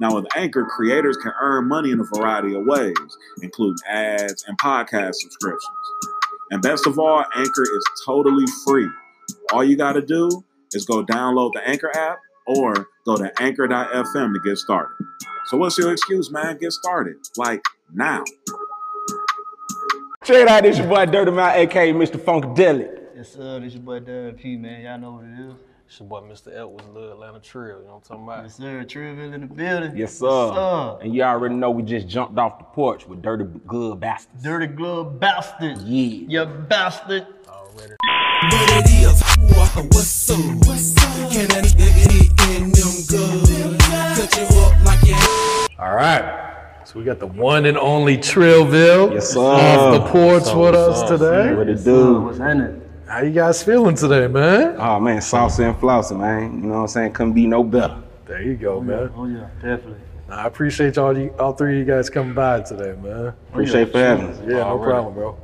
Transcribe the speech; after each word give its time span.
Now, 0.00 0.14
with 0.14 0.26
Anchor, 0.36 0.64
creators 0.64 1.16
can 1.16 1.32
earn 1.40 1.66
money 1.66 1.90
in 1.90 1.98
a 1.98 2.04
variety 2.04 2.54
of 2.54 2.64
ways, 2.64 2.94
including 3.42 3.78
ads 3.88 4.44
and 4.46 4.56
podcast 4.58 5.14
subscriptions. 5.14 5.64
And 6.50 6.62
best 6.62 6.86
of 6.86 6.98
all, 6.98 7.24
Anchor 7.34 7.62
is 7.62 7.84
totally 8.06 8.44
free. 8.64 8.88
All 9.52 9.64
you 9.64 9.76
got 9.76 9.94
to 9.94 10.02
do 10.02 10.44
is 10.72 10.84
go 10.84 11.04
download 11.04 11.52
the 11.54 11.66
Anchor 11.68 11.90
app 11.96 12.18
or 12.46 12.88
go 13.04 13.16
to 13.16 13.32
anchor.fm 13.42 14.32
to 14.34 14.40
get 14.44 14.56
started. 14.56 14.94
So, 15.46 15.56
what's 15.56 15.76
your 15.76 15.92
excuse, 15.92 16.30
man? 16.30 16.58
Get 16.58 16.72
started. 16.72 17.16
Like 17.36 17.62
now. 17.92 18.22
Check 20.24 20.36
it 20.36 20.48
out, 20.48 20.62
this 20.62 20.78
your 20.78 20.86
boy 20.86 21.06
Dirty 21.06 21.30
Mouth, 21.30 21.56
aka 21.56 21.92
Mr. 21.92 22.16
Funkadelic. 22.16 22.98
Yes, 23.16 23.32
sir. 23.32 23.60
This 23.60 23.74
your 23.74 23.82
boy 23.82 24.00
Don 24.00 24.32
P, 24.34 24.56
man. 24.56 24.82
Y'all 24.82 24.98
know 24.98 25.12
what 25.12 25.24
it 25.24 25.50
is. 25.50 25.67
It's 25.88 26.00
your 26.00 26.06
boy 26.10 26.20
Mr. 26.20 26.54
Edwards, 26.54 26.84
Little 26.92 27.12
Atlanta 27.12 27.40
Trill, 27.40 27.78
you 27.80 27.86
know 27.86 27.92
what 27.94 27.94
I'm 27.96 28.00
talking 28.02 28.24
about? 28.24 28.42
Yes, 28.44 28.56
sir. 28.56 28.84
Trillville 28.84 29.32
in 29.32 29.40
the 29.40 29.46
building. 29.46 29.96
Yes, 29.96 30.18
sir. 30.18 30.26
Yes, 30.26 30.54
sir. 30.54 30.98
And 31.00 31.14
you 31.14 31.22
already 31.22 31.54
know 31.54 31.70
we 31.70 31.82
just 31.82 32.06
jumped 32.06 32.38
off 32.38 32.58
the 32.58 32.64
porch 32.64 33.08
with 33.08 33.22
Dirty 33.22 33.46
Good 33.66 33.98
Bastards. 33.98 34.42
Dirty 34.42 34.66
glove 34.66 35.18
bastard. 35.18 35.78
Yeah. 35.78 36.44
You 36.44 36.44
bastard. 36.68 37.26
Already. 37.48 37.94
What 38.02 38.84
it 38.84 38.90
is, 39.00 39.22
what's 39.96 40.30
up? 40.30 41.32
Can 41.32 41.46
a 41.46 41.62
nigga 41.62 41.88
hit 41.88 42.60
in 42.60 42.70
them 42.70 42.94
good? 43.08 43.80
Cut 43.80 44.36
you 44.36 44.58
up 44.60 44.84
like 44.84 45.08
you 45.08 45.14
All 45.78 45.94
right. 45.96 46.84
So 46.84 46.98
we 46.98 47.04
got 47.06 47.18
the 47.18 47.26
one 47.28 47.64
and 47.64 47.78
only 47.78 48.18
Trillville 48.18 49.14
Yes, 49.14 49.30
sir. 49.30 49.40
off 49.40 49.94
the 49.94 50.00
porch 50.10 50.42
What's 50.42 50.48
up, 50.50 50.56
with 50.58 50.74
what's 50.74 51.02
us 51.02 51.10
up? 51.10 51.18
today. 51.18 51.54
What 51.54 51.68
it 51.70 51.82
do? 51.82 52.20
what's 52.20 52.38
in 52.40 52.60
it? 52.60 52.87
How 53.08 53.22
you 53.22 53.30
guys 53.30 53.62
feeling 53.62 53.94
today, 53.94 54.26
man? 54.26 54.76
Oh 54.78 55.00
man, 55.00 55.22
saucy 55.22 55.64
and 55.64 55.74
flossy, 55.80 56.14
man. 56.14 56.60
You 56.60 56.68
know 56.68 56.74
what 56.74 56.80
I'm 56.80 56.88
saying? 56.88 57.12
Couldn't 57.14 57.32
be 57.32 57.46
no 57.46 57.64
better. 57.64 58.02
There 58.26 58.42
you 58.42 58.54
go, 58.54 58.74
oh, 58.74 58.80
man. 58.82 59.10
Oh 59.16 59.24
yeah, 59.24 59.48
definitely. 59.62 59.98
I 60.28 60.46
appreciate 60.46 60.96
y'all, 60.96 61.16
you, 61.16 61.34
all 61.38 61.54
three 61.54 61.80
of 61.80 61.88
you 61.88 61.94
guys 61.94 62.10
coming 62.10 62.34
by 62.34 62.60
today, 62.60 63.00
man. 63.00 63.32
Appreciate 63.50 63.88
oh, 63.88 63.92
for 63.92 63.98
having 63.98 64.26
us. 64.26 64.38
Yeah, 64.40 64.46
no 64.46 64.62
Already. 64.64 64.90
problem, 64.90 65.14
bro. 65.14 65.38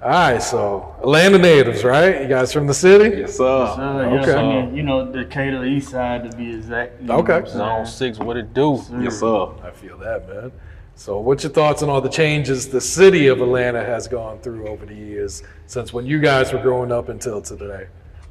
All 0.00 0.10
right, 0.10 0.40
so 0.40 0.94
Atlanta 1.00 1.38
natives, 1.38 1.82
right? 1.82 2.22
You 2.22 2.28
guys 2.28 2.52
from 2.52 2.68
the 2.68 2.74
city? 2.74 3.16
Yes, 3.18 3.36
sir. 3.36 3.64
Yes, 3.64 3.74
sir. 3.74 4.18
Okay. 4.20 4.34
I 4.34 4.42
mean, 4.62 4.76
you 4.76 4.84
know, 4.84 5.10
Decatur 5.10 5.64
East 5.64 5.90
Side 5.90 6.30
to 6.30 6.36
be 6.36 6.54
exact. 6.54 7.02
Okay. 7.10 7.40
what 7.40 7.48
Zone 7.48 7.86
six, 7.86 8.20
what 8.20 8.36
it 8.36 8.54
do? 8.54 8.80
Yes, 9.00 9.18
sir. 9.18 9.48
I 9.64 9.72
feel 9.72 9.98
that, 9.98 10.28
man. 10.28 10.52
So, 10.98 11.20
what's 11.20 11.44
your 11.44 11.52
thoughts 11.52 11.82
on 11.82 11.90
all 11.90 12.00
the 12.00 12.08
changes 12.08 12.68
the 12.68 12.80
city 12.80 13.26
of 13.26 13.42
Atlanta 13.42 13.84
has 13.84 14.08
gone 14.08 14.38
through 14.40 14.66
over 14.66 14.86
the 14.86 14.94
years 14.94 15.42
since 15.66 15.92
when 15.92 16.06
you 16.06 16.18
guys 16.18 16.52
were 16.54 16.58
growing 16.58 16.90
up 16.90 17.10
until 17.10 17.42
today? 17.42 17.86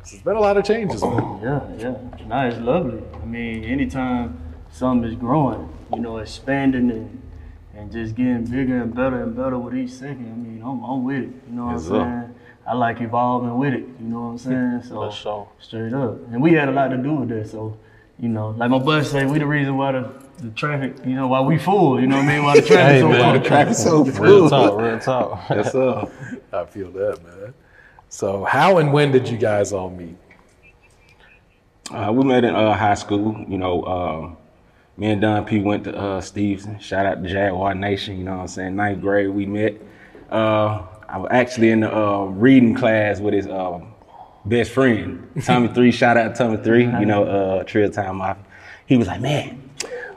There's 0.09 0.23
been 0.23 0.35
a 0.35 0.39
lot 0.39 0.57
of 0.57 0.65
changes, 0.65 1.01
man. 1.03 1.39
Yeah, 1.43 1.61
yeah. 1.77 2.25
Nah, 2.27 2.47
it's 2.47 2.57
lovely. 2.57 3.03
I 3.21 3.25
mean, 3.25 3.63
anytime 3.65 4.39
something 4.71 5.07
is 5.09 5.15
growing, 5.15 5.69
you 5.93 5.99
know, 6.01 6.17
expanding 6.17 6.89
and 6.91 7.21
and 7.75 7.91
just 7.91 8.15
getting 8.15 8.45
bigger 8.45 8.81
and 8.81 8.95
better 8.95 9.21
and 9.21 9.35
better 9.35 9.59
with 9.59 9.75
each 9.75 9.91
second. 9.91 10.31
I 10.31 10.35
mean, 10.35 10.61
I'm, 10.65 10.81
I'm 10.83 11.03
with 11.03 11.17
it. 11.23 11.29
You 11.49 11.55
know 11.55 11.65
what 11.65 11.71
Yes, 11.73 11.81
I'm 11.81 11.87
sir. 11.89 11.99
saying? 12.25 12.35
I 12.65 12.73
like 12.73 13.01
evolving 13.01 13.57
with 13.59 13.73
it. 13.73 13.81
You 13.99 14.07
know 14.07 14.21
what 14.21 14.27
I'm 14.27 14.37
saying? 14.81 14.83
So 14.87 15.11
sure. 15.11 15.47
straight 15.59 15.93
up. 15.93 16.15
And 16.31 16.41
we 16.41 16.53
had 16.53 16.69
a 16.69 16.71
lot 16.71 16.87
to 16.87 16.97
do 16.97 17.13
with 17.15 17.29
that. 17.29 17.49
So, 17.49 17.77
you 18.17 18.29
know, 18.29 18.51
like 18.57 18.71
my 18.71 18.79
bus 18.79 19.11
say, 19.11 19.25
we 19.25 19.39
the 19.39 19.45
reason 19.45 19.75
why 19.77 19.91
the, 19.91 20.09
the 20.39 20.49
traffic, 20.51 20.95
you 21.05 21.15
know, 21.15 21.27
while 21.27 21.45
we 21.45 21.57
full. 21.57 21.99
You 21.99 22.07
know 22.07 22.17
what 22.17 22.25
I 22.25 22.27
mean? 22.27 22.43
Why 22.43 22.55
the 22.55 22.61
traffic 22.61 22.95
Hey, 22.95 22.99
so 23.01 23.09
man. 23.09 23.21
full. 23.23 23.33
The 23.41 23.47
Traffic 23.47 23.75
so 23.75 24.03
Real 24.03 24.13
full. 24.13 24.49
talk, 24.49 24.79
real 24.81 24.99
talk. 24.99 25.49
Yes, 25.49 25.71
sir. 25.71 26.11
I 26.53 26.65
feel 26.65 26.91
that, 26.91 27.23
man. 27.23 27.53
So, 28.09 28.43
how 28.45 28.77
and 28.77 28.93
when 28.93 29.11
did 29.11 29.27
you 29.27 29.37
guys 29.37 29.73
all 29.73 29.89
meet? 29.89 30.15
Uh, 31.91 32.11
we 32.13 32.23
met 32.23 32.43
in 32.43 32.55
uh, 32.55 32.73
high 32.73 32.93
school. 32.95 33.43
You 33.47 33.57
know, 33.57 33.81
uh, 33.83 34.35
me 34.97 35.07
and 35.11 35.21
Don 35.21 35.45
P 35.45 35.59
went 35.59 35.83
to 35.85 35.95
uh, 35.97 36.21
Stephenson. 36.21 36.79
Shout 36.79 37.05
out 37.05 37.21
to 37.23 37.29
Jaguar 37.29 37.75
Nation. 37.75 38.17
You 38.17 38.23
know 38.23 38.35
what 38.35 38.41
I'm 38.41 38.47
saying? 38.47 38.75
Ninth 38.75 39.01
grade, 39.01 39.29
we 39.29 39.45
met. 39.45 39.75
Uh, 40.31 40.83
I 41.07 41.17
was 41.19 41.29
actually 41.31 41.69
in 41.71 41.81
the 41.81 41.95
uh, 41.95 42.23
reading 42.25 42.73
class 42.75 43.19
with 43.19 43.33
his 43.33 43.47
uh, 43.47 43.79
best 44.45 44.71
friend, 44.71 45.29
Tommy 45.43 45.67
Three. 45.69 45.91
Shout 45.91 46.17
out 46.17 46.33
to 46.35 46.43
Tommy 46.43 46.57
Three. 46.57 46.85
You 46.85 47.05
know, 47.05 47.23
uh, 47.25 47.63
Trill 47.63 47.89
Time 47.91 48.17
Mafia. 48.17 48.43
He 48.87 48.97
was 48.97 49.07
like, 49.07 49.21
man, 49.21 49.64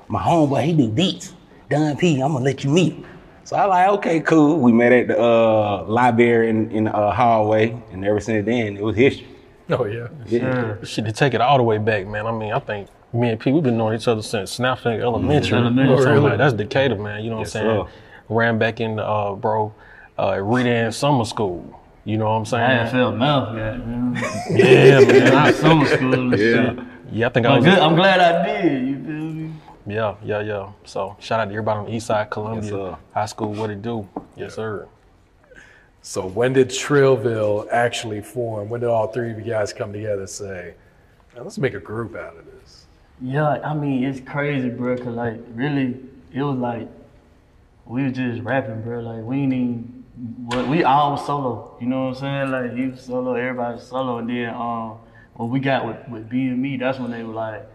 my 0.09 0.21
homeboy, 0.21 0.65
he 0.65 0.73
do 0.73 0.89
beats. 0.89 1.35
Don 1.71 1.97
P, 1.97 2.21
I'm 2.21 2.33
gonna 2.33 2.45
let 2.45 2.65
you 2.65 2.71
meet 2.71 2.95
him. 2.95 3.05
So 3.45 3.57
I 3.57 3.65
like, 3.65 3.89
okay, 3.99 4.21
cool. 4.21 4.59
We 4.61 4.73
met 4.73 4.93
at 4.93 5.09
the 5.09 5.21
uh, 5.21 5.85
library 5.87 6.51
in, 6.51 6.71
in 6.71 6.85
the 6.85 6.95
uh, 6.95 7.13
hallway, 7.15 7.75
and 7.93 8.05
ever 8.05 8.21
since 8.21 8.45
then, 8.45 8.77
it 8.77 8.83
was 8.83 8.97
history. 8.97 9.27
Oh, 9.71 9.85
yeah. 9.85 10.09
Yeah. 10.27 10.77
Shit, 10.83 11.05
to 11.07 11.13
take 11.13 11.35
it 11.35 11.41
all 11.43 11.57
the 11.59 11.63
way 11.63 11.77
back, 11.79 12.07
man. 12.07 12.27
I 12.27 12.33
mean, 12.33 12.53
I 12.53 12.59
think 12.59 12.89
me 13.13 13.31
and 13.31 13.39
P, 13.41 13.53
we've 13.53 13.63
been 13.63 13.77
knowing 13.77 13.97
each 13.99 14.09
other 14.09 14.23
since 14.23 14.59
Snapfinger 14.59 15.01
Elementary. 15.01 15.59
Elementary. 15.59 15.99
So, 16.03 16.09
Oh, 16.09 16.13
really? 16.13 16.29
like, 16.31 16.39
that's 16.39 16.55
Decatur, 16.55 16.97
man. 16.97 17.23
You 17.25 17.31
know 17.31 17.39
Yes, 17.41 17.55
what 17.55 17.65
I'm 17.65 17.69
saying? 17.77 17.87
sir. 17.87 17.93
Ran 18.35 18.59
back 18.59 18.81
in, 18.81 18.99
uh, 18.99 19.33
bro, 19.35 19.75
uh, 20.19 20.31
at 20.33 20.43
Redan 20.43 20.93
Summer 20.93 21.25
School. 21.27 21.79
You 22.05 22.17
know 22.17 22.25
what 22.27 22.31
I'm 22.37 22.45
saying? 22.47 22.63
I 22.65 22.89
felt 22.91 23.17
mouth, 23.17 23.55
yeah. 23.57 23.77
Yeah, 24.51 25.01
man. 25.01 25.25
Not 25.33 25.55
summer 25.55 25.85
school 25.87 26.15
and 26.15 26.35
shit. 26.39 26.79
Yeah, 27.13 27.27
I 27.27 27.29
think 27.31 27.45
I 27.47 27.51
But 27.51 27.57
was. 27.57 27.65
good, 27.67 27.79
I'm 27.79 27.95
glad 27.95 28.21
I 28.21 28.47
did. 28.63 28.89
You 28.89 28.95
feel 29.05 29.13
me? 29.13 29.28
Yeah, 29.89 30.17
yeah, 30.23 30.41
yeah. 30.41 30.73
So 30.85 31.17
shout 31.19 31.41
out 31.41 31.47
to 31.47 31.51
everybody 31.51 31.79
on 31.81 31.87
the 31.87 31.95
east 31.95 32.07
side, 32.07 32.31
Columbia 32.31 32.91
Yes. 32.91 32.99
High 33.15 33.27
School. 33.27 33.55
What 33.55 33.71
it 33.71 33.81
do? 33.83 34.07
Yes, 34.37 34.55
sir. 34.55 34.87
So, 36.03 36.27
when 36.27 36.53
did 36.53 36.69
Trillville 36.69 37.69
actually 37.73 38.21
form? 38.21 38.69
When 38.69 38.81
did 38.81 38.89
all 38.89 39.09
three 39.09 39.31
of 39.33 39.39
you 39.39 39.45
guys 39.45 39.73
come 39.73 39.93
together 39.93 40.21
and 40.21 40.31
say, 40.31 40.75
"Man, 41.35 41.45
let's 41.45 41.59
make 41.59 41.75
a 41.75 41.81
group 41.81 42.15
out 42.15 42.37
of 42.37 42.45
this? 42.47 42.87
Yeah, 43.21 43.49
I 43.65 43.75
mean 43.75 44.05
it's 44.05 44.21
crazy, 44.21 44.69
bro. 44.69 44.97
Cause 44.97 45.09
like 45.09 45.41
really, 45.55 45.99
it 46.33 46.43
was 46.43 46.57
like 46.59 46.89
we 47.87 48.05
was 48.05 48.13
just 48.13 48.43
rapping, 48.43 48.83
bro. 48.83 49.01
Like 49.01 49.25
we 49.25 49.39
ain't 49.39 49.53
even 49.53 50.05
what 50.47 50.69
we 50.69 50.85
all 50.85 51.13
was 51.13 51.27
solo. 51.27 51.77
You 51.81 51.87
know 51.89 52.09
what 52.09 52.23
I'm 52.23 52.49
saying? 52.49 52.51
Like 52.53 52.75
he 52.77 52.87
was 52.89 53.01
solo, 53.01 53.35
everybody 53.35 53.75
was 53.75 53.87
solo, 53.87 54.19
and 54.19 54.29
then 54.29 54.51
um, 54.55 54.99
when 55.35 55.51
we 55.51 55.61
got 55.61 55.87
with 55.87 56.09
with 56.09 56.31
BME, 56.31 56.79
that's 56.79 56.99
when 56.99 57.11
they 57.11 57.25
were 57.25 57.35
like, 57.35 57.67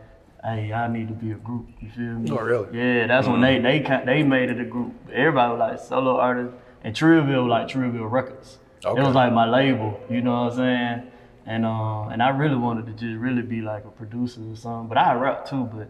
"Hey, 0.44 0.68
y'all 0.69 0.90
need 0.90 1.07
to 1.07 1.13
be 1.13 1.31
a 1.31 1.36
group." 1.36 1.68
You 1.80 1.90
feel 1.90 2.04
me? 2.19 2.30
Oh, 2.31 2.38
really? 2.38 2.78
Yeah, 2.78 3.07
that's 3.07 3.28
when 3.28 3.42
they 3.42 3.60
they 3.60 3.80
ca- 3.81 4.04
they 4.06 4.24
made 4.24 4.50
it 4.50 4.60
a 4.60 4.66
group. 4.66 4.94
Everybody 5.12 5.51
was 5.51 5.60
like 5.60 5.80
solo 5.80 6.18
artists, 6.18 6.54
and 6.84 6.95
Trillville 6.95 7.44
was 7.44 7.50
like 7.50 7.68
Trillville 7.68 8.10
Records. 8.12 8.60
Okay. 8.86 9.01
It 9.01 9.06
was 9.06 9.16
like 9.16 9.31
my 9.34 9.48
label. 9.48 10.00
You 10.10 10.22
know 10.22 10.44
what 10.44 10.51
I'm 10.54 10.57
saying? 10.57 11.12
And 11.45 11.66
uh, 11.66 12.07
and 12.07 12.22
I 12.24 12.30
really 12.30 12.56
wanted 12.56 12.86
to 12.88 12.92
just 12.94 13.18
really 13.19 13.42
be 13.42 13.62
like 13.62 13.86
a 13.86 13.90
producer 13.90 14.42
or 14.50 14.56
something, 14.56 14.88
but 14.90 14.98
I 14.98 15.13
rap 15.13 15.48
too, 15.50 15.66
but. 15.74 15.88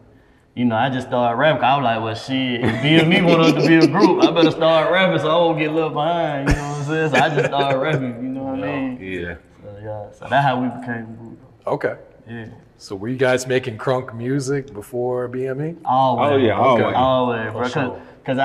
You 0.56 0.66
know, 0.66 0.76
I 0.76 0.90
just 0.92 1.08
started 1.08 1.36
rapping. 1.36 1.64
I 1.64 1.78
was 1.78 1.84
like, 1.84 2.00
well, 2.04 2.14
shit, 2.14 2.64
if 2.64 2.76
BME 2.84 3.26
wanted 3.28 3.60
to 3.60 3.68
be 3.68 3.74
a 3.84 3.88
group, 3.92 4.22
I 4.24 4.30
better 4.30 4.52
start 4.52 4.92
rapping 4.92 5.18
so 5.20 5.28
I 5.28 5.36
won't 5.38 5.58
get 5.58 5.72
left 5.72 5.96
behind. 5.96 6.50
You 6.50 6.56
know 6.56 6.62
what 6.62 6.78
I'm 6.78 6.84
saying? 6.86 7.10
So 7.10 7.16
I 7.18 7.30
just 7.30 7.46
started 7.48 7.78
rapping. 7.80 8.24
You 8.24 8.30
know 8.30 8.44
what 8.44 8.60
I 8.60 8.62
mean? 8.62 9.00
Yeah. 9.02 9.36
So 9.64 9.80
yeah, 9.82 10.12
so 10.12 10.28
that's 10.30 10.46
how 10.46 10.62
we 10.62 10.68
became 10.80 11.06
a 11.10 11.18
group. 11.18 11.40
Okay. 11.66 11.96
Yeah. 12.30 12.48
So 12.78 12.96
were 12.96 13.08
you 13.08 13.18
guys 13.18 13.48
making 13.48 13.78
crunk 13.78 14.14
music 14.16 14.74
before 14.74 15.30
BME? 15.30 15.78
Always. 15.86 16.32
Oh, 16.32 16.36
yeah, 16.38 16.58
always. 16.58 16.96
Always, 16.96 17.42
bro. 17.44 17.54
For 17.54 17.62
Cause, 17.64 17.72
sure. 17.74 18.02
'cause 18.26 18.38
I, 18.38 18.44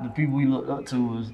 I, 0.00 0.02
the 0.04 0.08
people 0.10 0.34
we 0.36 0.46
looked 0.46 0.70
up 0.70 0.86
to 0.86 0.96
was, 1.06 1.30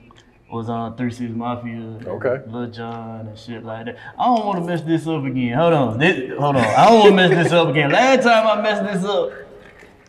was 0.51 0.69
on 0.69 0.97
Three 0.97 1.11
Six 1.11 1.31
Mafia, 1.35 1.99
Okay. 2.07 2.43
Lil 2.51 2.71
Jon 2.71 3.27
and 3.29 3.39
shit 3.39 3.65
like 3.65 3.87
that. 3.87 3.97
I 4.19 4.25
don't 4.27 4.47
want 4.47 4.59
to 4.61 4.65
mess 4.65 4.81
this 4.83 5.07
up 5.07 5.25
again. 5.25 5.57
Hold 5.57 5.73
on, 5.75 5.99
this, 5.99 6.39
hold 6.39 6.57
on. 6.57 6.65
I 6.65 6.87
don't 6.89 6.99
want 7.01 7.11
to 7.11 7.17
mess 7.17 7.31
this 7.45 7.53
up 7.53 7.69
again. 7.69 7.91
Last 7.91 8.25
time 8.25 8.47
I 8.47 8.63
messed 8.63 8.85
this 8.93 9.05
up, 9.05 9.31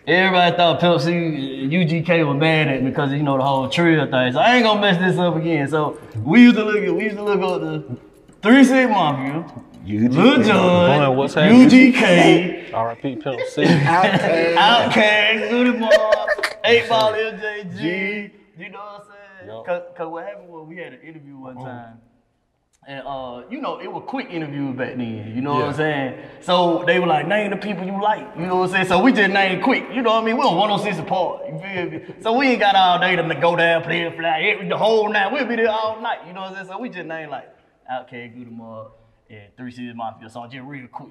everybody 0.06 0.56
thought 0.56 0.80
Pimp 0.80 1.02
C, 1.02 1.12
UGK 1.12 2.26
was 2.28 2.38
mad 2.38 2.68
at 2.70 2.84
me 2.84 2.90
because 2.92 3.12
you 3.12 3.24
know 3.24 3.38
the 3.38 3.44
whole 3.44 3.68
trio 3.70 4.10
thing. 4.10 4.34
So 4.34 4.40
I 4.40 4.56
ain't 4.56 4.64
gonna 4.66 4.80
mess 4.82 4.98
this 4.98 5.18
up 5.20 5.36
again. 5.36 5.68
So 5.68 6.00
we 6.24 6.42
used 6.44 6.56
to 6.56 6.64
look 6.64 6.78
at, 6.84 6.94
we 6.94 7.04
used 7.06 7.18
to 7.18 7.24
look 7.24 7.40
at 7.42 7.62
the 7.62 7.98
Three 8.42 8.64
Six 8.64 8.90
Mafia, 8.90 9.44
Lil 9.88 10.44
Jon, 10.44 11.00
Boy, 11.00 11.18
what's 11.18 11.34
happening? 11.34 11.70
UGK. 11.70 12.74
R.I.P. 12.74 13.16
Pimp 13.16 13.40
C. 13.48 13.64
Outkast, 13.64 15.50
Goodie 15.50 15.80
Mob, 15.80 16.30
8 16.66 16.90
Ball 16.90 17.14
MJG. 17.14 18.32
You 18.58 18.70
know 18.70 18.80
what 18.80 19.02
I'm 19.02 19.02
saying? 19.08 19.48
Yup. 19.48 19.66
Cause, 19.66 19.84
Cause 19.96 20.12
what 20.12 20.26
happened 20.26 20.50
was 20.50 20.68
we 20.68 20.78
had 20.78 20.94
an 20.94 21.02
interview 21.02 21.38
one 21.38 21.56
time. 21.56 22.02
And 22.86 23.06
uh, 23.06 23.44
you 23.50 23.62
know, 23.62 23.80
it 23.80 23.92
was 23.92 24.04
quick 24.08 24.28
interviews 24.30 24.78
back 24.78 24.96
then, 24.96 25.34
you 25.36 25.42
know 25.42 25.56
what 25.56 25.66
I'm 25.66 25.74
saying? 25.74 26.24
So 26.40 26.84
they 26.88 27.00
were 27.00 27.08
like, 27.08 27.28
name 27.28 27.52
the 27.52 27.58
people 27.58 27.86
you 27.86 28.02
like, 28.02 28.26
you 28.38 28.46
know 28.46 28.58
what 28.58 28.70
I'm 28.70 28.72
saying? 28.76 28.88
So 28.88 29.02
we 29.02 29.12
just 29.12 29.30
named 29.30 29.62
quick, 29.62 29.84
you 29.94 30.02
know 30.02 30.12
what 30.12 30.24
I 30.24 30.26
mean? 30.26 30.38
We 30.38 30.44
on 30.44 30.56
106 30.56 31.06
& 31.08 31.10
Park, 31.10 31.42
you 31.52 31.60
feel 31.60 31.90
me? 31.92 32.16
So 32.22 32.32
we 32.32 32.48
ain't 32.48 32.62
got 32.62 32.76
all 32.76 32.98
day 33.00 33.18
to 33.18 33.24
go 33.42 33.58
down, 33.58 33.84
play 33.84 34.04
a 34.06 34.12
fly, 34.12 34.66
the 34.68 34.78
whole 34.78 35.10
night, 35.10 35.34
we'll 35.34 35.46
be 35.46 35.58
there 35.58 35.70
all 35.70 36.00
night, 36.02 36.20
you 36.28 36.32
know 36.32 36.42
what 36.42 36.52
I'm 36.52 36.56
saying? 36.56 36.68
So 36.68 36.80
we 36.80 36.88
just 36.88 37.08
named 37.08 37.30
like 37.30 37.50
Outkast, 37.92 38.34
Goodie 38.34 38.52
Mob, 39.30 39.38
and 39.40 39.58
Three 39.58 39.72
Six 39.72 39.94
Mafia, 39.96 40.30
so 40.30 40.46
just 40.48 40.64
real 40.66 40.88
quick. 40.88 41.10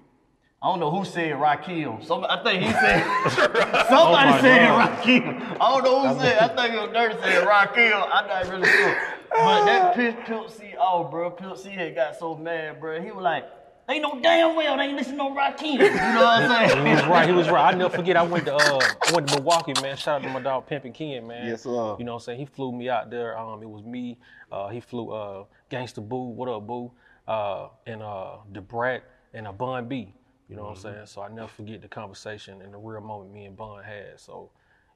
I 0.63 0.69
don't 0.69 0.81
know 0.81 0.91
who 0.91 1.05
said 1.05 1.35
Rakim. 1.35 2.05
Some, 2.05 2.25
I 2.25 2.43
think 2.43 2.63
he 2.63 2.73
said 2.73 3.05
somebody 3.89 4.31
my 4.31 4.41
said 4.41 4.69
God. 4.69 4.99
Rakim. 4.99 5.57
I 5.61 5.71
don't 5.71 5.85
know 5.85 6.09
who 6.15 6.21
said. 6.21 6.39
I 6.39 6.49
think 6.49 6.75
it 6.75 6.81
was 6.81 6.91
Dirty 6.93 7.15
said 7.23 7.47
Rakim. 7.47 8.09
I'm 8.11 8.27
not 8.27 8.49
really 8.51 8.69
sure. 8.69 8.97
But 9.31 9.65
that 9.67 9.95
pissed 9.95 10.19
Pimp 10.27 10.51
C 10.51 10.75
off, 10.79 11.11
bro. 11.11 11.31
Pimp 11.31 11.59
C 11.59 11.71
had 11.71 11.95
got 11.95 12.17
so 12.19 12.35
mad, 12.37 12.81
bro. 12.81 13.01
He 13.03 13.11
was 13.11 13.23
like, 13.23 13.45
"Ain't 13.89 14.03
no 14.03 14.19
damn 14.21 14.57
well 14.57 14.79
they 14.79 14.85
ain't 14.85 14.97
listen 14.97 15.13
to 15.13 15.19
no 15.19 15.35
Rakim." 15.35 15.73
You 15.75 15.79
know 15.79 15.91
what 15.91 16.43
I'm 16.43 16.69
saying? 16.71 16.87
He 16.87 16.93
was 16.95 17.05
right. 17.05 17.29
He 17.29 17.35
was 17.35 17.51
right. 17.51 17.75
I 17.75 17.77
never 17.77 17.95
forget. 17.95 18.17
I 18.17 18.23
went 18.23 18.47
to 18.47 18.55
uh, 18.55 18.81
I 19.09 19.13
went 19.13 19.29
to 19.29 19.35
Milwaukee, 19.37 19.75
man. 19.83 19.95
Shout 19.99 20.23
out 20.23 20.27
to 20.27 20.31
my 20.33 20.41
dog 20.41 20.67
Pimpin' 20.69 20.95
Ken, 20.95 21.27
man. 21.27 21.47
Yes, 21.49 21.65
sir. 21.65 21.71
You 21.99 22.05
know 22.05 22.15
what 22.15 22.15
I'm 22.15 22.21
saying? 22.21 22.39
He 22.41 22.47
flew 22.47 22.73
me 22.73 22.89
out 22.89 23.11
there. 23.11 23.39
Um, 23.39 23.63
it 23.63 23.69
was 23.69 23.85
me. 23.85 24.17
Uh, 24.51 24.69
he 24.69 24.81
flew 24.81 25.11
uh, 25.11 25.45
Gangsta 25.71 26.07
Boo. 26.09 26.29
What 26.31 26.49
up, 26.49 26.67
Boo? 26.67 26.93
Uh, 27.26 27.69
and 27.87 28.02
uh, 28.02 28.37
Da 28.52 28.61
Brat 28.61 29.02
and 29.34 29.46
a 29.46 29.52
Bun 29.52 29.88
B. 29.88 30.14
You 30.49 30.55
know 30.55 30.62
what 30.62 30.70
I'm 30.70 30.76
saying? 30.76 31.06
So 31.06 31.23
I 31.23 31.28
never 31.28 31.49
forget 31.49 31.82
the 31.82 31.88
conversation 31.88 32.62
and 32.62 32.73
the 32.73 32.78
real 32.78 33.00
moment 33.00 33.32
me 33.32 33.46
and 33.46 33.56
Bun 33.56 33.82
had. 33.82 34.20
So 34.20 34.50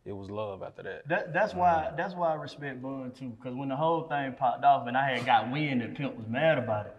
it 0.05 0.12
was 0.12 0.31
love 0.31 0.62
after 0.62 0.82
that. 0.85 1.09
That, 1.09 1.32
that's 1.32 1.55
why 1.55 1.91
that's 1.97 2.15
why 2.15 2.32
I 2.32 2.35
respect 2.35 2.81
Bun 2.81 3.12
too, 3.19 3.31
because 3.31 3.56
when 3.56 3.69
the 3.69 3.77
whole 3.77 4.05
thing 4.05 4.32
popped 4.35 4.65
off 4.65 4.87
and 4.87 4.97
I 4.97 5.11
had 5.11 5.27
got 5.27 5.50
wind 5.50 5.81
that 5.81 5.97
Pimp 5.97 6.17
was 6.17 6.27
mad 6.29 6.59
about 6.59 6.87
it, 6.87 6.97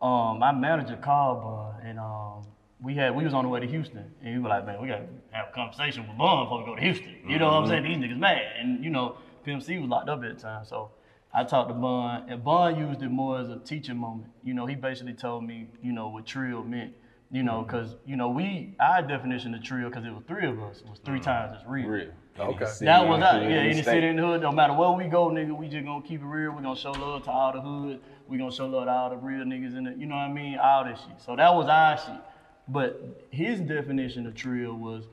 um, 0.00 0.38
my 0.38 0.52
manager 0.52 0.96
called 0.96 1.42
Bun 1.42 1.86
and 1.88 1.98
um, 1.98 2.46
we 2.80 2.94
had 2.94 3.14
we 3.14 3.24
was 3.24 3.34
on 3.34 3.42
the 3.42 3.50
way 3.50 3.58
to 3.58 3.66
Houston 3.66 4.04
and 4.22 4.32
he 4.32 4.38
was 4.38 4.48
like, 4.48 4.64
man, 4.66 4.80
we 4.80 4.86
gotta 4.86 5.06
have 5.32 5.48
a 5.48 5.52
conversation 5.52 6.06
with 6.06 6.16
Bun 6.16 6.44
before 6.44 6.60
we 6.60 6.64
go 6.64 6.76
to 6.76 6.80
Houston. 6.80 7.16
You 7.26 7.40
know 7.40 7.46
what 7.46 7.54
I'm 7.54 7.66
saying? 7.66 7.82
These 7.82 7.96
niggas 7.96 8.18
mad, 8.18 8.40
and 8.60 8.84
you 8.84 8.90
know 8.90 9.16
Pimp 9.42 9.64
C 9.64 9.78
was 9.78 9.90
locked 9.90 10.08
up 10.08 10.22
at 10.22 10.36
the 10.36 10.40
time, 10.40 10.64
so. 10.64 10.92
I 11.34 11.42
talked 11.42 11.68
to 11.68 11.74
Bun, 11.74 12.26
and 12.28 12.44
Bun 12.44 12.78
used 12.78 13.02
it 13.02 13.10
more 13.10 13.40
as 13.40 13.48
a 13.48 13.58
teaching 13.58 13.96
moment. 13.96 14.30
You 14.44 14.54
know, 14.54 14.66
he 14.66 14.76
basically 14.76 15.14
told 15.14 15.44
me, 15.44 15.68
you 15.82 15.92
know, 15.92 16.08
what 16.08 16.26
trill 16.26 16.62
meant. 16.62 16.94
You 17.32 17.42
know, 17.42 17.62
because 17.62 17.96
you 18.06 18.14
know 18.14 18.28
we 18.28 18.76
our 18.78 19.02
definition 19.02 19.54
of 19.54 19.62
trill, 19.64 19.88
because 19.88 20.04
it 20.04 20.10
was 20.10 20.22
three 20.28 20.46
of 20.46 20.62
us, 20.62 20.84
was 20.88 21.00
three 21.04 21.18
times 21.18 21.56
as 21.58 21.66
real. 21.66 21.88
Real. 21.88 22.10
Okay. 22.38 22.66
That 22.82 23.08
was 23.08 23.22
us. 23.22 23.42
Yeah, 23.42 23.62
in 23.62 23.76
the 23.76 23.82
city, 23.82 24.06
in 24.06 24.16
the 24.16 24.22
hood, 24.22 24.42
no 24.42 24.52
matter 24.52 24.72
where 24.72 24.90
we 24.90 25.06
go, 25.06 25.30
nigga, 25.30 25.56
we 25.56 25.66
just 25.66 25.84
gonna 25.84 26.06
keep 26.06 26.20
it 26.20 26.26
real. 26.26 26.52
We 26.52 26.62
gonna 26.62 26.78
show 26.78 26.92
love 26.92 27.24
to 27.24 27.30
all 27.32 27.52
the 27.52 27.60
hood. 27.60 28.00
We 28.28 28.38
gonna 28.38 28.52
show 28.52 28.66
love 28.66 28.84
to 28.84 28.90
all 28.92 29.10
the 29.10 29.16
real 29.16 29.44
niggas 29.44 29.76
in 29.76 29.88
it. 29.88 29.96
You 29.96 30.06
know 30.06 30.14
what 30.14 30.22
I 30.22 30.32
mean? 30.32 30.58
All 30.58 30.84
this 30.84 31.00
shit. 31.00 31.20
So 31.20 31.34
that 31.34 31.52
was 31.52 31.66
our 31.66 31.96
shit. 31.96 32.22
But 32.68 33.26
his 33.30 33.58
definition 33.60 34.26
of 34.28 34.36
trill 34.36 34.74
was 34.74 35.04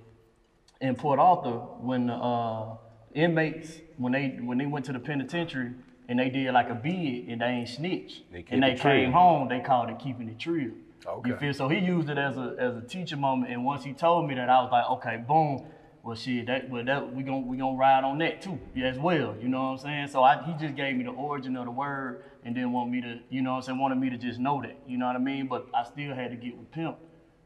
in 0.80 0.96
Port 0.96 1.20
Arthur 1.20 1.58
when 1.80 2.08
the 2.08 2.14
uh, 2.14 2.76
inmates 3.16 3.80
when 3.98 4.14
they 4.14 4.38
when 4.42 4.60
they 4.60 4.68
went 4.68 4.86
to 4.86 4.94
the 4.94 5.00
penitentiary 5.00 5.72
and 6.12 6.20
they 6.20 6.30
did 6.30 6.54
like 6.54 6.70
a 6.70 6.76
bid 6.76 7.30
and 7.30 7.40
they 7.40 7.46
ain't 7.46 7.70
snitch 7.70 8.24
They 8.34 8.44
and 8.50 8.62
they 8.62 8.76
came 8.76 9.14
home, 9.14 9.48
they 9.48 9.62
called 9.62 9.90
it 9.90 9.98
keeping 9.98 10.28
it 10.28 10.38
trill. 10.38 10.72
Okay. 11.08 11.30
You 11.30 11.38
feel 11.38 11.54
so 11.54 11.70
he 11.70 11.80
used 11.80 12.10
it 12.10 12.18
as 12.18 12.38
a 12.38 12.54
as 12.60 12.76
a 12.76 12.82
teaching 12.82 13.20
moment, 13.20 13.52
and 13.52 13.64
once 13.64 13.84
he 13.86 13.94
told 13.94 14.28
me 14.28 14.36
that, 14.36 14.50
I 14.50 14.62
was 14.62 14.72
like, 14.72 14.88
okay, 14.98 15.24
boom. 15.26 15.66
Well, 16.04 16.16
shit, 16.16 16.48
that 16.48 16.70
well 16.70 16.84
that 16.84 17.16
we 17.16 17.24
gon' 17.24 17.48
we 17.48 17.58
gonna 17.58 17.78
ride 17.78 18.04
on 18.04 18.18
that 18.18 18.42
too, 18.42 18.60
yeah, 18.76 18.88
as 18.88 19.00
well. 19.00 19.36
You 19.42 19.48
know 19.48 19.64
what 19.64 19.70
I'm 19.70 19.78
saying? 19.78 20.08
So 20.10 20.22
I, 20.22 20.44
he 20.44 20.54
just 20.64 20.76
gave 20.76 20.98
me 20.98 21.06
the 21.06 21.12
origin 21.12 21.56
of 21.56 21.66
the 21.66 21.72
word, 21.72 22.24
and 22.44 22.56
then 22.56 22.74
want 22.74 22.92
me 22.92 23.02
to, 23.02 23.20
you 23.30 23.42
know 23.42 23.52
what 23.52 23.58
I'm 23.58 23.64
saying, 23.64 23.80
wanted 23.80 24.00
me 24.00 24.10
to 24.10 24.18
just 24.18 24.38
know 24.40 24.62
that. 24.62 24.78
You 24.86 24.98
know 24.98 25.08
what 25.08 25.16
I 25.16 25.20
mean? 25.20 25.48
But 25.48 25.68
I 25.74 25.84
still 25.86 26.14
had 26.14 26.32
to 26.32 26.38
get 26.38 26.58
with 26.58 26.72
Pimp. 26.72 26.98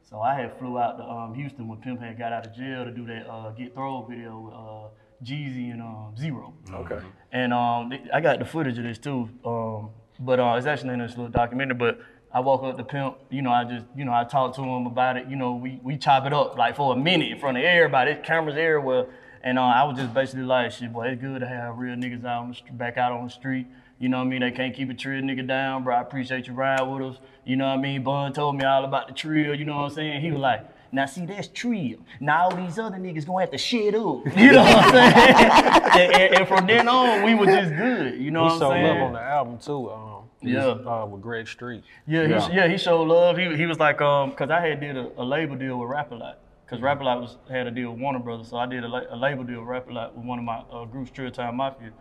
So 0.10 0.22
I 0.22 0.34
had 0.36 0.58
flew 0.58 0.80
out 0.80 0.98
to 0.98 1.04
um, 1.04 1.34
Houston 1.36 1.68
when 1.68 1.80
Pimp 1.82 2.02
had 2.02 2.18
got 2.18 2.34
out 2.34 2.48
of 2.48 2.56
jail 2.56 2.84
to 2.84 2.92
do 2.92 3.06
that 3.06 3.30
uh, 3.30 3.52
Get 3.52 3.74
Throwed 3.74 4.10
video 4.10 4.40
with 4.40 4.54
uh, 4.54 5.05
Jeezy 5.24 5.72
and 5.72 5.82
um, 5.82 6.14
Z-Ro. 6.18 6.54
Okay. 6.72 7.00
And 7.32 7.54
um, 7.54 7.92
I 8.14 8.22
got 8.22 8.40
the 8.40 8.46
footage 8.46 8.78
of 8.78 8.84
this 8.84 8.98
too. 8.98 9.30
Um, 9.46 9.90
but 10.20 10.40
uh, 10.40 10.56
it's 10.58 10.68
actually 10.68 10.94
in 10.94 11.00
this 11.00 11.12
little 11.12 11.30
documentary. 11.30 11.76
But 11.76 12.00
I 12.34 12.40
walk 12.40 12.64
up 12.64 12.78
to 12.78 12.84
Pimp, 12.84 13.18
you 13.30 13.42
know, 13.42 13.52
I 13.52 13.64
just, 13.64 13.86
you 13.96 14.04
know, 14.06 14.14
I 14.14 14.24
talk 14.26 14.56
to 14.56 14.62
him 14.62 14.86
about 14.86 15.18
it. 15.18 15.28
You 15.28 15.36
know, 15.36 15.56
we, 15.56 15.80
we 15.84 15.98
chop 15.98 16.26
it 16.26 16.34
up 16.34 16.58
like 16.58 16.76
for 16.76 16.94
a 16.94 16.98
minute 16.98 17.32
in 17.32 17.40
front 17.40 17.58
of 17.58 17.64
everybody. 17.64 18.14
There's 18.14 18.26
cameras 18.26 18.56
everywhere. 18.58 19.08
And 19.42 19.60
uh, 19.60 19.62
I 19.62 19.84
was 19.84 19.98
just 19.98 20.14
basically 20.14 20.44
like, 20.44 20.72
shit, 20.72 20.92
boy, 20.92 21.10
it's 21.10 21.22
good 21.22 21.40
to 21.40 21.48
have 21.48 21.78
real 21.78 21.96
niggas 21.96 22.26
out 22.26 22.44
on 22.44 22.50
the 22.50 22.56
st- 22.56 22.78
back 22.78 22.98
out 22.98 23.12
on 23.12 23.26
the 23.26 23.30
street. 23.30 23.68
You 24.00 24.10
know 24.10 24.18
what 24.18 24.26
I 24.26 24.30
mean? 24.30 24.42
They 24.42 24.52
can't 24.52 24.76
keep 24.76 24.90
a 24.90 24.94
trill 24.94 25.22
nigga 25.22 25.48
down, 25.48 25.84
bro. 25.84 25.96
I 25.96 26.02
appreciate 26.02 26.48
you 26.48 26.54
riding 26.54 26.92
with 26.92 27.16
us. 27.16 27.22
You 27.46 27.56
know 27.56 27.68
what 27.68 27.80
I 27.80 27.82
mean? 27.82 28.04
Bun 28.04 28.34
told 28.34 28.58
me 28.58 28.66
all 28.66 28.84
about 28.84 29.08
the 29.08 29.14
trill, 29.14 29.56
you 29.56 29.64
know 29.64 29.78
what 29.78 29.84
I'm 29.84 29.90
saying? 29.92 30.22
He 30.22 30.32
was 30.32 30.42
like, 30.42 30.68
now 30.92 31.06
see, 31.06 31.26
that's 31.26 31.48
trill. 31.50 31.98
Now 32.20 32.44
all 32.46 32.56
these 32.56 32.78
other 32.80 32.98
niggas 32.98 33.26
gonna 33.26 33.42
have 33.42 33.52
to 33.52 33.58
shit 33.58 33.96
up. 33.96 34.26
You 34.38 34.52
know 34.52 34.62
what 34.64 34.86
I'm 34.86 34.92
saying? 34.92 35.14
and, 35.96 36.14
and- 36.22 36.36
and 36.36 36.48
from 36.48 36.68
then 36.68 36.88
on, 36.88 37.24
we 37.24 37.34
were 37.36 37.46
just 37.46 37.76
good. 37.76 38.20
You 38.20 38.32
know 38.32 38.44
He 38.48 38.60
what 38.60 38.64
I'm 38.64 38.72
saying? 38.72 38.82
He 38.84 38.88
showed 38.88 38.94
love 39.00 39.08
on 39.08 39.14
the 39.14 39.22
album 39.22 39.58
too. 39.60 39.92
Um, 39.92 40.24
he 40.42 40.54
was, 40.54 40.64
Yeah. 40.86 40.92
uh, 40.92 41.06
with 41.06 41.22
Greg 41.22 41.48
Street. 41.48 41.84
Yeah, 42.08 42.28
he, 42.28 42.56
yeah, 42.56 42.68
he 42.68 42.78
showed 42.78 43.04
love. 43.08 43.38
He, 43.38 43.56
he 43.56 43.66
was 43.66 43.80
like, 43.80 44.02
um, 44.02 44.32
cause 44.34 44.50
I 44.52 44.60
had 44.60 44.80
did 44.80 44.96
a, 44.98 45.10
a 45.18 45.24
label 45.24 45.56
deal 45.56 45.78
with 45.80 45.90
Rap 45.90 46.12
A 46.12 46.16
Lot. 46.16 46.40
Cause 46.68 46.82
Rap 46.82 47.00
A 47.00 47.04
Lot 47.04 47.22
was 47.22 47.38
had 47.50 47.68
a 47.68 47.72
deal 47.72 47.92
with 47.92 48.00
Warner 48.00 48.18
Brothers, 48.20 48.48
so 48.50 48.58
I 48.58 48.66
did 48.66 48.84
a, 48.84 48.88
la- 48.88 49.04
a 49.12 49.16
label 49.16 49.44
deal 49.44 49.60
with 49.60 49.68
Rap 49.70 49.88
A 49.88 49.94
Lot 49.94 50.16
with 50.16 50.26
one 50.26 50.40
of 50.40 50.46
my 50.46 50.64
uh, 50.72 50.86
groups, 50.86 51.12
Trill 51.12 51.30
Time 51.30 51.58
Mafia. 51.58 51.92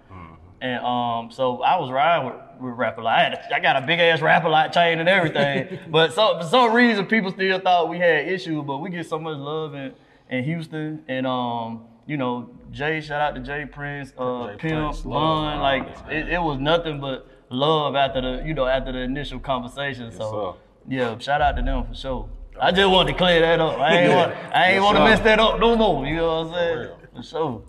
And 0.63 0.83
um, 0.83 1.31
so 1.31 1.61
I 1.63 1.79
was 1.79 1.91
riding 1.91 2.27
with, 2.27 2.37
with 2.59 2.79
Rap 2.79 2.97
A 2.97 3.03
Lot. 3.03 3.19
I, 3.19 3.23
had 3.23 3.33
a, 3.35 3.55
I 3.57 3.61
got 3.61 3.83
a 3.83 3.87
big 3.87 4.01
ass 4.01 4.23
Rap 4.23 4.45
A 4.45 4.49
Lot 4.49 4.73
chain 4.73 5.01
and 5.01 5.09
everything. 5.09 5.79
but 5.91 6.15
so, 6.15 6.39
for 6.41 6.47
some 6.47 6.73
reason, 6.73 7.05
people 7.05 7.31
still 7.31 7.59
thought 7.59 7.91
we 7.91 7.99
had 7.99 8.27
issues. 8.27 8.65
But 8.67 8.79
we 8.79 8.89
get 8.89 9.07
so 9.07 9.19
much 9.19 9.37
love 9.37 9.75
in, 9.75 9.93
in 10.31 10.45
Houston, 10.45 11.05
and 11.09 11.27
um, 11.27 11.85
you 12.07 12.17
know, 12.17 12.49
Jay, 12.71 13.03
shout 13.03 13.21
out 13.21 13.35
to 13.35 13.41
Jay 13.43 13.67
Prince, 13.71 14.15
uh, 14.17 14.53
Jay 14.53 14.57
Pimp, 14.57 15.03
Bun, 15.05 15.61
like 15.61 15.87
it, 16.09 16.29
it 16.29 16.43
was 16.43 16.59
nothing 16.59 17.01
but 17.01 17.29
love 17.51 17.95
after 17.95 18.21
the, 18.23 18.43
you 18.47 18.55
know, 18.55 18.67
after 18.67 18.93
the 18.93 19.01
initial 19.01 19.39
conversation. 19.41 20.11
So 20.13 20.57
sir. 20.89 20.95
yeah, 20.95 21.19
shout 21.19 21.43
out 21.43 21.57
to 21.57 21.63
them 21.63 21.85
for 21.87 21.95
sure. 21.95 22.29
I 22.61 22.71
just 22.71 22.91
want 22.91 23.09
to 23.09 23.15
clear 23.15 23.41
that 23.41 23.61
up. 23.61 23.79
I 23.79 23.97
ain't 23.99 24.15
want, 24.15 24.33
I 24.55 24.71
ain't 24.73 24.83
want 24.83 24.97
to 24.97 25.05
mess 25.05 25.21
that 25.21 25.41
up 25.41 25.59
no 25.59 25.77
more. 25.77 26.07
You 26.07 26.17
know 26.17 26.43
what 26.45 26.47
I'm 26.47 26.53
saying? 26.55 26.91
For 27.17 27.23
sure. 27.23 27.63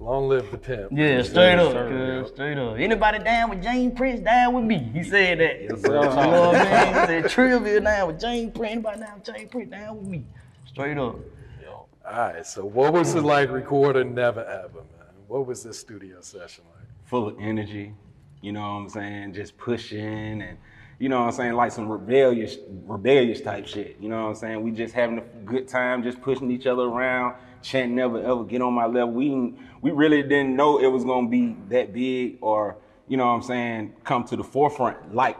Long 0.00 0.28
live 0.28 0.50
the 0.50 0.58
pimp. 0.58 0.90
Yeah, 0.92 1.22
straight 1.22 1.58
up, 1.58 1.72
sir, 1.72 2.22
cuz, 2.22 2.32
straight 2.32 2.58
up. 2.58 2.76
Anybody 2.78 3.20
down 3.20 3.50
with 3.50 3.62
James 3.62 3.94
Prince 3.96 4.20
down 4.20 4.52
with 4.54 4.64
me? 4.64 4.78
He 4.92 5.04
said 5.04 5.38
that. 5.38 5.62
you 5.62 5.68
know 5.68 6.00
what 6.00 6.56
I 6.56 6.84
mean? 6.84 6.88
He 6.88 7.06
said 7.22 7.30
trivia 7.30 7.80
down 7.80 8.08
with 8.08 8.20
James 8.20 8.52
Prince. 8.56 8.72
Anybody 8.72 9.00
down 9.00 9.14
with 9.14 9.24
James 9.24 9.50
Prince 9.50 9.70
down 9.70 9.96
with 9.96 10.06
me? 10.06 10.24
Straight 10.66 10.98
up. 10.98 11.16
Yo. 11.62 11.70
All 11.70 11.88
right. 12.04 12.44
So 12.44 12.64
what 12.64 12.92
was 12.92 13.14
it 13.14 13.22
like 13.22 13.50
recording 13.50 14.14
Neva 14.14 14.40
Eva, 14.40 14.80
man? 14.80 15.14
What 15.28 15.46
was 15.46 15.62
this 15.62 15.78
studio 15.78 16.20
session 16.20 16.64
like? 16.74 16.88
Full 17.04 17.28
of 17.28 17.36
energy. 17.40 17.94
You 18.40 18.52
know 18.52 18.60
what 18.60 18.66
I'm 18.66 18.88
saying? 18.88 19.34
Just 19.34 19.56
pushing 19.56 20.42
and 20.42 20.58
you 20.98 21.08
know 21.08 21.20
what 21.20 21.26
I'm 21.26 21.32
saying, 21.32 21.52
like 21.54 21.72
some 21.72 21.88
rebellious, 21.88 22.56
rebellious 22.86 23.40
type 23.40 23.66
shit. 23.66 23.96
You 24.00 24.08
know 24.08 24.22
what 24.24 24.28
I'm 24.30 24.34
saying? 24.36 24.62
We 24.62 24.70
just 24.70 24.94
having 24.94 25.18
a 25.18 25.22
good 25.44 25.68
time, 25.68 26.02
just 26.02 26.20
pushing 26.22 26.50
each 26.50 26.66
other 26.66 26.82
around, 26.82 27.36
chanting 27.62 27.94
never 27.96 28.22
ever 28.22 28.44
get 28.44 28.62
on 28.62 28.72
my 28.74 28.86
level. 28.86 29.12
We 29.14 29.54
we 29.80 29.90
really 29.90 30.22
didn't 30.22 30.56
know 30.56 30.78
it 30.78 30.86
was 30.88 31.04
gonna 31.04 31.28
be 31.28 31.56
that 31.68 31.92
big 31.92 32.38
or 32.40 32.76
you 33.08 33.16
know 33.16 33.26
what 33.26 33.32
I'm 33.32 33.42
saying, 33.42 33.94
come 34.04 34.24
to 34.24 34.36
the 34.36 34.44
forefront 34.44 35.14
like 35.14 35.36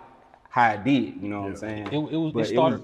how 0.50 0.72
it 0.72 0.84
did. 0.84 1.16
You 1.20 1.28
know 1.28 1.42
what 1.42 1.50
I'm 1.50 1.56
saying? 1.56 1.86
It, 1.88 1.96
it 1.96 2.16
was. 2.16 2.32
But 2.32 2.42
It 2.44 2.48
started. 2.48 2.82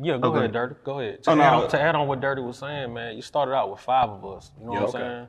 yeah, 0.00 0.18
go 0.18 0.28
Okay. 0.28 0.38
ahead, 0.38 0.52
Dirty. 0.52 0.74
Go 0.84 1.00
ahead. 1.00 1.22
To, 1.24 1.30
Oh, 1.30 1.34
no. 1.34 1.42
add 1.42 1.54
on, 1.54 1.68
to 1.70 1.80
add 1.80 1.94
on 1.94 2.08
what 2.08 2.20
Dirty 2.20 2.42
was 2.42 2.58
saying, 2.58 2.92
man, 2.94 3.16
you 3.16 3.22
started 3.22 3.52
out 3.54 3.70
with 3.70 3.80
five 3.80 4.08
of 4.08 4.24
us. 4.24 4.50
You 4.58 4.66
know 4.66 4.72
Yeah, 4.72 4.80
what. 4.80 4.94
I'm 4.94 5.00
saying? 5.00 5.28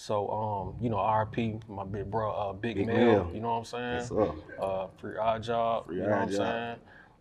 So, 0.00 0.30
um, 0.30 0.82
you 0.82 0.88
know, 0.88 0.96
RP, 0.96 1.60
my 1.68 1.84
big 1.84 2.10
bro, 2.10 2.32
uh, 2.32 2.52
Big, 2.54 2.76
Big 2.76 2.86
Mel, 2.86 2.96
Mel. 2.96 3.30
you 3.34 3.40
know 3.40 3.50
what 3.50 3.54
I'm 3.56 3.64
saying? 3.66 3.94
Yes, 3.96 4.08
sir. 4.08 4.32
Uh, 4.58 4.86
free 4.98 5.18
odd 5.18 5.42
job, 5.42 5.88
Free 5.88 5.96
you 5.96 6.02
know 6.04 6.08
what 6.08 6.18
I'm 6.22 6.28
Job. 6.30 6.36
saying? 6.38 6.76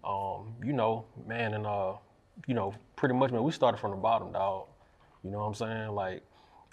Um, 0.05 0.55
you 0.65 0.71
know, 0.71 1.03
man, 1.27 1.55
and 1.55 1.67
uh, 1.67 1.95
you 2.47 2.53
know, 2.53 2.73
pretty 2.95 3.15
much, 3.15 3.31
man, 3.31 3.43
we 3.43 3.51
started 3.51 3.79
from 3.79 3.91
the 3.91 3.97
bottom, 3.97 4.31
dog. 4.31 4.67
You 5.25 5.31
know 5.31 5.39
what 5.39 5.47
I'm 5.47 5.53
saying? 5.55 5.89
Like, 5.89 6.23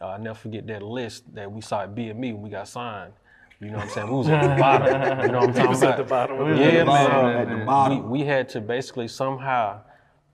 uh, 0.01 0.11
I 0.11 0.19
never 0.19 0.39
forget 0.39 0.65
that 0.69 0.81
list 0.81 1.25
that 1.35 1.51
we 1.51 1.61
saw 1.61 1.83
at 1.83 1.93
BME 1.97 2.35
when 2.35 2.41
we 2.43 2.51
got 2.51 2.69
signed. 2.69 3.13
You 3.61 3.71
know 3.71 3.79
what 3.79 3.87
I'm 3.87 3.91
saying? 3.91 4.07
We 4.09 4.15
was 4.15 4.29
at 4.29 4.43
the 4.43 4.61
bottom. 4.61 5.21
You 5.27 5.33
know 5.33 5.39
what 5.41 5.49
I'm 5.49 5.55
talking 5.55 5.77
about? 5.77 5.91
at 5.91 5.97
the 5.97 6.05
bottom 6.05 6.39
of 6.41 6.57
Yeah, 6.57 6.85
man. 6.85 7.37
At 7.37 7.49
the 7.59 7.65
bottom. 7.65 8.09
We, 8.11 8.21
we 8.21 8.27
had 8.27 8.49
to 8.51 8.61
basically 8.61 9.09
somehow 9.09 9.81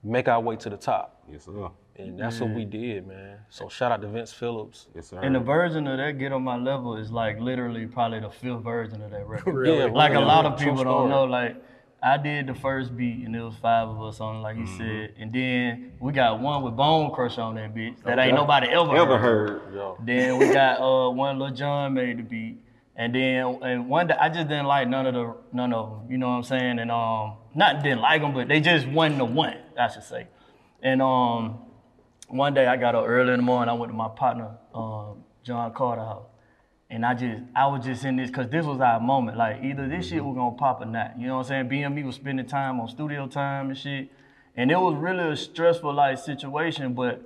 make 0.03 0.27
our 0.27 0.39
way 0.41 0.55
to 0.57 0.69
the 0.69 0.77
top. 0.77 1.23
Yes, 1.31 1.45
sir. 1.45 1.69
And 1.95 2.19
that's 2.19 2.39
what 2.39 2.49
we 2.49 2.65
did, 2.65 3.05
man. 3.07 3.37
So 3.49 3.69
shout 3.69 3.91
out 3.91 4.01
to 4.01 4.07
Vince 4.07 4.33
Phillips. 4.33 4.87
Yes, 4.95 5.09
sir. 5.09 5.19
And 5.21 5.35
the 5.35 5.39
version 5.39 5.85
of 5.87 5.97
that 5.99 6.17
get 6.17 6.31
on 6.31 6.43
my 6.43 6.57
level 6.57 6.97
is 6.97 7.11
like 7.11 7.39
literally 7.39 7.85
probably 7.85 8.19
the 8.19 8.31
fifth 8.31 8.61
version 8.63 9.01
of 9.03 9.11
that 9.11 9.27
record. 9.27 9.53
Really? 9.55 9.77
Yeah, 9.77 9.85
Like 9.85 10.15
a 10.15 10.19
lot 10.19 10.45
of 10.45 10.57
people 10.57 10.83
don't 10.83 11.09
know. 11.09 11.25
Like 11.25 11.55
I 12.01 12.17
did 12.17 12.47
the 12.47 12.55
first 12.55 12.97
beat 12.97 13.23
and 13.25 13.35
it 13.35 13.41
was 13.43 13.53
five 13.61 13.87
of 13.87 14.01
us 14.01 14.19
on, 14.19 14.37
it, 14.37 14.39
like 14.39 14.57
he 14.57 14.65
said, 14.65 15.13
and 15.19 15.31
then 15.31 15.93
we 15.99 16.11
got 16.11 16.39
one 16.39 16.63
with 16.63 16.75
Bone 16.75 17.11
Crush 17.11 17.37
on 17.37 17.55
that 17.55 17.73
bitch 17.75 18.01
that 18.03 18.17
ain't 18.19 18.35
nobody 18.35 18.67
ever 18.69 18.97
Ever 18.97 19.17
heard. 19.19 19.61
heard? 19.61 19.73
Yo. 19.75 19.97
Then 20.03 20.37
we 20.39 20.47
got 20.51 20.81
uh 20.81 21.11
one 21.11 21.37
Lil 21.37 21.51
Jon 21.51 21.93
made 21.93 22.17
the 22.17 22.23
beat. 22.23 22.57
And 22.95 23.13
then 23.13 23.59
and 23.61 23.87
one 23.87 24.07
day 24.07 24.15
I 24.19 24.29
just 24.29 24.47
didn't 24.47 24.65
like 24.65 24.87
none 24.87 25.05
of 25.05 25.13
the 25.13 25.35
none 25.53 25.71
of 25.73 25.89
them. 25.91 26.11
You 26.11 26.17
know 26.17 26.29
what 26.29 26.35
I'm 26.37 26.43
saying? 26.43 26.79
And 26.79 26.89
um 26.91 27.35
not 27.55 27.83
didn't 27.83 28.01
like 28.01 28.21
them, 28.21 28.33
but 28.33 28.47
they 28.47 28.59
just 28.59 28.87
wasn't 28.87 29.17
the 29.19 29.25
one, 29.25 29.57
I 29.77 29.87
should 29.87 30.03
say. 30.03 30.27
And 30.81 31.01
um 31.01 31.59
one 32.27 32.53
day 32.53 32.65
I 32.65 32.77
got 32.77 32.95
up 32.95 33.05
early 33.07 33.33
in 33.33 33.37
the 33.37 33.43
morning, 33.43 33.69
I 33.69 33.73
went 33.73 33.91
to 33.91 33.95
my 33.95 34.09
partner, 34.09 34.57
um, 34.73 35.23
John 35.43 35.71
Carter 35.73 36.01
house. 36.01 36.25
And 36.89 37.05
I 37.05 37.13
just, 37.13 37.43
I 37.55 37.67
was 37.67 37.85
just 37.85 38.05
in 38.05 38.15
this, 38.15 38.29
cause 38.29 38.49
this 38.49 38.65
was 38.65 38.79
our 38.79 38.99
moment. 38.99 39.37
Like 39.37 39.63
either 39.63 39.87
this 39.87 40.07
shit 40.07 40.23
was 40.23 40.35
gonna 40.35 40.55
pop 40.55 40.81
or 40.81 40.85
not. 40.85 41.19
You 41.19 41.27
know 41.27 41.37
what 41.37 41.51
I'm 41.51 41.69
saying? 41.69 41.93
BME 41.93 42.03
was 42.05 42.15
spending 42.15 42.45
time 42.45 42.79
on 42.79 42.87
studio 42.87 43.27
time 43.27 43.69
and 43.69 43.77
shit. 43.77 44.09
And 44.55 44.71
it 44.71 44.79
was 44.79 44.95
really 44.95 45.31
a 45.31 45.35
stressful 45.35 45.93
like 45.93 46.17
situation, 46.17 46.93
but 46.93 47.21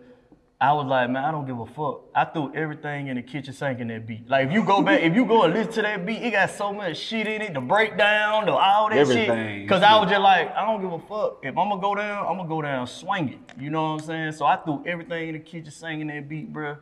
I 0.60 0.74
was 0.74 0.88
like, 0.88 1.08
man, 1.12 1.24
I 1.24 1.30
don't 1.30 1.46
give 1.46 1.60
a 1.60 1.68
fuck. 1.68 2.06
I 2.16 2.26
threw 2.26 2.52
everything 2.56 3.10
in 3.10 3.18
the 3.18 3.22
kitchen 3.22 3.54
sink 3.54 3.80
in 3.80 3.90
that 3.90 4.08
beat. 4.08 4.28
Like 4.28 4.48
if 4.48 4.54
you 4.54 4.64
go 4.64 4.82
back, 4.82 5.02
if 5.02 5.14
you 5.14 5.24
go 5.24 5.44
and 5.44 5.54
listen 5.54 5.74
to 5.74 5.82
that 5.84 6.04
beat, 6.04 6.24
it 6.24 6.32
got 6.32 6.50
so 6.50 6.74
much 6.74 6.98
shit 6.98 7.28
in 7.28 7.44
it, 7.44 7.54
the 7.54 7.62
breakdown, 7.62 8.48
the 8.48 8.54
all 8.54 8.90
that 8.90 8.98
Everything. 8.98 9.62
shit. 9.62 9.70
Cause 9.70 9.84
I 9.84 10.00
was 10.00 10.10
just 10.10 10.20
like, 10.20 10.52
I 10.56 10.66
don't 10.66 10.82
give 10.82 10.92
a 10.92 11.00
fuck. 11.00 11.42
If 11.44 11.56
I'm 11.56 11.70
gonna 11.70 11.80
go 11.80 11.94
down, 11.94 12.26
I'm 12.26 12.38
gonna 12.38 12.50
go 12.50 12.64
down 12.64 12.88
swinging. 12.88 13.46
You 13.60 13.70
know 13.70 13.84
what 13.94 14.02
I'm 14.02 14.08
saying? 14.08 14.32
So 14.32 14.46
I 14.48 14.56
threw 14.56 14.84
everything 14.88 15.28
in 15.28 15.34
the 15.34 15.40
kitchen 15.42 15.70
sink 15.70 16.02
in 16.02 16.08
that 16.08 16.28
beat, 16.28 16.52
bro. 16.52 16.78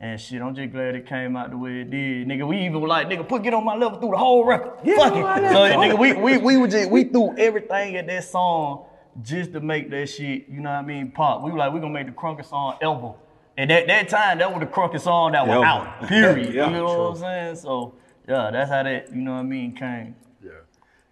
And 0.00 0.18
shit, 0.18 0.40
I'm 0.40 0.54
just 0.54 0.72
glad 0.72 0.94
it 0.94 1.06
came 1.06 1.36
out 1.36 1.50
the 1.50 1.58
way 1.58 1.80
it 1.82 1.90
did. 1.90 2.26
Nigga, 2.28 2.48
we 2.48 2.60
even 2.64 2.80
were 2.80 2.88
like, 2.88 3.08
nigga, 3.08 3.28
put 3.28 3.42
get 3.42 3.52
on 3.52 3.64
my 3.64 3.74
level 3.74 3.98
through 4.00 4.12
the 4.12 4.16
whole 4.16 4.46
record. 4.46 4.78
Fuck 4.78 4.86
it. 4.86 5.52
So 5.52 5.58
nigga, 5.76 5.98
we 5.98 6.14
we 6.14 6.38
we 6.38 6.56
were 6.56 6.68
just 6.68 6.88
we 6.90 7.04
threw 7.04 7.36
everything 7.36 7.96
at 7.96 8.06
that 8.06 8.24
song 8.24 8.86
just 9.22 9.52
to 9.52 9.60
make 9.60 9.90
that 9.90 10.08
shit, 10.08 10.48
you 10.48 10.60
know 10.60 10.70
what 10.70 10.76
I 10.78 10.82
mean, 10.82 11.10
pop. 11.10 11.42
We 11.42 11.50
were 11.50 11.58
like, 11.58 11.72
we 11.72 11.80
gonna 11.80 11.92
make 11.92 12.06
the 12.06 12.12
Crunker 12.12 12.42
song 12.42 12.76
ever. 12.82 13.14
And 13.56 13.72
at 13.72 13.86
that 13.88 14.08
time, 14.08 14.38
that 14.38 14.50
was 14.52 14.60
the 14.60 14.66
Crunker 14.66 14.98
song 15.00 15.32
that 15.32 15.46
was 15.46 15.56
Ever. 15.56 15.64
out. 15.64 16.06
Period. 16.08 16.54
Yeah, 16.54 16.66
you 16.66 16.72
know 16.74 16.86
true. 16.86 16.98
what 17.04 17.10
I'm 17.10 17.16
saying? 17.16 17.56
So 17.56 17.94
yeah, 18.28 18.50
that's 18.52 18.70
how 18.70 18.82
that, 18.84 19.10
you 19.10 19.20
know 19.20 19.32
what 19.32 19.38
I 19.40 19.42
mean, 19.42 19.74
came. 19.74 20.14
Yeah. 20.44 20.50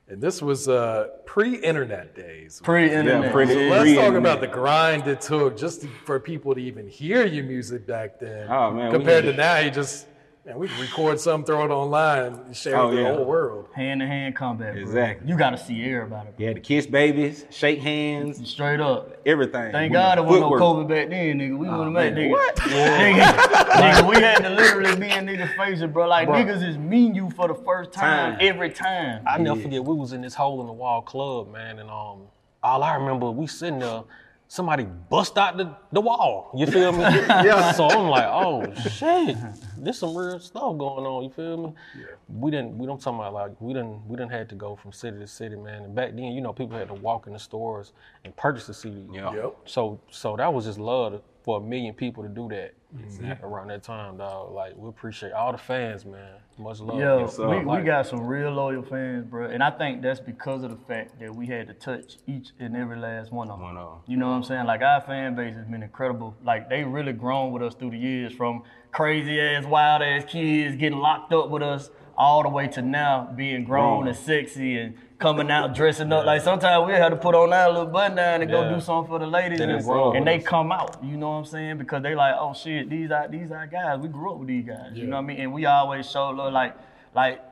And 0.08 0.20
this 0.22 0.40
was 0.40 0.68
uh, 0.68 1.08
pre-internet 1.25 2.14
days. 2.14 2.60
Pre-internet. 2.62 3.25
Yeah, 3.25 3.32
pretty- 3.32 3.54
So 3.54 3.58
let's 3.58 3.70
talk 3.72 3.82
Pre-internet. 3.82 4.16
about 4.20 4.40
the 4.40 4.46
grind 4.46 5.08
it 5.08 5.20
took 5.20 5.56
just 5.56 5.80
to- 5.82 5.88
for 6.04 6.20
people 6.20 6.54
to 6.54 6.60
even 6.60 6.86
hear 6.88 7.26
your 7.26 7.44
music 7.44 7.86
back 7.86 8.20
then. 8.20 8.46
Oh, 8.48 8.70
man, 8.70 8.92
Compared 8.92 9.25
to 9.25 9.32
now, 9.32 9.58
you 9.58 9.70
just 9.72 10.06
man, 10.46 10.58
we 10.58 10.68
can 10.68 10.80
record 10.80 11.18
something, 11.20 11.44
throw 11.44 11.64
it 11.64 11.70
online, 11.70 12.34
and 12.34 12.56
share 12.56 12.76
Oh, 12.76 12.86
it 12.88 12.90
with 12.90 12.98
yeah. 13.00 13.10
the 13.10 13.16
whole 13.16 13.24
world. 13.24 13.66
Hand 13.74 14.00
to 14.00 14.06
hand 14.06 14.36
combat. 14.36 14.74
bro. 14.74 14.82
Exactly. 14.82 15.28
You 15.28 15.36
gotta 15.36 15.58
see 15.58 15.82
everybody. 15.92 16.26
Bro. 16.30 16.34
You 16.38 16.46
had 16.46 16.54
to 16.56 16.60
kiss 16.62 16.86
babies, 16.86 17.44
shake 17.50 17.80
hands, 17.80 18.48
Straight 18.48 18.80
up. 18.80 19.16
everything. 19.26 19.72
Thank 19.72 19.90
We- 19.90 19.94
God 19.94 20.18
there 20.18 20.24
wasn't 20.24 20.50
no. 20.50 20.56
COVID 20.58 20.88
back 20.88 21.08
then, 21.10 21.38
nigga. 21.38 21.58
We 21.58 21.68
wouldn't 21.68 21.96
have 21.96 22.12
nigga. 22.14 22.30
What? 22.30 22.56
nigga, 22.56 23.24
nigga, 23.24 24.08
we 24.08 24.16
had 24.22 24.38
to 24.44 24.50
literally 24.50 24.96
be 24.96 25.10
in 25.10 25.26
niggas' 25.26 25.56
faces, 25.56 25.90
bro. 25.90 26.06
Like 26.08 26.28
Bro. 26.28 26.36
niggas 26.36 26.66
is 26.66 26.78
mean 26.78 27.14
you 27.14 27.30
for 27.30 27.48
the 27.48 27.54
first 27.54 27.92
time, 27.92 28.32
Time. 28.32 28.38
every 28.40 28.70
time. 28.70 29.22
I 29.26 29.38
never 29.38 29.60
forget 29.60 29.84
we 29.84 29.94
was 29.94 30.12
in 30.12 30.22
this 30.22 30.34
hole 30.34 30.60
in 30.60 30.66
the 30.66 30.72
wall 30.72 31.02
club, 31.02 31.52
man, 31.52 31.78
and 31.80 31.90
um, 31.90 32.22
all 32.62 32.82
I 32.82 32.94
remember 32.94 33.30
we 33.30 33.46
sitting 33.46 33.80
there, 33.80 34.02
somebody 34.48 34.84
bust 34.84 35.36
out 35.38 35.56
the, 35.56 35.74
the 35.92 36.00
wall. 36.00 36.50
You 36.56 36.66
feel 36.66 36.92
me? 36.92 36.98
yeah. 37.02 37.72
So 37.72 37.88
I'm 37.88 38.08
like, 38.08 38.26
oh 38.28 38.72
shit, 38.90 39.36
this 39.78 39.99
some 39.99 40.16
real 40.16 40.38
stuff 40.38 40.78
going 40.78 41.06
on. 41.06 41.25
You 41.25 41.30
feel 41.30 41.56
me? 41.56 41.73
Yeah. 41.99 42.06
We 42.28 42.50
didn't. 42.50 42.78
We 42.78 42.87
don't 42.87 43.00
talk 43.00 43.14
about 43.14 43.33
like 43.33 43.61
we 43.61 43.73
didn't. 43.73 44.06
We 44.06 44.16
didn't 44.16 44.33
had 44.33 44.49
to 44.50 44.54
go 44.54 44.76
from 44.76 44.92
city 44.92 45.18
to 45.18 45.26
city, 45.26 45.56
man. 45.56 45.85
And 45.85 45.95
back 45.95 46.11
then, 46.11 46.33
you 46.33 46.40
know, 46.40 46.52
people 46.52 46.78
had 46.78 46.88
to 46.88 46.95
walk 46.95 47.26
in 47.26 47.33
the 47.33 47.38
stores 47.38 47.92
and 48.25 48.37
purchase 48.37 48.66
the 48.66 48.75
CD. 48.75 49.04
Yeah. 49.12 49.35
Yep. 49.35 49.56
So 49.64 50.00
so 50.11 50.37
that 50.37 50.52
was 50.52 50.66
just 50.66 50.78
love 50.78 51.21
for 51.42 51.59
a 51.59 51.61
million 51.61 51.95
people 51.95 52.23
to 52.23 52.28
do 52.28 52.49
that 52.49 52.75
Mm-hmm. 52.95 53.45
around 53.45 53.69
that 53.69 53.83
time, 53.83 54.16
dog. 54.16 54.52
Like 54.52 54.75
we 54.76 54.88
appreciate 54.88 55.33
all 55.33 55.52
the 55.52 55.59
fans, 55.59 56.05
man. 56.05 56.35
Much 56.57 56.81
love. 56.81 56.99
Yeah, 56.99 57.19
Yes, 57.19 57.37
sir. 57.37 57.49
we, 57.49 57.64
we 57.64 57.83
got 57.83 58.07
some 58.07 58.25
real 58.26 58.50
loyal 58.52 58.83
fans, 58.83 59.26
bro. 59.26 59.47
And 59.50 59.62
I 59.62 59.71
think 59.71 60.02
that's 60.02 60.21
because 60.21 60.62
of 60.62 60.71
the 60.71 60.76
fact 60.87 61.19
that 61.21 61.35
we 61.35 61.47
had 61.47 61.66
to 61.66 61.75
touch 61.75 62.16
each 62.26 62.50
and 62.61 62.76
every 62.76 62.97
last 62.97 63.33
one 63.33 63.50
of 63.50 63.59
them. 63.59 63.62
One 63.66 63.76
of 63.76 63.93
'em. 63.93 63.99
You 64.07 64.16
know 64.16 64.28
what 64.28 64.37
I'm 64.37 64.45
saying? 64.45 64.66
Like 64.66 64.83
our 64.83 65.00
fan 65.00 65.35
base 65.35 65.55
has 65.57 65.66
been 65.66 65.83
incredible. 65.83 66.35
Like 66.45 66.69
they 66.71 66.85
really 66.85 67.12
grown 67.12 67.52
with 67.52 67.62
us 67.62 67.75
through 67.75 67.90
the 67.90 67.99
years 67.99 68.33
from 68.33 68.62
crazy 68.93 69.40
ass, 69.40 69.64
wild 69.66 70.02
ass 70.02 70.25
kids 70.26 70.76
getting 70.76 70.99
locked 70.99 71.33
up 71.33 71.50
with 71.50 71.62
us 71.62 71.90
all 72.16 72.42
the 72.42 72.49
way 72.49 72.66
to 72.68 72.82
now 72.82 73.30
being 73.37 73.64
grown 73.64 74.02
Grown. 74.02 74.08
and 74.08 74.16
sexy 74.16 74.78
and 74.78 74.94
coming 75.18 75.50
out 75.50 75.75
dressing 75.75 76.12
up. 76.12 76.25
Like 76.25 76.42
sometimes 76.42 76.87
we 76.87 76.92
had 76.92 77.11
to 77.11 77.16
put 77.16 77.35
on 77.35 77.52
our 77.52 77.68
little 77.68 77.87
button 77.87 78.16
down 78.16 78.42
and 78.42 78.50
go 78.50 78.75
do 78.75 78.80
something 78.80 79.08
for 79.08 79.18
the 79.18 79.26
ladies 79.26 79.61
and, 79.61 79.73
and 79.73 80.26
they 80.26 80.38
come 80.38 80.73
out. 80.73 81.02
You 81.02 81.16
know 81.16 81.30
what 81.30 81.37
I'm 81.37 81.44
saying? 81.44 81.78
Because 81.78 82.02
they 82.02 82.14
like, 82.14 82.35
oh 82.38 82.54
shit, 82.54 82.88
these 82.88 83.11
are 83.11 83.28
these 83.28 83.50
are 83.50 83.66
guys. 83.66 83.99
We 83.99 84.08
grew 84.08 84.32
up 84.32 84.38
with 84.38 84.49
these 84.49 84.64
guys. 84.64 84.92
You 84.94 85.04
know 85.06 85.16
what 85.16 85.25
I 85.25 85.26
mean? 85.26 85.40
And 85.40 85.52
we 85.52 85.66
always 85.66 86.11
show 86.11 86.30
love 86.30 86.52
like 86.52 86.76
like 87.14 87.42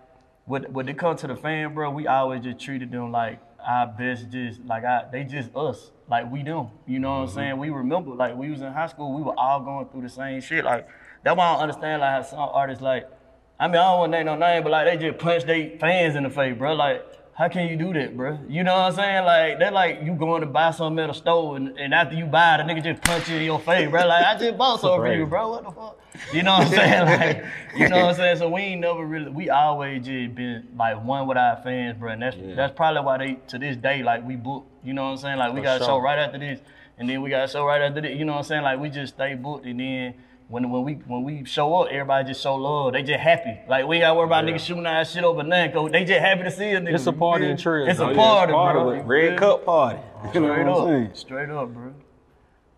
when 0.46 0.64
when 0.64 0.86
they 0.86 0.94
come 0.94 1.16
to 1.16 1.26
the 1.26 1.36
fan, 1.36 1.74
bro, 1.74 1.90
we 1.90 2.06
always 2.06 2.42
just 2.42 2.58
treated 2.58 2.90
them 2.90 3.12
like 3.12 3.40
our 3.64 3.86
best 3.86 4.30
just 4.30 4.64
like 4.64 4.84
I 4.84 5.04
they 5.10 5.24
just 5.24 5.54
us. 5.56 5.90
Like 6.08 6.30
we 6.30 6.42
them. 6.42 6.68
You 6.86 6.98
know 6.98 7.20
what 7.20 7.28
I'm 7.28 7.34
saying? 7.34 7.58
We 7.58 7.70
remember 7.70 8.10
like 8.14 8.36
we 8.36 8.50
was 8.50 8.60
in 8.60 8.72
high 8.72 8.88
school, 8.88 9.14
we 9.14 9.22
were 9.22 9.38
all 9.38 9.60
going 9.60 9.86
through 9.88 10.02
the 10.02 10.08
same 10.08 10.40
shit. 10.40 10.64
Like 10.64 10.86
that's 11.22 11.36
why 11.36 11.46
I 11.46 11.52
don't 11.54 11.62
understand 11.62 12.00
like 12.02 12.10
how 12.10 12.22
some 12.22 12.38
artists 12.40 12.82
like 12.82 13.08
I 13.58 13.68
mean 13.68 13.76
I 13.76 13.90
don't 13.90 13.98
want 14.00 14.12
to 14.12 14.18
name 14.18 14.26
no 14.26 14.36
name, 14.36 14.62
but 14.62 14.72
like 14.72 14.86
they 14.86 15.08
just 15.10 15.18
punch 15.18 15.44
their 15.44 15.70
fans 15.78 16.16
in 16.16 16.24
the 16.24 16.30
face, 16.30 16.56
bro. 16.56 16.74
Like 16.74 17.04
how 17.34 17.48
can 17.48 17.68
you 17.68 17.76
do 17.76 17.92
that, 17.94 18.16
bro? 18.16 18.38
You 18.48 18.62
know 18.62 18.74
what 18.74 18.82
I'm 18.82 18.94
saying? 18.94 19.24
Like 19.24 19.58
they're 19.58 19.72
like 19.72 20.02
you 20.02 20.14
going 20.14 20.40
to 20.42 20.46
buy 20.46 20.70
something 20.70 21.02
at 21.02 21.10
a 21.10 21.14
store 21.14 21.56
and, 21.56 21.76
and 21.78 21.92
after 21.92 22.14
you 22.14 22.26
buy 22.26 22.54
it, 22.54 22.58
the 22.58 22.72
nigga 22.72 22.82
just 22.82 23.02
punch 23.02 23.28
you 23.28 23.36
in 23.36 23.42
your 23.42 23.58
face, 23.58 23.90
bro. 23.90 24.06
Like 24.06 24.24
I 24.24 24.38
just 24.38 24.56
bought 24.58 24.80
something 24.80 25.00
for 25.00 25.14
you, 25.14 25.26
bro. 25.26 25.50
What 25.50 25.64
the 25.64 25.70
fuck? 25.70 25.98
You 26.32 26.42
know 26.44 26.52
what 26.52 26.68
I'm 26.68 26.72
saying? 26.72 27.04
Like 27.04 27.44
you 27.76 27.88
know 27.88 28.02
what 28.02 28.10
I'm 28.10 28.14
saying? 28.14 28.38
So 28.38 28.48
we 28.48 28.60
ain't 28.60 28.80
never 28.80 29.04
really 29.04 29.30
we 29.30 29.50
always 29.50 30.04
just 30.04 30.34
been 30.34 30.68
like 30.76 31.02
one 31.04 31.26
with 31.26 31.36
our 31.36 31.56
fans, 31.62 31.98
bro. 31.98 32.12
And 32.12 32.22
that's 32.22 32.36
that's 32.56 32.74
probably 32.74 33.02
why 33.02 33.18
they 33.18 33.38
to 33.48 33.58
this 33.58 33.76
day 33.76 34.02
like 34.02 34.26
we 34.26 34.36
book. 34.36 34.64
You 34.84 34.94
know 34.94 35.04
what 35.04 35.10
I'm 35.10 35.16
saying? 35.18 35.38
Like 35.38 35.52
we 35.52 35.60
For 35.60 35.64
got 35.64 35.80
a 35.80 35.84
show 35.84 35.98
right 35.98 36.18
after 36.18 36.38
this, 36.38 36.60
and 36.98 37.08
then 37.08 37.20
we 37.20 37.30
got 37.30 37.44
a 37.44 37.48
show 37.48 37.64
right 37.64 37.82
after 37.82 38.00
this. 38.00 38.16
You 38.16 38.24
know 38.24 38.32
what 38.32 38.38
I'm 38.38 38.44
saying? 38.44 38.62
Like 38.62 38.78
we 38.78 38.90
just 38.90 39.14
stay 39.14 39.34
booked, 39.34 39.66
and 39.66 39.80
then 39.80 40.14
when 40.54 40.70
when 40.70 40.84
we 40.84 40.92
when 41.08 41.24
we 41.24 41.44
show 41.44 41.74
up, 41.82 41.88
everybody 41.90 42.28
just 42.28 42.40
show 42.40 42.54
love. 42.54 42.92
They 42.92 43.02
just 43.02 43.18
happy. 43.18 43.58
Like 43.68 43.88
we 43.88 43.96
ain't 43.96 44.04
gotta 44.04 44.14
worry 44.16 44.26
about 44.26 44.44
niggas 44.44 44.60
shooting 44.60 44.86
our 44.86 45.04
shit 45.04 45.24
over 45.24 45.42
nothing. 45.42 45.72
'cause 45.72 45.90
They 45.90 46.04
just 46.04 46.20
happy 46.20 46.44
to 46.44 46.50
see 46.52 46.70
a 46.70 46.80
nigga. 46.80 46.94
It's 46.94 47.06
a 47.08 47.12
party 47.12 47.42
feel 47.42 47.50
in 47.50 47.56
me? 47.56 47.62
Trill, 47.62 47.88
It's 47.88 47.98
though. 47.98 48.06
a 48.06 48.10
Yeah, 48.12 48.16
party, 48.16 48.52
Part 48.52 48.74
bro. 48.76 48.88
of 48.90 48.96
it. 48.98 49.02
Red 49.02 49.38
Cup 49.38 49.64
party. 49.64 49.98
Straight 50.30 50.64
what 50.66 50.86
saying? 50.86 51.06
up, 51.08 51.16
straight 51.16 51.50
up, 51.50 51.68
bro. 51.74 51.92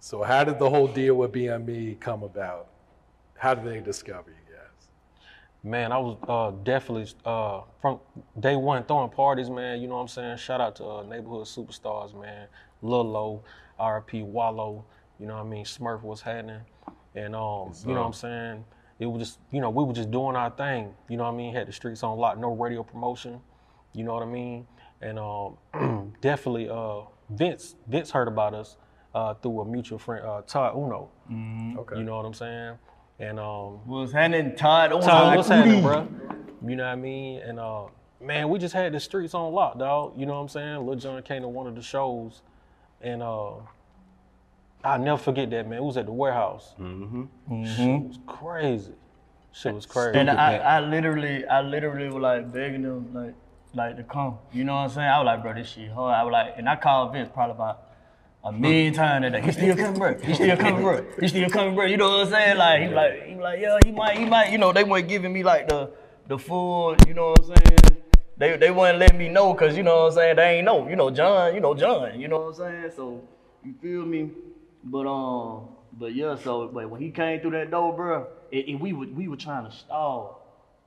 So 0.01 0.23
how 0.23 0.43
did 0.45 0.59
the 0.59 0.71
whole 0.71 0.87
deal 0.89 1.17
with 1.17 1.33
BME 1.33 1.97
come 2.01 2.23
about? 2.23 2.69
How 3.37 3.53
did 3.55 3.67
they 3.71 3.81
discover 3.81 4.31
you 4.31 4.55
guys? 4.55 4.89
Man, 5.63 5.93
I 5.93 5.99
was 5.99 6.17
uh, 6.27 6.53
definitely 6.65 7.13
uh, 7.27 7.61
from 7.83 8.01
day 8.41 8.57
one 8.57 8.85
throwing 8.85 9.11
parties, 9.11 9.51
man. 9.51 9.83
You 9.83 9.89
know 9.89 9.97
what 9.97 10.01
I'm 10.03 10.09
saying? 10.09 10.39
Shout 10.39 10.63
out 10.63 10.77
to 10.77 10.85
uh, 10.87 11.03
neighborhood 11.03 11.45
superstars, 11.47 12.19
man. 12.19 12.47
Lil 12.81 13.05
Low, 13.05 13.43
RP 13.79 14.25
Wallow. 14.25 14.87
You 15.19 15.27
know 15.27 15.35
what 15.35 15.45
I 15.47 15.49
mean? 15.49 15.65
Smurf 15.67 16.03
was 16.03 16.21
happening, 16.23 16.61
and 17.17 17.35
um, 17.35 17.73
you 17.87 17.95
know 17.95 18.01
what 18.01 18.07
I'm 18.07 18.13
saying? 18.13 18.65
It 18.99 19.07
was 19.07 19.21
just, 19.21 19.39
you 19.51 19.61
know, 19.61 19.71
we 19.71 19.85
were 19.85 19.93
just 19.93 20.11
doing 20.11 20.37
our 20.37 20.51
thing. 20.51 20.95
You 21.09 21.17
know 21.17 21.25
what 21.25 21.35
I 21.35 21.37
mean? 21.37 21.55
Had 21.55 21.67
the 21.67 21.73
streets 21.73 22.03
on 22.03 22.17
lock, 22.19 22.39
no 22.39 22.55
radio 22.55 22.83
promotion. 22.83 23.41
You 23.93 24.05
know 24.05 24.15
what 24.15 24.23
I 24.23 24.27
mean? 24.27 24.67
And 25.01 25.19
um, 25.19 26.13
definitely, 26.21 26.69
uh, 26.69 27.01
Vince 27.31 27.75
Vince 27.89 28.11
heard 28.11 28.29
about 28.29 28.55
us 28.55 28.77
uh, 29.15 29.35
through 29.35 29.61
a 29.61 29.65
mutual 29.65 29.99
friend, 29.99 30.25
uh, 30.25 30.43
Todd 30.47 30.77
Uno. 30.77 31.09
Okay. 31.81 31.97
You 31.99 32.05
know 32.05 32.17
what 32.17 32.27
I'm 32.27 32.35
saying? 32.35 32.79
And 33.19 33.41
um, 33.41 33.87
Was 33.87 34.13
handing 34.13 34.55
Todd 34.55 34.93
on 34.93 35.01
Todd, 35.01 35.37
what's 35.37 35.49
happening, 35.49 35.83
bro? 35.83 36.07
You 36.67 36.77
know 36.77 36.85
what 36.85 36.93
I 36.93 36.97
mean? 36.97 37.41
And 37.41 37.59
uh, 37.59 37.85
man, 38.21 38.49
we 38.51 38.59
just 38.59 38.75
had 38.75 38.93
the 38.93 39.01
streets 39.01 39.35
on 39.35 39.53
lock, 39.53 39.79
dog. 39.79 40.19
You 40.19 40.27
know 40.27 40.35
what 40.35 40.41
I'm 40.41 40.49
saying? 40.49 40.87
Lil 40.87 40.97
Jon 40.97 41.23
came 41.23 41.43
to 41.43 41.49
one 41.49 41.67
of 41.67 41.75
the 41.75 41.83
shows, 41.83 42.43
and 43.01 43.23
uh, 43.23 43.53
I'll 44.85 44.99
never 44.99 45.19
forget 45.19 45.51
that, 45.51 45.69
man. 45.69 45.79
It 45.79 45.85
was 45.85 45.97
at 45.97 46.07
the 46.07 46.13
warehouse. 46.13 46.75
Mm-hmm. 46.79 47.65
Shit 47.65 48.03
was 48.03 48.19
crazy. 48.27 48.93
Shit 49.53 49.75
was 49.75 49.87
crazy. 49.87 50.19
And 50.19 50.31
I, 50.31 50.57
I 50.57 50.81
literally, 50.81 51.45
I 51.47 51.63
literally 51.63 52.07
was 52.07 52.23
like 52.23 52.53
begging 52.53 52.83
them, 52.83 53.13
like, 53.13 53.35
like 53.75 53.97
to 53.97 54.05
come. 54.05 54.39
You 54.53 54.65
know 54.65 54.75
what 54.75 54.83
I'm 54.83 54.91
saying? 54.91 55.09
I 55.09 55.19
was 55.19 55.27
like, 55.27 55.43
bro, 55.43 55.55
this 55.55 55.69
shit 55.69 55.91
hard. 55.91 56.15
I 56.15 56.23
was 56.23 56.33
like, 56.33 56.55
and 56.57 56.69
I 56.69 56.77
called 56.77 57.13
Vince 57.13 57.31
probably 57.33 57.55
about 57.55 57.83
a 58.45 58.53
million 58.53 58.93
times 58.93 59.25
that 59.25 59.33
day. 59.33 59.41
He 59.41 59.53
still 59.53 59.77
coming, 59.77 59.99
bro. 59.99 60.19
He 60.19 60.35
still 60.35 60.57
coming, 60.65 60.83
bro. 60.83 61.05
He 61.21 61.29
still 61.29 61.51
coming, 61.51 61.75
bro. 61.75 61.87
You 61.87 61.97
know 61.97 62.19
what 62.19 62.27
I'm 62.27 62.33
saying? 62.33 62.57
Like, 62.59 62.83
he 62.83 62.89
like, 62.89 63.23
he 63.27 63.35
like, 63.35 63.61
yeah, 63.61 63.79
he 63.85 63.93
might, 63.93 64.19
he 64.19 64.25
might. 64.25 64.53
You 64.53 64.59
know, 64.59 64.73
they 64.73 64.85
weren't 64.85 65.09
giving 65.09 65.33
me 65.33 65.43
like 65.43 65.69
the, 65.69 65.91
the 66.29 66.39
full. 66.39 66.95
You 67.09 67.15
know 67.15 67.31
what 67.31 67.41
I'm 67.41 67.47
saying? 67.47 68.03
They, 68.37 68.57
they 68.57 68.71
wouldn't 68.71 68.99
let 68.99 69.17
me 69.17 69.29
know, 69.31 69.55
cause 69.55 69.77
you 69.77 69.83
know 69.83 70.03
what 70.05 70.09
I'm 70.09 70.13
saying. 70.13 70.37
They 70.37 70.57
ain't 70.59 70.65
know. 70.67 70.87
You 70.89 70.97
know, 70.97 71.11
John. 71.11 71.55
You 71.55 71.61
know, 71.61 71.75
John. 71.75 72.21
You 72.21 72.29
know 72.29 72.41
what 72.41 72.61
I'm 72.61 72.83
saying? 72.83 72.93
So, 72.95 73.23
you 73.65 73.75
feel 73.81 74.05
me? 74.05 74.31
But 74.89 75.07
um, 75.07 75.69
but 75.93 76.15
yeah. 76.15 76.37
So, 76.37 76.69
but 76.69 76.89
when 76.91 77.01
he 77.01 77.11
came 77.11 77.41
through 77.41 77.53
that 77.53 77.71
door, 77.71 77.95
bro, 77.95 78.27
it, 78.51 78.79
we 78.81 78.93
were 78.93 79.07
we 79.07 79.29
were 79.29 79.37
trying 79.37 79.69
to 79.71 79.77
stall. 79.77 80.43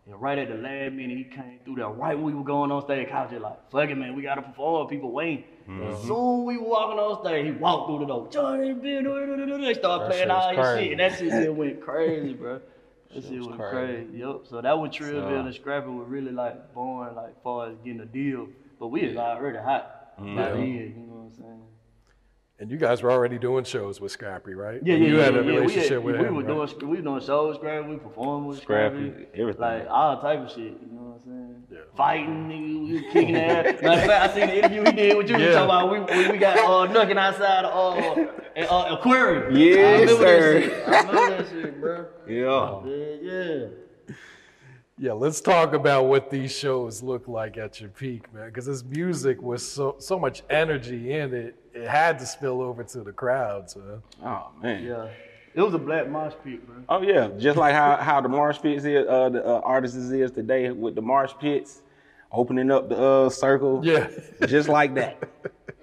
And 0.07 0.19
right 0.19 0.39
at 0.39 0.47
the 0.47 0.55
last 0.55 0.93
minute, 0.93 1.17
he 1.17 1.23
came 1.25 1.59
through 1.65 1.75
there. 1.75 1.89
Right 1.89 2.15
when 2.15 2.25
we 2.25 2.33
were 2.33 2.43
going 2.43 2.71
on 2.71 2.81
stage, 2.83 3.09
I 3.13 3.21
was 3.23 3.31
just 3.31 3.43
like, 3.43 3.69
fuck 3.71 3.89
it, 3.89 3.95
man, 3.95 4.15
we 4.15 4.23
gotta 4.23 4.41
perform. 4.41 4.87
People 4.87 5.11
waiting. 5.11 5.43
As 5.87 6.01
soon 6.01 6.45
we 6.45 6.57
were 6.57 6.67
walking 6.67 6.97
on 6.97 7.23
stage, 7.23 7.45
he 7.45 7.51
walked 7.51 7.89
through 7.89 7.99
the 7.99 8.05
door. 8.07 8.27
Johnny 8.31 8.73
B, 8.73 9.01
they 9.01 9.73
started 9.75 10.05
That 10.05 10.09
playing 10.09 10.31
all 10.31 10.55
crazy. 10.55 10.83
shit. 10.83 10.91
And 10.93 10.99
that 10.99 11.19
shit 11.19 11.29
just 11.29 11.51
went 11.51 11.81
crazy, 11.81 12.33
bro. 12.33 12.59
That 13.13 13.23
shit 13.23 13.37
was 13.39 13.47
was 13.47 13.57
crazy. 13.57 14.03
crazy. 14.05 14.17
Yep. 14.19 14.35
So 14.49 14.61
that 14.61 14.77
was 14.79 14.89
Trillville 14.91 15.29
So- 15.29 15.45
and 15.45 15.53
Scrappy 15.55 15.89
were 15.89 16.03
really 16.05 16.31
like 16.31 16.73
born 16.73 17.15
like 17.15 17.41
far 17.43 17.67
as 17.69 17.75
getting 17.83 17.99
a 18.01 18.05
deal. 18.05 18.47
But 18.79 18.87
we 18.87 19.07
was 19.07 19.17
already 19.17 19.57
hot. 19.59 20.13
By 20.17 20.25
Yeah. 20.25 20.55
you 20.55 20.93
know 21.07 21.13
what 21.13 21.25
I'm 21.25 21.33
saying? 21.37 21.61
And 22.61 22.69
you 22.69 22.75
guys 22.75 23.01
were 23.01 23.09
already 23.11 23.39
doing 23.39 23.63
shows 23.63 24.01
with 24.01 24.11
Scrappy, 24.11 24.53
right? 24.53 24.81
Yeah, 24.83 24.95
yeah, 24.95 25.07
You 25.07 25.17
yeah. 25.17 25.23
had 25.23 25.33
a 25.35 25.37
yeah, 25.37 25.43
we 25.45 25.51
relationship 25.59 25.91
had- 25.91 26.03
with 26.03 26.15
we 26.17 26.25
him. 26.25 26.35
were 26.35 26.41
right? 26.43 26.67
doing 26.77 26.89
we 26.89 26.97
were 26.97 27.01
doing 27.03 27.21
shows 27.21 27.47
with 27.49 27.57
Scrappy, 27.59 27.87
we 27.87 27.95
performed 27.97 28.47
with 28.47 28.61
Scrappy, 28.61 29.11
Scrappy, 29.11 29.27
everything. 29.33 29.61
like 29.61 29.87
all 29.89 30.19
type 30.21 30.39
of 30.41 30.49
shit. 30.49 30.57
You 30.57 30.87
know 30.91 31.01
what 31.01 31.15
I'm 31.15 31.21
saying? 31.23 31.63
Yeah. 31.71 31.77
Fighting, 31.95 32.49
nigga, 32.49 32.87
we 32.87 32.93
was 32.95 33.13
kicking 33.13 33.35
ass. 33.37 33.81
Matter 33.81 34.01
of 34.01 34.07
fact, 34.07 34.31
I 34.31 34.35
seen 34.35 34.47
the 34.47 34.57
interview 34.57 34.83
he 34.85 34.91
did 34.91 35.17
with 35.17 35.29
you. 35.29 35.37
Yeah. 35.37 35.45
Yeah. 35.45 35.53
Talking 35.53 35.65
about 35.65 36.09
we, 36.09 36.17
we, 36.25 36.31
we 36.31 36.37
got 36.37 36.57
uh, 36.57 36.91
knocking 36.91 37.17
outside 37.17 37.63
of 37.65 37.97
uh, 37.97 38.59
uh, 38.75 38.95
aquarium. 38.97 39.55
Yes, 39.55 40.09
I 40.09 40.13
sir. 40.17 40.59
That 40.59 40.63
shit. 40.63 40.87
I 40.87 40.99
remember 40.99 41.37
that 41.43 41.49
shit, 41.49 41.79
bro. 41.81 42.05
Yeah. 42.27 42.81
Yeah, 42.91 43.15
yeah. 43.21 43.67
Yeah, 45.01 45.13
let's 45.13 45.39
talk 45.39 45.71
about 45.73 46.07
what 46.07 46.29
these 46.29 46.51
shows 46.53 47.01
look 47.01 47.29
like 47.29 47.57
at 47.57 47.79
your 47.79 47.89
peak, 47.89 48.33
man. 48.33 48.47
Because 48.47 48.65
this 48.65 48.83
music 48.83 49.41
was 49.41 49.65
so 49.65 49.95
so 49.99 50.19
much 50.19 50.43
energy 50.49 51.13
in 51.13 51.33
it. 51.33 51.55
It 51.73 51.87
had 51.87 52.19
to 52.19 52.25
spill 52.25 52.61
over 52.61 52.83
to 52.83 53.03
the 53.03 53.11
crowd. 53.11 53.67
man. 53.75 54.01
Oh 54.23 54.51
man. 54.61 54.83
Yeah. 54.83 55.07
It 55.55 55.61
was 55.61 55.73
a 55.73 55.79
black 55.79 56.07
marsh 56.09 56.33
pit, 56.43 56.65
bro. 56.65 56.75
Oh 56.87 57.01
yeah, 57.01 57.29
just 57.37 57.57
like 57.57 57.73
how 57.73 57.97
how 57.97 58.21
the 58.21 58.29
marsh 58.29 58.59
pits 58.61 58.85
is, 58.85 59.07
uh, 59.07 59.29
the 59.29 59.45
uh, 59.45 59.61
artists 59.63 59.97
is 59.97 60.31
today 60.31 60.69
with 60.71 60.95
the 60.95 61.01
marsh 61.01 61.33
pits, 61.39 61.81
opening 62.31 62.69
up 62.71 62.87
the 62.89 62.97
uh, 63.01 63.29
circle. 63.29 63.81
Yeah. 63.83 64.07
just 64.47 64.69
like 64.69 64.93
that, 64.95 65.17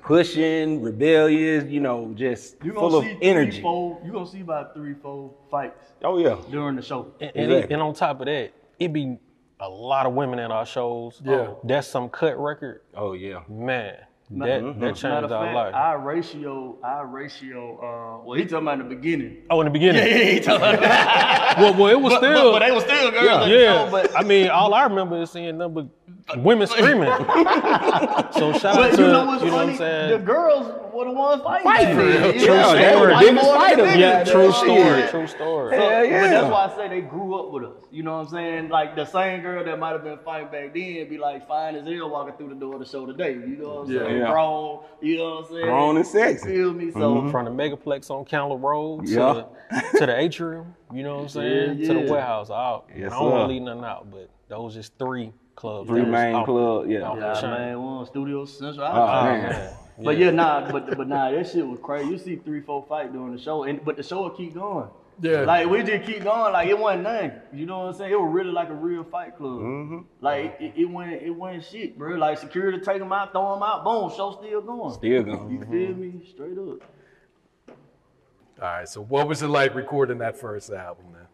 pushing, 0.02 0.80
rebellious. 0.82 1.64
You 1.64 1.80
know, 1.80 2.12
just 2.14 2.56
You 2.64 2.72
full 2.72 2.90
gonna 2.90 2.96
of 2.98 3.04
see 3.04 3.18
energy. 3.22 3.50
three, 3.52 3.62
four. 3.62 4.00
You 4.04 4.12
gonna 4.12 4.26
see 4.26 4.40
about 4.40 4.74
three, 4.74 4.94
four 4.94 5.34
fights 5.50 5.92
Oh 6.02 6.18
yeah, 6.18 6.36
during 6.50 6.76
the 6.76 6.82
show. 6.82 7.12
And, 7.20 7.32
and, 7.34 7.52
Exactly. 7.52 7.74
and 7.74 7.82
on 7.82 7.94
top 7.94 8.20
of 8.20 8.26
that, 8.26 8.52
it 8.78 8.92
be 8.92 9.18
a 9.60 9.68
lot 9.68 10.06
of 10.06 10.12
women 10.14 10.38
at 10.38 10.50
our 10.50 10.64
shows. 10.66 11.20
Yeah. 11.24 11.54
That's 11.64 11.88
some 11.88 12.08
cut 12.08 12.38
record. 12.38 12.82
oh 12.94 13.12
yeah. 13.14 13.40
Man, 13.48 13.96
that, 14.28 14.36
Matter 14.36 14.60
that 14.72 14.76
Matter 14.78 14.92
changed 14.94 15.24
of 15.24 15.32
our 15.32 15.44
fact, 15.46 15.54
life. 15.54 15.74
our 15.74 15.98
ratio, 16.00 16.78
our 16.82 17.06
ratio. 17.06 17.76
Uh, 17.78 18.24
well, 18.24 18.36
he 18.38 18.44
talking 18.44 18.58
about 18.66 18.80
in 18.80 18.88
the 18.88 18.94
beginning. 18.96 19.36
oh, 19.50 19.60
in 19.60 19.66
the 19.66 19.70
beginning. 19.70 20.04
Yeah, 20.04 20.24
he 20.32 20.40
talking 20.40 20.78
about. 20.78 21.56
Well, 21.58 21.72
well, 21.74 21.86
it 21.88 21.98
was 22.00 22.12
but, 22.12 22.18
still. 22.18 22.52
but, 22.52 22.58
but 22.58 22.66
they 22.66 22.72
were 22.72 22.80
still 22.80 23.10
girls. 23.12 23.24
yeah, 23.24 23.34
at 23.42 23.48
the 23.48 23.48
show, 23.86 23.88
but 23.90 24.18
I 24.18 24.22
mean, 24.24 24.48
all 24.50 24.74
I 24.74 24.82
remember 24.84 25.22
is 25.22 25.30
seeing 25.30 25.56
number 25.56 25.86
women 26.38 26.66
screaming. 26.66 27.04
so 28.32 28.52
shout 28.58 28.76
out 28.76 28.92
to 28.94 29.00
you 29.00 29.06
know 29.08 29.24
what's 29.26 29.42
you 29.44 29.50
know 29.50 29.56
what? 29.56 29.68
I'm 29.70 29.76
saying. 29.76 30.10
the 30.10 30.18
girls 30.18 30.66
were 30.92 31.04
the 31.06 31.12
ones 31.12 31.42
fighting. 31.42 31.64
Fighting. 31.64 31.96
back 31.96 32.06
then. 32.06 32.32
True 32.34 32.54
Yeah, 32.54 32.64
story. 32.66 32.78
they 32.84 32.96
were 33.00 33.06
Biggest 33.18 33.46
fighting 33.46 33.84
fighters. 33.84 33.92
the 33.94 33.98
yeah, 33.98 34.24
niggas. 34.24 34.32
true 34.32 34.44
Yeah. 34.44 34.52
story. 34.52 35.08
True 35.10 35.26
story. 35.26 35.70
So, 35.76 35.78
Hell 35.80 35.88
But 36.00 36.08
yeah. 36.10 36.28
that's 36.28 36.52
why 36.52 36.64
I 36.66 36.76
say 36.76 36.88
they 36.88 37.00
grew 37.00 37.34
up 37.38 37.52
with 37.52 37.64
us. 37.64 37.84
You 37.90 38.02
know 38.02 38.16
what 38.18 38.24
I'm 38.24 38.28
saying? 38.28 38.68
Like 38.68 38.96
the 38.96 39.04
same 39.06 39.40
girl 39.42 39.64
that 39.64 39.78
might 39.78 39.92
have 39.92 40.04
been 40.04 40.18
fighting 40.24 40.48
back 40.50 40.74
then 40.74 41.08
be 41.08 41.16
like 41.18 41.46
fine 41.48 41.76
as 41.76 41.86
hell 41.86 42.10
walking 42.10 42.34
through 42.36 42.48
the 42.50 42.54
door 42.60 42.74
of 42.74 42.80
the 42.80 42.86
show 42.86 43.06
today. 43.06 43.32
You 43.32 43.56
know 43.56 43.68
what 43.68 43.88
I'm 43.88 43.92
Yeah. 43.92 44.00
saying? 44.00 44.15
Yeah. 44.18 44.30
Grown. 44.30 44.82
You 45.00 45.16
know 45.18 45.34
what 45.36 45.44
I'm 45.44 45.50
saying? 45.52 45.64
Grown 45.64 45.96
and 45.96 46.06
sexy. 46.06 46.48
You 46.50 46.54
feel 46.54 46.72
me? 46.74 46.90
So 46.92 46.98
mm-hmm. 46.98 47.30
From 47.30 47.44
the 47.44 47.50
megaplex 47.50 48.10
on 48.10 48.24
Candler 48.24 48.56
Road 48.56 49.06
to, 49.06 49.12
Yeah. 49.12 49.44
the, 49.70 49.98
to 49.98 50.06
the 50.06 50.18
atrium, 50.18 50.74
you 50.92 51.02
know 51.02 51.16
what 51.16 51.22
I'm 51.22 51.28
saying? 51.28 51.78
Yeah, 51.78 51.88
To 51.88 51.94
the 52.06 52.12
warehouse. 52.12 52.50
I, 52.50 52.80
Yes, 52.96 53.12
I 53.12 53.18
don't 53.18 53.30
want 53.30 53.48
to 53.48 53.52
leave 53.54 53.62
nothing 53.62 53.84
out, 53.84 54.10
but 54.10 54.30
those 54.48 54.74
just 54.74 54.92
three 54.98 55.32
clubs. 55.54 55.88
Three 55.88 56.00
that 56.00 56.08
main 56.08 56.34
off- 56.34 56.46
club. 56.46 56.88
Yeah. 56.88 57.02
off 57.02 57.18
Yeah, 57.18 57.34
the 57.34 57.40
chain. 57.40 57.50
man, 57.50 57.98
we 58.00 58.06
Studio 58.06 58.44
Central. 58.44 58.86
Oh, 58.86 58.90
I- 59.04 59.24
man. 59.38 59.48
man. 59.50 59.72
But 59.98 60.18
yeah, 60.18 60.30
nah, 60.30 60.70
but 60.70 60.94
but 60.94 61.08
nah, 61.08 61.30
that 61.30 61.48
shit 61.48 61.66
was 61.66 61.78
crazy. 61.82 62.10
You 62.10 62.18
see 62.18 62.36
three, 62.36 62.60
four 62.60 62.84
fight 62.86 63.14
during 63.14 63.34
the 63.34 63.40
show, 63.40 63.62
and 63.64 63.82
but 63.82 63.96
the 63.96 64.02
show 64.02 64.22
will 64.24 64.30
keep 64.30 64.52
going. 64.54 64.88
Yeah. 65.20 65.40
Like 65.42 65.68
we 65.68 65.82
just 65.82 66.06
keep 66.06 66.22
going, 66.22 66.52
like 66.52 66.68
it 66.68 66.78
wasn't 66.78 67.04
nothing. 67.04 67.32
You 67.52 67.66
know 67.66 67.78
what 67.78 67.86
I'm 67.86 67.94
saying? 67.94 68.12
It 68.12 68.20
was 68.20 68.30
really 68.32 68.50
like 68.50 68.68
a 68.68 68.74
real 68.74 69.04
fight 69.04 69.36
club. 69.36 69.60
Mm-hmm. 69.60 69.98
Like 70.20 70.56
it, 70.60 70.74
it 70.76 70.84
went, 70.84 71.22
it 71.22 71.30
went 71.30 71.64
shit, 71.64 71.96
bro. 71.96 72.16
Like 72.16 72.38
security 72.38 72.78
take 72.80 72.98
them 72.98 73.12
out, 73.12 73.32
throw 73.32 73.54
them 73.54 73.62
out, 73.62 73.84
boom, 73.84 74.10
show 74.14 74.32
still 74.32 74.60
going. 74.60 74.94
Still 74.94 75.22
going. 75.22 75.50
You 75.50 75.58
going. 75.58 75.70
feel 75.70 75.96
me? 75.96 76.26
Straight 76.28 76.58
up. 76.58 76.82
All 78.60 78.68
right. 78.68 78.88
So 78.88 79.02
what 79.02 79.26
was 79.26 79.42
it 79.42 79.48
like 79.48 79.74
recording 79.74 80.18
that 80.18 80.38
first 80.38 80.70
album, 80.70 81.06
then? 81.12 81.26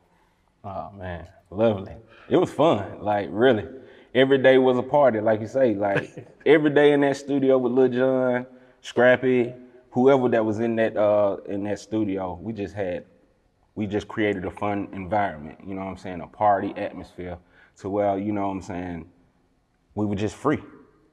Oh 0.64 0.90
man, 0.97 1.27
lovely. 1.51 1.95
It 2.29 2.37
was 2.37 2.53
fun. 2.53 3.01
Like 3.01 3.29
really, 3.31 3.66
every 4.14 4.38
day 4.38 4.59
was 4.59 4.79
a 4.79 4.83
party. 4.83 5.21
Like 5.21 5.40
you 5.40 5.49
say, 5.49 5.75
like 5.75 6.29
every 6.47 6.71
day 6.71 6.92
in 6.92 7.01
that 7.01 7.16
studio 7.16 7.59
with 7.59 7.73
Lil 7.73 7.88
Jon, 7.88 8.47
Scrappy, 8.81 9.55
whoever 9.90 10.29
that 10.29 10.45
was 10.45 10.61
in 10.61 10.77
that 10.77 10.97
uh 10.97 11.38
in 11.47 11.64
that 11.64 11.81
studio, 11.81 12.38
we 12.40 12.53
just 12.53 12.75
had, 12.75 13.05
we 13.75 13.87
just 13.87 14.09
created 14.09 14.45
a 14.45 14.51
fun 14.51 14.89
environment. 14.93 15.59
You 15.67 15.75
know 15.75 15.83
what 15.83 15.91
I'm 15.91 15.97
saying? 15.97 16.21
A 16.21 16.27
party 16.27 16.75
atmosphere. 16.77 17.39
To 17.79 17.89
where 17.89 18.19
you 18.19 18.33
know 18.33 18.43
what 18.43 18.53
I'm 18.53 18.63
saying, 18.63 19.07
we 19.95 20.05
were 20.05 20.15
just 20.15 20.37
free. 20.37 20.63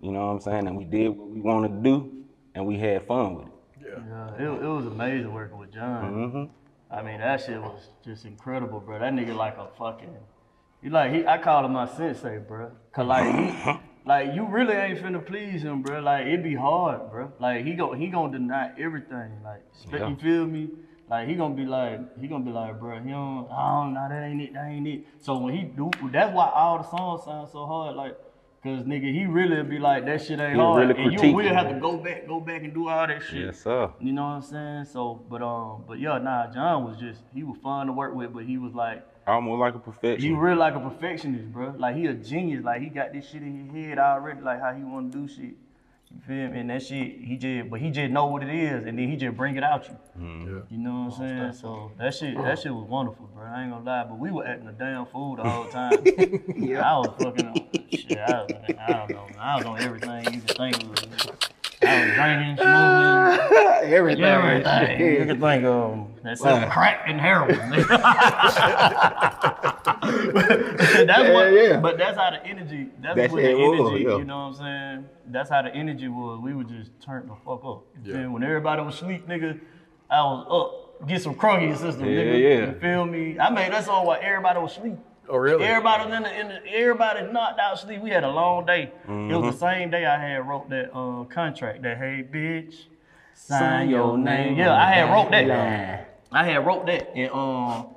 You 0.02 0.12
know 0.12 0.28
what 0.28 0.34
I'm 0.34 0.39
saying? 0.41 0.67
And 0.67 0.78
we 0.78 0.84
did 0.84 1.10
what 1.10 1.30
we 1.30 1.39
wanted 1.39 1.69
to 1.69 1.82
do, 1.82 2.12
and 2.54 2.65
we 2.65 2.78
had 2.78 3.08
fun 3.08 3.36
with 3.36 3.48
it. 3.48 3.54
Yeah, 3.82 4.36
it, 4.36 4.63
it 4.63 4.67
was 4.67 4.86
amazing 4.86 5.34
working 5.34 5.58
with 5.58 5.74
John. 5.74 6.13
Mm-hmm. 6.13 6.93
I 6.93 7.02
mean, 7.02 7.19
that 7.19 7.41
shit 7.41 7.62
was 7.62 7.89
just 8.04 8.26
incredible, 8.26 8.80
bro. 8.80 9.00
That 9.00 9.13
nigga 9.13 9.36
like 9.36 9.58
a 9.58 9.67
fucking, 9.78 10.15
he 10.82 10.89
like 10.89 11.13
he. 11.13 11.26
I 11.26 11.38
call 11.38 11.65
him 11.65 11.74
my 11.74 11.88
sensei, 11.88 12.39
bro. 12.39 12.72
Cause 12.93 13.08
like 13.08 13.34
he, 13.36 13.72
like 14.06 14.34
you 14.34 14.45
really 14.48 14.74
ain't 14.74 15.00
finna 15.00 15.26
please 15.26 15.62
him, 15.63 15.82
bro. 15.82 16.00
Like 16.02 16.28
it'd 16.28 16.43
be 16.43 16.56
hard, 16.56 17.10
bro. 17.10 17.32
Like 17.39 17.65
he 17.65 17.74
gon' 17.74 18.00
he 18.00 18.08
gonna 18.08 18.32
deny 18.32 18.72
everything. 18.78 19.32
Like 19.43 19.63
Yeah. 19.91 20.10
you 20.10 20.15
feel 20.17 20.45
me? 20.45 20.69
Like 21.10 21.28
he 21.28 21.36
gonna 21.36 21.56
be 21.56 21.65
like 21.65 22.19
he 22.19 22.28
gonna 22.28 22.43
be 22.43 22.52
like, 22.52 22.80
bro. 22.80 23.00
He 23.02 23.10
don't. 23.10 23.48
I 23.52 23.82
don't 23.82 23.93
know. 23.93 24.08
That 24.10 24.24
ain't 24.24 24.41
it. 24.41 24.54
That 24.54 24.67
ain't 24.67 24.88
it. 24.88 25.06
So 25.19 25.38
when 25.38 25.56
he 25.56 25.63
do, 25.63 25.89
that's 26.12 26.34
why 26.34 26.52
all 26.54 26.78
the 26.78 26.89
songs 26.89 27.24
sound 27.24 27.50
so 27.50 27.65
hard. 27.65 27.95
Like 27.95 28.17
Cause 28.62 28.84
nigga, 28.84 29.13
he 29.13 29.26
really 29.26 29.63
be 29.63 29.80
like 29.80 30.06
that 30.06 30.22
shit 30.22 30.38
ain't 30.38 30.56
He'll 30.56 30.74
hard, 30.74 30.89
really 30.89 31.02
and 31.02 31.13
you 31.13 31.34
will 31.34 31.54
have 31.54 31.69
to 31.69 31.80
go 31.80 31.95
back, 31.95 32.28
go 32.28 32.41
back 32.41 32.62
and 32.62 32.74
do 32.74 32.89
all 32.89 33.08
that 33.08 33.24
shit. 33.24 33.45
Yes, 33.45 33.62
sir. 33.62 33.89
You 34.02 34.12
know 34.12 34.24
what 34.24 34.28
I'm 34.28 34.41
saying? 34.41 34.86
So, 34.86 35.24
but 35.30 35.41
um, 35.41 35.86
but 35.88 35.98
yeah, 35.98 36.17
nah, 36.17 36.52
John 36.52 36.84
was 36.84 36.98
just 36.98 37.22
he 37.34 37.43
was 37.43 37.58
fun 37.63 37.88
to 37.88 37.93
work 37.93 38.13
with, 38.13 38.34
but 38.34 38.43
he 38.43 38.58
was 38.58 38.74
like 38.74 39.08
Almost 39.26 39.60
like 39.60 39.76
a 39.76 39.80
perfection. 39.80 40.28
he 40.28 40.36
really 40.36 40.58
like 40.58 40.76
a 40.76 40.80
perfectionist, 40.80 41.54
bro. 41.54 41.74
Like 41.78 41.95
he 41.95 42.08
a 42.08 42.13
genius. 42.13 42.65
Like 42.65 42.82
he 42.82 42.89
got 42.89 43.13
this 43.13 43.30
shit 43.30 43.43
in 43.43 43.65
his 43.65 43.74
head 43.74 43.98
already, 43.98 44.41
like 44.41 44.60
how 44.60 44.74
he 44.74 44.84
want 44.84 45.13
to 45.13 45.19
do 45.19 45.28
shit. 45.34 45.56
You 46.13 46.22
feel 46.22 46.50
me? 46.50 46.60
And 46.60 46.69
that 46.72 46.82
shit, 46.82 47.19
he 47.22 47.38
just, 47.38 47.69
but 47.69 47.80
he 47.80 47.91
just 47.91 48.12
know 48.12 48.26
what 48.26 48.41
it 48.41 48.50
is, 48.50 48.86
and 48.86 48.98
then 48.98 49.10
he 49.10 49.15
just 49.15 49.38
bring 49.38 49.56
it 49.56 49.63
out 49.63 49.88
you. 49.88 49.98
Mm-hmm. 50.19 50.74
You 50.74 50.78
know 50.80 51.06
what 51.08 51.19
I'm 51.19 51.28
saying? 51.28 51.54
So 51.54 51.91
that 52.00 52.15
shit, 52.15 52.36
that 52.36 52.60
shit 52.60 52.74
was 52.74 52.86
wonderful, 52.86 53.30
bro. 53.34 53.45
I 53.45 53.63
ain't 53.63 53.72
gonna 53.72 53.86
lie, 53.86 54.06
but 54.06 54.17
we 54.17 54.32
were 54.32 54.45
acting 54.45 54.69
a 54.69 54.72
damn 54.72 55.06
fool 55.06 55.36
the 55.36 55.43
whole 55.48 55.65
time. 55.65 56.00
yeah. 56.56 56.82
I 56.82 56.98
was 56.98 57.10
fucking 57.19 57.48
on 57.48 57.69
shit. 57.91 58.17
I, 58.17 58.41
was, 58.41 58.52
I 58.80 58.93
don't 58.93 59.10
know. 59.12 59.28
I 59.39 59.58
was 59.58 59.65
on 59.65 59.80
everything 59.82 60.34
you 60.34 60.41
can 60.41 60.56
think 60.56 60.84
of. 60.84 61.50
I 61.89 62.06
was 62.06 62.13
drinking, 62.15 62.58
smoking, 62.58 63.93
Everything. 63.93 64.23
everything. 64.23 64.99
You 65.21 65.25
can 65.25 65.39
think 65.41 65.63
of 65.65 66.08
that's 66.23 66.41
Wow. 66.41 66.69
crack 66.69 67.04
and 67.08 67.19
heroin. 67.19 67.58
that's 71.08 71.30
what, 71.34 71.54
yeah. 71.54 71.80
But 71.82 71.97
that's 71.97 72.17
how 72.17 72.32
the 72.32 72.45
energy. 72.45 72.88
That's 73.02 73.15
That's 73.15 73.34
what 73.34 73.41
the 73.41 73.49
it 73.49 73.56
was, 73.56 73.80
energy. 73.91 74.04
yeah. 74.04 74.17
You 74.17 74.23
know 74.25 74.38
what 74.38 74.43
I'm 74.43 74.54
saying? 74.56 75.06
That's 75.28 75.49
how 75.49 75.62
the 75.62 75.73
energy 75.73 76.08
was. 76.08 76.39
We 76.41 76.54
would 76.54 76.67
just 76.69 76.91
turn 77.02 77.28
the 77.28 77.36
fuck 77.45 77.63
up. 77.65 77.84
You 78.04 78.13
Yeah. 78.13 78.28
When 78.28 78.43
everybody 78.43 78.82
was 78.82 78.95
asleep, 78.95 79.28
nigga, 79.28 79.60
I 80.10 80.21
was 80.23 80.45
up. 80.49 81.08
Get 81.08 81.21
some 81.21 81.34
crunky 81.36 81.78
system, 81.78 82.06
Yeah, 82.06 82.21
nigga. 82.23 82.41
yeah. 82.41 82.65
You 82.73 82.80
feel 82.80 83.06
me? 83.06 83.39
I 83.39 83.49
made 83.49 83.71
that 83.71 83.86
song 83.86 84.06
while 84.06 84.19
everybody 84.21 84.60
was 84.60 84.73
asleep. 84.78 84.97
Oh, 85.29 85.37
really? 85.37 85.63
Everybody 85.65 86.05
was 86.09 86.15
in 86.17 86.23
the, 86.23 86.39
in 86.39 86.47
the 86.49 86.73
everybody 86.73 87.31
knocked 87.31 87.59
out 87.59 87.79
sleep. 87.79 88.01
We 88.01 88.09
had 88.09 88.23
a 88.23 88.29
long 88.31 88.65
day. 88.65 88.83
It 88.83 88.91
was 89.09 89.13
Mm-hmm. 89.31 89.45
the 89.45 89.51
same 89.57 89.89
day 89.91 90.05
I 90.05 90.19
had 90.19 90.47
wrote 90.47 90.69
that 90.69 90.91
uh, 90.93 91.23
contract. 91.25 91.83
That 91.83 91.97
hey 91.97 92.25
bitch, 92.29 92.85
sign 93.35 93.89
your 93.89 94.17
name. 94.17 94.57
Yeah, 94.57 94.73
I 94.75 94.91
had 94.91 95.11
wrote 95.13 95.31
that. 95.31 96.07
I 96.31 96.43
had 96.45 96.65
wrote 96.65 96.85
that, 96.87 97.11
and 97.15 97.31
um, 97.31 97.87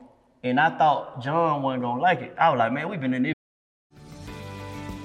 and 0.42 0.60
I 0.60 0.76
thought 0.76 1.22
John 1.22 1.62
wasn't 1.62 1.82
gonna 1.82 2.00
like 2.02 2.20
it. 2.22 2.34
I 2.38 2.50
was 2.50 2.58
like, 2.58 2.72
man, 2.72 2.88
we've 2.88 3.00
been 3.00 3.14
in 3.14 3.22
this 3.22 3.34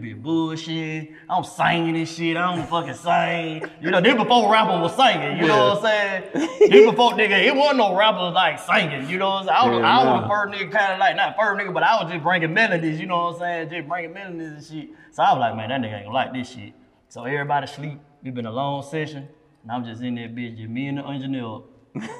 Be 0.00 0.12
bullshit. 0.14 1.10
I'm 1.28 1.44
singing 1.44 1.94
this 1.94 2.14
shit. 2.14 2.36
I 2.36 2.54
don't 2.54 2.66
fucking 2.68 2.94
sing. 2.94 3.70
You 3.80 3.90
know, 3.90 4.00
this 4.00 4.14
before 4.14 4.50
rapper 4.50 4.80
was 4.80 4.94
singing. 4.96 5.38
You 5.38 5.46
know 5.46 5.74
what 5.74 5.84
I'm 5.84 6.22
saying? 6.32 6.48
this 6.70 6.90
before 6.90 7.12
nigga, 7.12 7.42
it 7.44 7.54
wasn't 7.54 7.78
no 7.78 7.94
rappers 7.96 8.34
like 8.34 8.58
singing. 8.58 9.08
You 9.08 9.18
know 9.18 9.30
what 9.30 9.42
I'm 9.42 9.46
saying? 9.46 9.58
I 9.58 9.70
was, 9.70 9.80
Yeah, 9.80 9.98
I 9.98 10.04
was 10.04 10.22
the 10.22 10.28
first 10.28 10.54
nigga, 10.54 10.72
kind 10.72 10.92
of 10.94 10.98
like 10.98 11.16
not 11.16 11.36
first 11.36 11.60
nigga, 11.60 11.74
but 11.74 11.82
I 11.82 12.02
was 12.02 12.12
just 12.12 12.22
bringing 12.22 12.52
melodies. 12.54 13.00
You 13.00 13.06
know 13.06 13.24
what 13.24 13.34
I'm 13.34 13.38
saying? 13.40 13.70
Just 13.70 13.88
bringing 13.88 14.12
melodies 14.12 14.52
and 14.52 14.64
shit. 14.64 14.90
So 15.12 15.22
I 15.22 15.32
was 15.32 15.40
like, 15.40 15.56
man, 15.56 15.68
that 15.68 15.80
nigga 15.80 15.94
ain't 15.96 16.06
gonna 16.06 16.14
like 16.14 16.32
this 16.32 16.50
shit. 16.50 16.72
So 17.08 17.24
everybody 17.24 17.66
sleep. 17.66 17.98
It 18.22 18.34
been 18.34 18.46
a 18.46 18.52
long 18.52 18.82
session, 18.82 19.28
and 19.62 19.72
I'm 19.72 19.84
just 19.84 20.02
in 20.02 20.14
that 20.16 20.34
bitch, 20.34 20.56
just 20.56 20.68
me 20.68 20.88
and 20.88 20.98
the 20.98 21.06
engineer, 21.06 21.60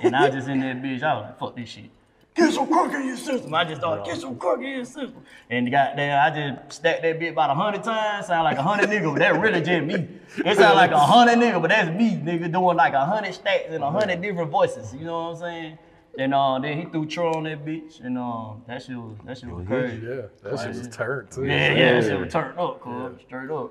and 0.02 0.16
I 0.16 0.26
was 0.26 0.34
just 0.34 0.48
in 0.48 0.60
that 0.60 0.82
bitch. 0.82 1.02
I 1.02 1.14
was 1.14 1.24
like, 1.24 1.38
fuck 1.38 1.56
this 1.56 1.68
shit. 1.68 1.90
Get 2.34 2.52
some 2.52 2.68
crook 2.68 2.92
in 2.94 3.06
your 3.06 3.16
system. 3.16 3.52
I 3.54 3.64
just 3.64 3.80
thought, 3.80 4.04
get 4.04 4.16
some 4.18 4.36
crook 4.36 4.60
in 4.60 4.68
your 4.68 4.84
system. 4.84 5.24
And 5.50 5.70
goddamn, 5.70 6.20
I 6.20 6.30
just 6.36 6.78
stacked 6.78 7.02
that 7.02 7.18
bit 7.18 7.32
about 7.32 7.50
a 7.50 7.54
hundred 7.54 7.82
times. 7.82 8.26
Sound 8.26 8.44
like 8.44 8.56
a 8.56 8.62
hundred 8.62 8.88
nigga, 8.88 9.12
but 9.12 9.18
that 9.18 9.40
really 9.40 9.60
just 9.60 9.84
me. 9.84 10.08
It 10.38 10.56
sound 10.56 10.76
like 10.76 10.92
a 10.92 10.98
hundred 10.98 11.38
nigga, 11.38 11.60
but 11.60 11.68
that's 11.68 11.90
me, 11.90 12.12
nigga, 12.16 12.50
doing 12.52 12.76
like 12.76 12.92
a 12.92 13.04
hundred 13.04 13.34
stacks 13.34 13.70
in 13.70 13.82
a 13.82 13.90
hundred 13.90 14.22
different 14.22 14.50
voices. 14.50 14.94
You 14.94 15.06
know 15.06 15.24
what 15.24 15.34
I'm 15.34 15.40
saying? 15.40 15.78
And 16.18 16.34
uh, 16.34 16.58
then 16.58 16.78
he 16.78 16.84
threw 16.86 17.06
Tro 17.06 17.34
on 17.34 17.44
that 17.44 17.64
bitch, 17.64 18.04
and 18.04 18.18
uh, 18.18 18.54
that 18.66 18.82
shit 18.82 18.96
was 18.96 19.16
that 19.24 19.38
shit 19.38 19.48
was 19.48 19.66
crazy. 19.66 20.06
Yeah, 20.06 20.22
that 20.42 20.58
shit 20.60 20.68
was 20.68 20.88
turned 20.88 21.30
too. 21.30 21.44
Yeah, 21.44 21.72
yeah, 21.72 21.92
that 21.94 22.04
shit 22.04 22.20
was 22.20 22.32
turned 22.32 22.58
up, 22.58 22.80
cuz 22.80 23.20
straight 23.26 23.50
up. 23.50 23.70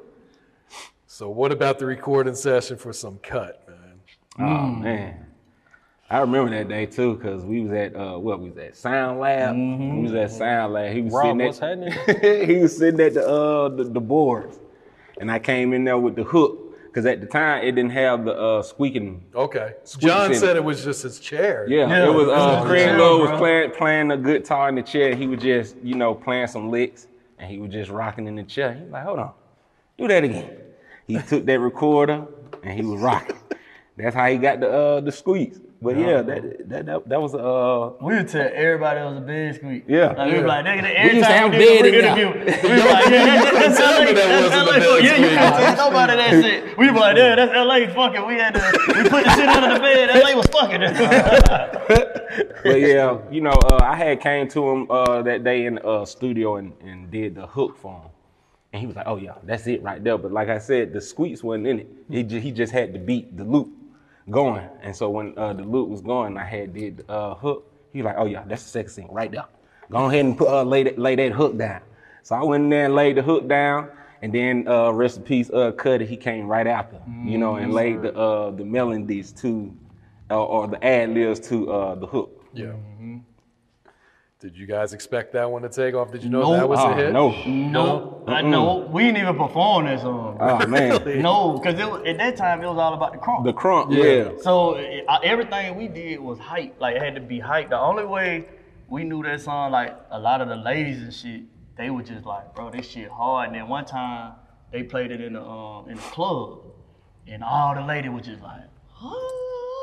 So 1.06 1.30
what 1.30 1.52
about 1.52 1.80
the 1.80 1.86
recording 1.86 2.36
session 2.36 2.78
for 2.78 2.94
some 2.94 3.20
cut, 3.20 3.68
man? 3.68 4.00
Oh 4.40 4.68
man. 4.68 5.26
I 6.12 6.20
remember 6.22 6.50
that 6.52 6.68
day 6.68 6.88
too, 6.88 7.18
cause 7.18 7.44
we 7.44 7.62
was 7.62 7.72
at 7.72 7.96
uh, 7.96 8.18
what 8.18 8.40
we 8.40 8.50
was 8.50 8.58
at 8.58 8.76
Sound 8.76 9.20
Lab. 9.20 9.56
We 9.56 10.02
was 10.02 10.14
at 10.14 10.32
Sound 10.32 10.74
Lab. 10.74 10.92
He 10.92 11.02
was 11.04 11.14
Rob, 11.14 11.26
sitting 11.26 11.46
what's 11.46 11.62
at 11.62 11.78
happening? 11.80 12.48
he 12.48 12.56
was 12.58 12.76
sitting 12.78 13.00
at 13.00 13.14
the 13.14 13.28
uh 13.28 13.70
the, 13.70 13.84
the 13.84 14.00
boards, 14.02 14.58
and 15.22 15.32
I 15.32 15.38
came 15.38 15.72
in 15.72 15.84
there 15.84 16.00
with 16.00 16.16
the 16.16 16.24
hook, 16.24 16.94
cause 16.96 17.06
at 17.06 17.22
the 17.22 17.28
time 17.28 17.64
it 17.64 17.74
didn't 17.74 17.92
have 17.92 18.26
the 18.26 18.34
uh 18.34 18.64
squeaking. 18.64 19.24
Okay. 19.36 19.74
Squeaks 19.84 20.06
John 20.06 20.32
in 20.32 20.38
said 20.40 20.56
it. 20.56 20.58
it 20.58 20.64
was 20.64 20.84
just 20.84 21.04
his 21.04 21.20
chair. 21.20 21.68
Yeah, 21.70 21.88
Yeah, 21.88 22.08
it 22.08 22.14
was 22.14 22.28
it 22.28 22.34
uh 22.34 22.60
was 22.62 22.68
Craig 22.68 22.88
chill, 22.90 22.98
Love 22.98 23.30
was 23.30 23.40
playing 23.40 23.72
playing 23.72 24.08
the 24.08 24.18
guitar 24.18 24.70
in 24.70 24.76
the 24.76 24.82
chair. 24.84 25.14
He 25.16 25.28
was 25.28 25.40
just 25.40 25.76
you 25.84 25.94
know 25.94 26.16
playing 26.16 26.48
some 26.48 26.72
licks, 26.72 27.06
and 27.38 27.52
he 27.52 27.60
was 27.60 27.72
just 27.72 27.92
rocking 27.92 28.26
in 28.26 28.36
the 28.36 28.44
chair. 28.44 28.74
He 28.74 28.82
was 28.82 28.92
like, 28.92 29.04
hold 29.04 29.20
on, 29.20 29.32
do 30.00 30.08
that 30.08 30.24
again. 30.24 30.58
He 31.06 31.20
took 31.22 31.46
that 31.46 31.60
recorder 31.60 32.26
and 32.64 32.74
he 32.80 32.84
was 32.84 33.00
rocking. 33.00 33.38
That's 33.96 34.16
how 34.16 34.26
he 34.28 34.38
got 34.40 34.60
the 34.60 34.72
uh 34.72 35.00
the 35.02 35.12
squeaks. 35.12 35.60
But 35.82 35.98
yeah, 35.98 36.22
that 36.22 36.70
that 36.70 36.86
that, 36.88 37.08
that 37.08 37.22
was 37.22 37.34
uh 37.34 37.94
We 38.02 38.16
would 38.16 38.28
tell 38.28 38.50
everybody 38.54 39.00
it 39.00 39.06
was 39.06 39.18
a 39.18 39.22
bed 39.22 39.56
squeak. 39.56 39.86
Yeah. 39.88 40.08
Like, 40.12 40.34
we 40.34 40.40
were 40.40 40.48
like, 40.48 40.66
nigga, 40.66 40.94
every 40.94 41.18
used 41.18 41.28
to 41.30 41.34
time 41.34 41.52
we 41.52 41.58
did 41.58 41.84
bed 41.84 41.86
a 41.86 41.88
in 41.88 42.04
interview, 42.04 42.28
we 42.68 42.76
was 42.76 42.84
like, 42.92 43.06
yeah, 43.06 43.26
that, 43.26 43.54
that, 43.54 43.54
that's 43.54 43.80
LA. 43.80 44.06
that 44.06 44.16
That's 44.16 44.56
LA. 44.56 44.74
the 44.74 45.04
Yeah, 45.04 45.16
you 45.16 45.26
squeak. 45.26 45.40
couldn't 45.40 45.76
tell 45.76 45.92
nobody 45.92 46.16
that 46.18 46.44
shit. 46.44 46.78
We 46.78 46.92
was 46.92 47.00
like, 47.00 47.16
yeah, 47.18 47.36
that's 47.36 47.54
LA 47.56 47.94
fucking. 47.94 48.28
We 48.28 48.34
had 48.36 48.54
to, 48.56 48.60
we 48.88 49.10
put 49.10 49.24
the 49.24 49.32
shit 49.36 49.48
under 49.48 49.74
the 49.76 49.80
bed. 49.80 50.10
LA 50.22 50.36
was 50.36 50.48
fucking. 50.48 50.82
but 52.64 52.80
yeah, 52.82 53.18
you 53.32 53.40
know, 53.40 53.52
uh, 53.52 53.80
I 53.82 53.96
had 53.96 54.20
came 54.20 54.50
to 54.50 54.70
him 54.70 54.92
uh, 54.92 55.22
that 55.22 55.46
day 55.46 55.66
in 55.66 55.76
the 55.76 55.86
uh, 55.88 56.04
studio 56.06 56.58
and, 56.58 56.74
and 56.82 57.10
did 57.10 57.36
the 57.36 57.48
hook 57.48 57.78
for 57.78 58.02
him. 58.02 58.10
And 58.74 58.82
he 58.82 58.86
was 58.86 58.98
like, 58.98 59.08
oh 59.08 59.16
yeah, 59.16 59.36
that's 59.44 59.66
it 59.66 59.82
right 59.82 60.04
there. 60.04 60.18
But 60.18 60.34
like 60.34 60.50
I 60.50 60.60
said, 60.60 60.92
the 60.92 61.00
squeaks 61.00 61.42
wasn't 61.42 61.68
in 61.68 61.80
it. 61.80 61.88
He 62.12 62.24
just, 62.24 62.44
he 62.44 62.52
just 62.52 62.74
had 62.74 62.94
to 62.94 63.00
beat 63.00 63.36
the 63.38 63.46
loop 63.46 63.70
going. 64.30 64.68
And 64.82 64.96
so 64.96 65.10
when 65.10 65.38
uh, 65.38 65.54
the 65.54 65.64
loop 65.64 65.90
was 65.90 66.02
going, 66.02 66.38
I 66.38 66.46
had 66.46 66.74
did 66.74 66.98
the 66.98 67.12
uh, 67.12 67.36
hook. 67.36 67.72
He 67.92 68.02
was 68.02 68.06
like, 68.06 68.16
oh 68.18 68.26
yeah, 68.26 68.44
that's 68.48 68.64
the 68.64 68.70
second 68.70 68.92
scene 68.92 69.08
right 69.12 69.32
there. 69.32 69.46
Go 69.92 70.06
ahead 70.06 70.26
and 70.26 70.38
put, 70.38 70.48
uh, 70.48 70.64
lay, 70.64 70.84
that, 70.84 71.00
lay 71.00 71.16
that 71.16 71.32
hook 71.32 71.58
down. 71.58 71.82
So 72.24 72.36
I 72.36 72.44
went 72.44 72.66
in 72.66 72.70
there 72.70 72.86
and 72.86 72.96
laid 72.96 73.18
the 73.18 73.24
hook 73.24 73.48
down. 73.48 73.90
And 74.22 74.34
then 74.34 74.68
uh, 74.68 74.92
rest 74.92 75.18
in 75.18 75.24
peace, 75.24 75.50
uh, 75.50 75.72
Cuddy, 75.72 76.06
he 76.06 76.18
came 76.18 76.46
right 76.46 76.68
after, 76.68 77.00
you 77.24 77.38
know, 77.38 77.56
and 77.56 77.74
laid 77.74 78.02
the 78.02 78.14
uh, 78.14 78.52
the 78.52 78.66
melodies 78.66 79.32
to, 79.32 79.74
uh, 80.30 80.44
or 80.44 80.68
the 80.68 80.84
ad 80.84 81.12
libs 81.14 81.40
to 81.48 81.72
uh, 81.72 81.96
the 81.96 82.06
hook. 82.06 82.44
Yeah. 82.54 82.74
Did 84.40 84.56
you 84.56 84.66
guys 84.66 84.94
expect 84.94 85.34
that 85.34 85.52
one 85.52 85.64
to 85.64 85.70
take 85.70 85.94
off? 85.96 86.12
Did 86.14 86.24
you 86.24 86.30
know 86.30 86.40
No. 86.42 86.54
that 86.54 86.70
was 86.70 86.80
Oh, 86.80 86.92
a 86.92 86.96
hit? 86.96 87.12
no. 87.12 87.32
no, 87.46 88.24
I 88.26 88.42
know. 88.42 88.88
We 88.90 89.04
didn't 89.04 89.18
even 89.18 89.36
perform 89.36 89.84
that 89.86 90.00
song. 90.00 90.38
Oh 90.40 90.66
man, 90.66 91.02
No, 91.22 91.58
because 91.58 91.78
at 91.78 92.18
that 92.18 92.38
time 92.38 92.62
it 92.64 92.68
was 92.68 92.78
all 92.78 92.94
about 92.94 93.12
the 93.12 93.18
crunk. 93.18 93.44
the 93.44 93.52
crunk, 93.54 93.92
yeah. 93.92 94.42
So 94.42 94.76
it, 94.76 95.04
I, 95.10 95.20
everything 95.24 95.76
we 95.76 95.90
did 95.90 96.22
was 96.22 96.40
hype. 96.40 96.80
Like 96.80 96.96
it 96.96 97.02
had 97.02 97.16
to 97.16 97.22
be 97.22 97.40
hype. 97.40 97.70
The 97.70 97.78
only 97.80 98.06
way 98.06 98.46
we 98.88 99.04
knew 99.04 99.22
that 99.24 99.42
song, 99.42 99.72
like 99.72 99.94
a 100.10 100.18
lot 100.20 100.40
of 100.40 100.48
the 100.48 100.56
ladies 100.56 101.02
and 101.02 101.14
shit, 101.14 101.42
they 101.76 101.90
were 101.90 102.02
just 102.04 102.26
like, 102.26 102.56
bro, 102.56 102.70
this 102.72 102.88
shit 102.90 103.10
hard. 103.10 103.48
And 103.48 103.56
then 103.58 103.68
one 103.68 103.84
time 103.84 104.36
they 104.72 104.84
played 104.84 105.12
it 105.12 105.20
in 105.20 105.34
the 105.34 105.44
um 105.44 105.90
in 105.90 105.98
the 105.98 106.02
club, 106.04 106.60
and 107.28 107.44
all 107.44 107.76
the 107.76 107.82
ladies 107.82 108.12
were 108.12 108.22
just 108.22 108.42
like, 108.42 108.62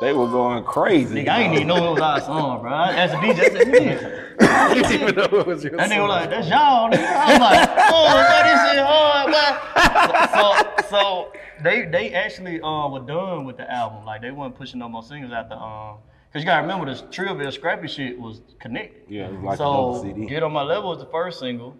They 0.01 0.13
were 0.13 0.27
going 0.29 0.63
crazy. 0.65 1.15
nigga, 1.15 1.29
I 1.29 1.43
ain't 1.43 1.55
even 1.55 1.69
know 1.69 1.89
it 1.89 1.91
was 1.93 2.01
our 2.01 2.21
song, 2.21 2.61
bro. 2.61 2.71
I 2.73 2.93
asked 2.93 3.13
the 3.15 3.19
DJ, 3.19 3.41
I 3.41 3.49
said, 3.49 3.67
"Nigga." 3.69 4.23
I 4.41 4.75
didn't 4.75 4.93
even 4.93 5.15
know 5.15 5.25
it 5.41 5.47
was 5.47 5.65
your 5.65 5.77
That 5.77 5.89
nigga 5.91 5.97
song. 5.97 6.09
was 6.09 6.11
like, 6.11 6.31
that's 6.31 6.49
y'all. 6.49 6.91
Nigga. 6.91 7.07
I 7.07 7.33
was 7.33 7.41
like, 7.41 7.69
oh, 7.91 8.07
man, 8.15 8.47
this 8.47 8.71
shit 8.71 8.85
hard, 8.85 9.31
man. 9.31 10.81
So, 10.83 10.89
so 10.91 11.33
they 11.63 11.87
they 11.87 12.13
actually 12.13 12.61
um 12.61 12.93
were 12.93 13.01
done 13.01 13.45
with 13.47 13.57
the 13.57 13.71
album. 13.73 14.05
Like 14.05 14.21
they 14.21 14.31
weren't 14.33 14.55
pushing 14.55 14.79
no 14.81 14.89
more 14.89 15.03
singles 15.03 15.33
after 15.33 15.55
um. 15.55 15.97
Cause 16.33 16.43
you 16.43 16.45
gotta 16.45 16.61
remember 16.63 16.85
this 16.85 17.01
Trillville 17.03 17.51
Scrappy 17.53 17.89
shit 17.89 18.19
was 18.19 18.43
connected. 18.61 19.03
Yeah, 19.09 19.29
it 19.29 19.33
was 19.33 19.43
like 19.43 19.57
so 19.59 20.03
CD. 20.03 20.27
Get 20.27 20.43
on 20.43 20.53
My 20.53 20.63
Level 20.63 20.91
was 20.91 20.99
the 20.99 21.07
first 21.07 21.39
single. 21.41 21.75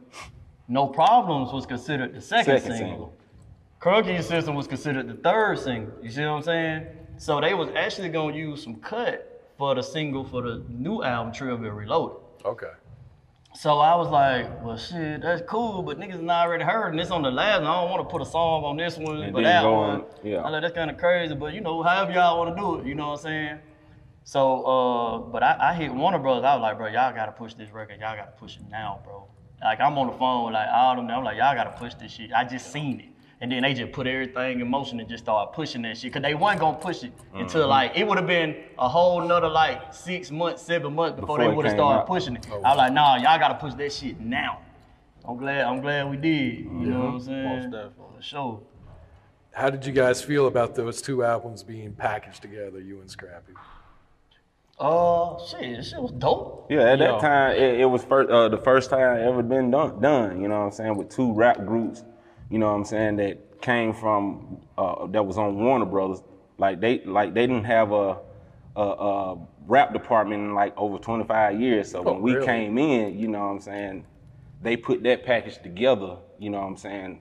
No 0.69 0.87
Problems 0.87 1.53
was 1.53 1.67
considered 1.67 2.15
the 2.15 2.21
second, 2.23 2.61
Second 2.61 2.77
single. 2.77 2.89
single. 2.89 3.13
Crunky 3.81 4.23
System 4.23 4.55
was 4.55 4.67
considered 4.67 5.07
the 5.09 5.15
third 5.15 5.59
single. 5.59 5.93
You 6.03 6.11
see 6.11 6.23
what 6.23 6.29
I'm 6.31 6.43
saying? 6.43 6.87
So 7.19 7.41
they 7.41 7.55
was 7.55 7.69
actually 7.75 8.09
gonna 8.11 8.37
use 8.37 8.63
some 8.63 8.77
cut 8.77 9.53
for 9.59 9.75
the 9.75 9.83
single 9.83 10.25
for 10.25 10.43
the 10.43 10.63
new 10.69 11.03
album 11.03 11.33
Trillville 11.33 11.75
Reloaded. 11.75 12.19
Okay. 12.45 12.71
So 13.55 13.79
I 13.79 13.95
was 13.95 14.09
like, 14.09 14.63
well, 14.63 14.77
shit, 14.77 15.23
that's 15.23 15.41
cool, 15.49 15.83
but 15.83 15.99
niggas 15.99 16.21
not 16.21 16.47
already 16.47 16.65
heard, 16.65 16.91
and 16.91 16.99
this 16.99 17.11
on 17.11 17.23
the 17.23 17.31
last 17.31 17.63
one. 17.63 17.71
I 17.71 17.81
don't 17.81 17.91
want 17.91 18.07
to 18.07 18.13
put 18.13 18.21
a 18.21 18.27
song 18.27 18.65
on 18.65 18.77
this 18.77 18.99
one, 18.99 19.23
And 19.23 19.33
but 19.33 19.45
that 19.45 19.65
one. 19.65 20.05
yeah. 20.23 20.43
I 20.43 20.51
like, 20.51 20.61
that's 20.61 20.75
kind 20.75 20.91
of 20.91 20.99
crazy, 20.99 21.35
but 21.35 21.55
you 21.55 21.63
know, 21.63 21.83
however 21.83 22.13
y'all 22.13 22.39
want 22.39 22.55
to 22.55 22.61
do 22.61 22.81
it, 22.81 22.87
you 22.87 22.95
know 22.95 23.13
what 23.13 23.21
I'm 23.21 23.25
saying? 23.25 23.59
So, 24.25 24.63
uh, 24.65 25.19
but 25.31 25.43
I, 25.43 25.71
I 25.71 25.75
hit 25.75 25.95
Warner 25.95 26.19
Brothers. 26.19 26.45
I 26.45 26.55
was 26.55 26.63
like, 26.63 26.77
bro, 26.77 26.89
y'all 26.89 27.15
gotta 27.15 27.33
push 27.33 27.55
this 27.55 27.71
record. 27.71 27.99
Y'all 28.01 28.15
gotta 28.17 28.33
push 28.33 28.57
it 28.57 28.63
now, 28.71 29.01
bro. 29.05 29.27
Like 29.63 29.81
I'm 29.81 29.97
on 29.97 30.09
the 30.09 30.13
phone 30.19 30.45
with 30.47 30.55
like 30.55 30.69
all 30.71 30.91
of 30.93 31.07
them. 31.07 31.09
I'm 31.17 31.25
like, 31.25 31.39
y'all 31.39 31.55
gotta 31.55 31.71
push 31.71 31.95
this 31.95 32.13
shit. 32.13 32.33
I 32.33 32.45
just 32.45 32.71
seen 32.71 33.01
it, 33.01 33.09
and 33.41 33.53
then 33.53 33.63
they 33.63 33.75
just 33.75 33.93
put 33.93 34.07
everything 34.07 34.61
in 34.61 34.69
motion 34.69 34.99
and 35.01 35.09
just 35.09 35.25
started 35.25 35.53
pushing 35.53 35.83
that 35.83 35.99
shit. 35.99 36.13
Cause 36.13 36.23
they 36.23 36.35
wasn't 36.35 36.61
gonna 36.61 36.79
push 36.79 37.03
it 37.05 37.13
until 37.35 37.65
Mhm. 37.67 37.69
like 37.69 37.93
it 37.97 38.07
would 38.07 38.17
have 38.17 38.27
been 38.27 38.57
a 38.79 38.89
whole 38.89 39.21
nother 39.21 39.49
like 39.49 39.93
six 39.93 40.31
months, 40.31 40.63
seven 40.63 40.95
months 40.95 41.19
before, 41.21 41.37
Before 41.39 41.51
they 41.51 41.57
would 41.57 41.67
have 41.67 41.75
started 41.75 42.01
out. 42.01 42.07
pushing 42.07 42.37
it. 42.37 42.47
Oh, 42.51 42.63
I 42.63 42.69
was 42.71 42.79
like, 42.79 42.93
nah, 42.93 43.17
y'all 43.17 43.39
gotta 43.39 43.55
push 43.57 43.75
that 43.75 43.93
shit 43.93 44.19
now. 44.21 44.61
I'm 45.29 45.37
glad. 45.37 45.63
I'm 45.67 45.81
glad 45.81 46.09
we 46.09 46.17
did. 46.17 46.59
You 46.61 46.71
know 46.71 46.99
what 47.01 47.07
I'm 47.07 47.13
Most 47.15 47.27
saying? 47.27 47.71
definitely. 47.71 47.93
For 48.17 48.23
sure. 48.23 48.61
How 49.53 49.71
did 49.71 49.85
you 49.87 49.93
guys 49.93 50.23
feel 50.23 50.47
about 50.47 50.75
those 50.75 51.01
two 51.03 51.25
albums 51.25 51.63
being 51.63 51.93
packaged 51.95 52.43
together, 52.43 52.79
you 52.81 53.01
and 53.01 53.11
Scrappy? 53.11 53.53
Uh, 54.79 55.39
shit, 55.47 55.77
this 55.77 55.91
shit 55.91 56.01
was 56.03 56.13
dope. 56.13 56.67
Yeah, 56.71 56.83
at 56.93 56.99
Yo. 56.99 57.07
that 57.13 57.21
time, 57.23 57.53
it, 57.57 57.81
it 57.81 57.85
was 57.87 58.05
first, 58.05 58.31
uh, 58.31 58.49
the 58.51 58.59
first 58.59 58.91
time 58.91 59.19
ever 59.27 59.43
been 59.43 59.71
done, 59.71 60.01
done. 60.01 60.41
You 60.43 60.49
know 60.49 60.59
what 60.59 60.65
I'm 60.67 60.71
saying? 60.73 60.97
With 60.97 61.09
two 61.09 61.33
rap 61.33 61.57
groups, 61.65 62.05
you 62.51 62.59
know 62.59 62.67
what 62.67 62.77
I'm 62.77 62.85
saying, 62.85 63.17
that 63.17 63.61
came 63.61 63.93
from 63.93 64.59
uh, 64.79 65.07
that 65.09 65.25
was 65.27 65.39
on 65.39 65.57
Warner 65.57 65.87
Brothers. 65.87 66.23
Like 66.59 66.81
they, 66.81 67.01
like 67.05 67.35
they 67.35 67.47
didn't 67.47 67.65
have 67.65 67.93
a, 67.93 68.19
a, 68.77 68.81
a 68.83 69.39
rap 69.67 69.93
department 69.93 70.43
in 70.43 70.55
like 70.55 70.75
over 70.77 70.99
25 70.99 71.61
years. 71.61 71.91
So 71.91 72.03
when 72.03 72.17
Oh, 72.19 72.21
we 72.21 72.33
really? 72.33 72.47
came 72.47 72.79
in, 72.79 73.19
you 73.19 73.29
know 73.29 73.41
what 73.41 73.53
I'm 73.53 73.61
saying, 73.61 74.07
they 74.63 74.77
put 74.77 75.03
that 75.05 75.25
package 75.25 75.59
together. 75.63 76.17
You 76.39 76.51
know 76.51 76.61
what 76.61 76.67
I'm 76.67 76.77
saying, 76.77 77.21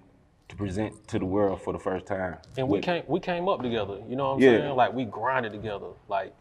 to 0.49 0.55
present 0.55 1.07
to 1.09 1.19
the 1.19 1.25
world 1.25 1.61
for 1.61 1.73
the 1.73 1.79
first 1.79 2.05
time. 2.05 2.37
And 2.57 2.67
we 2.69 2.79
came 2.81 3.03
we 3.07 3.19
came 3.19 3.49
up 3.49 3.61
together, 3.61 3.99
you 4.07 4.15
know 4.15 4.29
what 4.29 4.35
I'm 4.35 4.41
Yeah. 4.41 4.57
saying? 4.59 4.75
Like 4.75 4.93
we 4.93 5.05
grinded 5.05 5.51
together, 5.53 5.91
like 6.07 6.33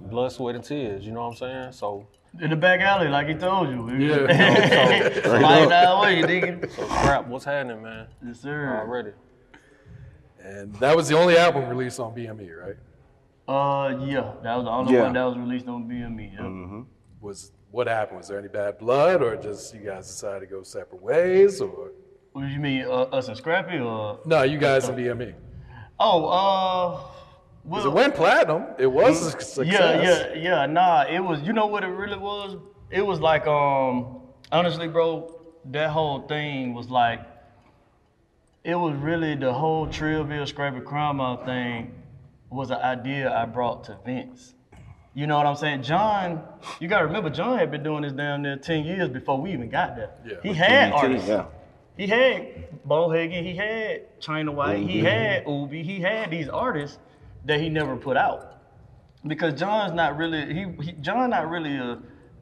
blood, 0.00 0.32
sweat, 0.32 0.54
and 0.54 0.64
tears, 0.64 1.06
you 1.06 1.12
know 1.12 1.20
what 1.22 1.28
I'm 1.28 1.36
saying? 1.36 1.72
So 1.72 2.06
In 2.40 2.50
the 2.50 2.56
back 2.56 2.80
alley, 2.80 3.08
like 3.08 3.28
he 3.28 3.34
told 3.34 3.68
you. 3.68 3.88
Yeah. 3.90 4.26
Slide 5.22 5.68
that 5.68 6.00
way, 6.00 6.22
nigga. 6.22 6.70
so 6.74 6.84
scrap, 6.86 7.26
what's 7.28 7.44
happening, 7.44 7.82
man? 7.82 8.06
Yes, 8.24 8.40
sir. 8.40 8.78
Already. 8.80 9.10
And 10.42 10.74
that 10.76 10.96
was 10.96 11.08
the 11.08 11.16
only 11.18 11.36
album 11.36 11.68
released 11.68 12.00
on 12.00 12.14
BME, 12.14 12.50
right? 12.56 12.76
Uh, 13.46 13.98
yeah, 14.06 14.32
that 14.42 14.56
was 14.56 14.64
the 14.64 14.70
only 14.70 14.94
Yeah. 14.94 15.02
one 15.02 15.12
that 15.12 15.24
was 15.24 15.36
released 15.36 15.68
on 15.68 15.84
BME. 15.88 16.32
Yeah. 16.32 16.40
Mm-hmm. 16.40 16.82
Was 17.20 17.52
what 17.70 17.86
happened? 17.86 18.18
Was 18.18 18.28
there 18.28 18.38
any 18.38 18.48
bad 18.48 18.78
blood, 18.78 19.22
or 19.22 19.36
just 19.36 19.74
you 19.74 19.80
guys 19.80 20.06
decided 20.06 20.40
to 20.40 20.46
go 20.46 20.62
separate 20.62 21.02
ways, 21.02 21.60
or 21.60 21.92
What 22.32 22.42
do 22.42 22.48
you 22.48 22.58
mean, 22.60 22.84
uh, 22.86 23.02
us 23.12 23.28
and 23.28 23.36
Scrappy, 23.36 23.78
or? 23.78 24.20
no? 24.24 24.42
You 24.42 24.58
guys 24.58 24.88
and 24.88 24.96
BME. 24.98 25.34
Oh, 26.00 26.26
uh, 26.26 26.96
'Cause 26.96 27.11
well, 27.64 27.86
it 27.86 27.92
went 27.92 28.14
platinum. 28.14 28.66
It 28.78 28.86
was 28.86 29.20
a 29.26 29.30
success. 29.30 29.66
yeah, 29.66 30.02
yeah, 30.02 30.34
yeah. 30.34 30.66
Nah, 30.66 31.04
it 31.08 31.20
was. 31.20 31.40
You 31.42 31.52
know 31.52 31.66
what 31.66 31.84
it 31.84 31.88
really 31.88 32.18
was? 32.18 32.56
It 32.90 33.04
was 33.06 33.20
like, 33.20 33.46
um, 33.46 34.20
honestly, 34.50 34.88
bro, 34.88 35.34
that 35.66 35.90
whole 35.90 36.22
thing 36.26 36.74
was 36.74 36.88
like, 36.90 37.20
it 38.64 38.74
was 38.74 38.94
really 38.96 39.34
the 39.34 39.52
whole 39.52 39.86
Trillville 39.86 40.46
Scrappy 40.46 40.80
Crime 40.80 41.16
Mob 41.16 41.44
thing 41.44 41.94
was 42.50 42.70
an 42.70 42.78
idea 42.78 43.32
I 43.34 43.46
brought 43.46 43.84
to 43.84 43.96
Vince. 44.04 44.54
You 45.14 45.26
know 45.26 45.36
what 45.36 45.46
I'm 45.46 45.56
saying? 45.56 45.82
John, 45.82 46.42
you 46.80 46.88
gotta 46.88 47.06
remember, 47.06 47.28
John 47.30 47.58
had 47.58 47.70
been 47.70 47.82
doing 47.82 48.02
this 48.02 48.12
down 48.12 48.42
there 48.42 48.56
10 48.56 48.84
years 48.84 49.08
before 49.08 49.40
we 49.40 49.52
even 49.52 49.68
got 49.68 49.96
there. 49.96 50.10
Yeah. 50.24 50.34
He 50.42 50.52
had 50.54 50.90
BET, 50.90 51.02
artists. 51.02 51.28
yeah. 51.28 51.44
He 51.98 52.06
had 52.06 52.84
Bohagon, 52.86 53.44
he 53.44 53.54
had 53.54 54.20
China 54.20 54.52
White, 54.52 54.78
he 54.88 55.00
Mhm. 55.00 55.04
had 55.04 55.44
Oobie, 55.44 55.82
he 55.84 56.00
had 56.00 56.30
these 56.30 56.48
artists 56.48 56.98
that 57.44 57.60
he 57.60 57.68
never 57.68 57.96
put 57.96 58.16
out. 58.16 58.60
Because 59.26 59.54
John's 59.54 59.92
not 59.92 60.16
really 60.16 60.52
he, 60.52 60.66
he 60.82 60.92
John 60.92 61.30
not 61.30 61.48
really 61.48 61.76
a, 61.76 61.98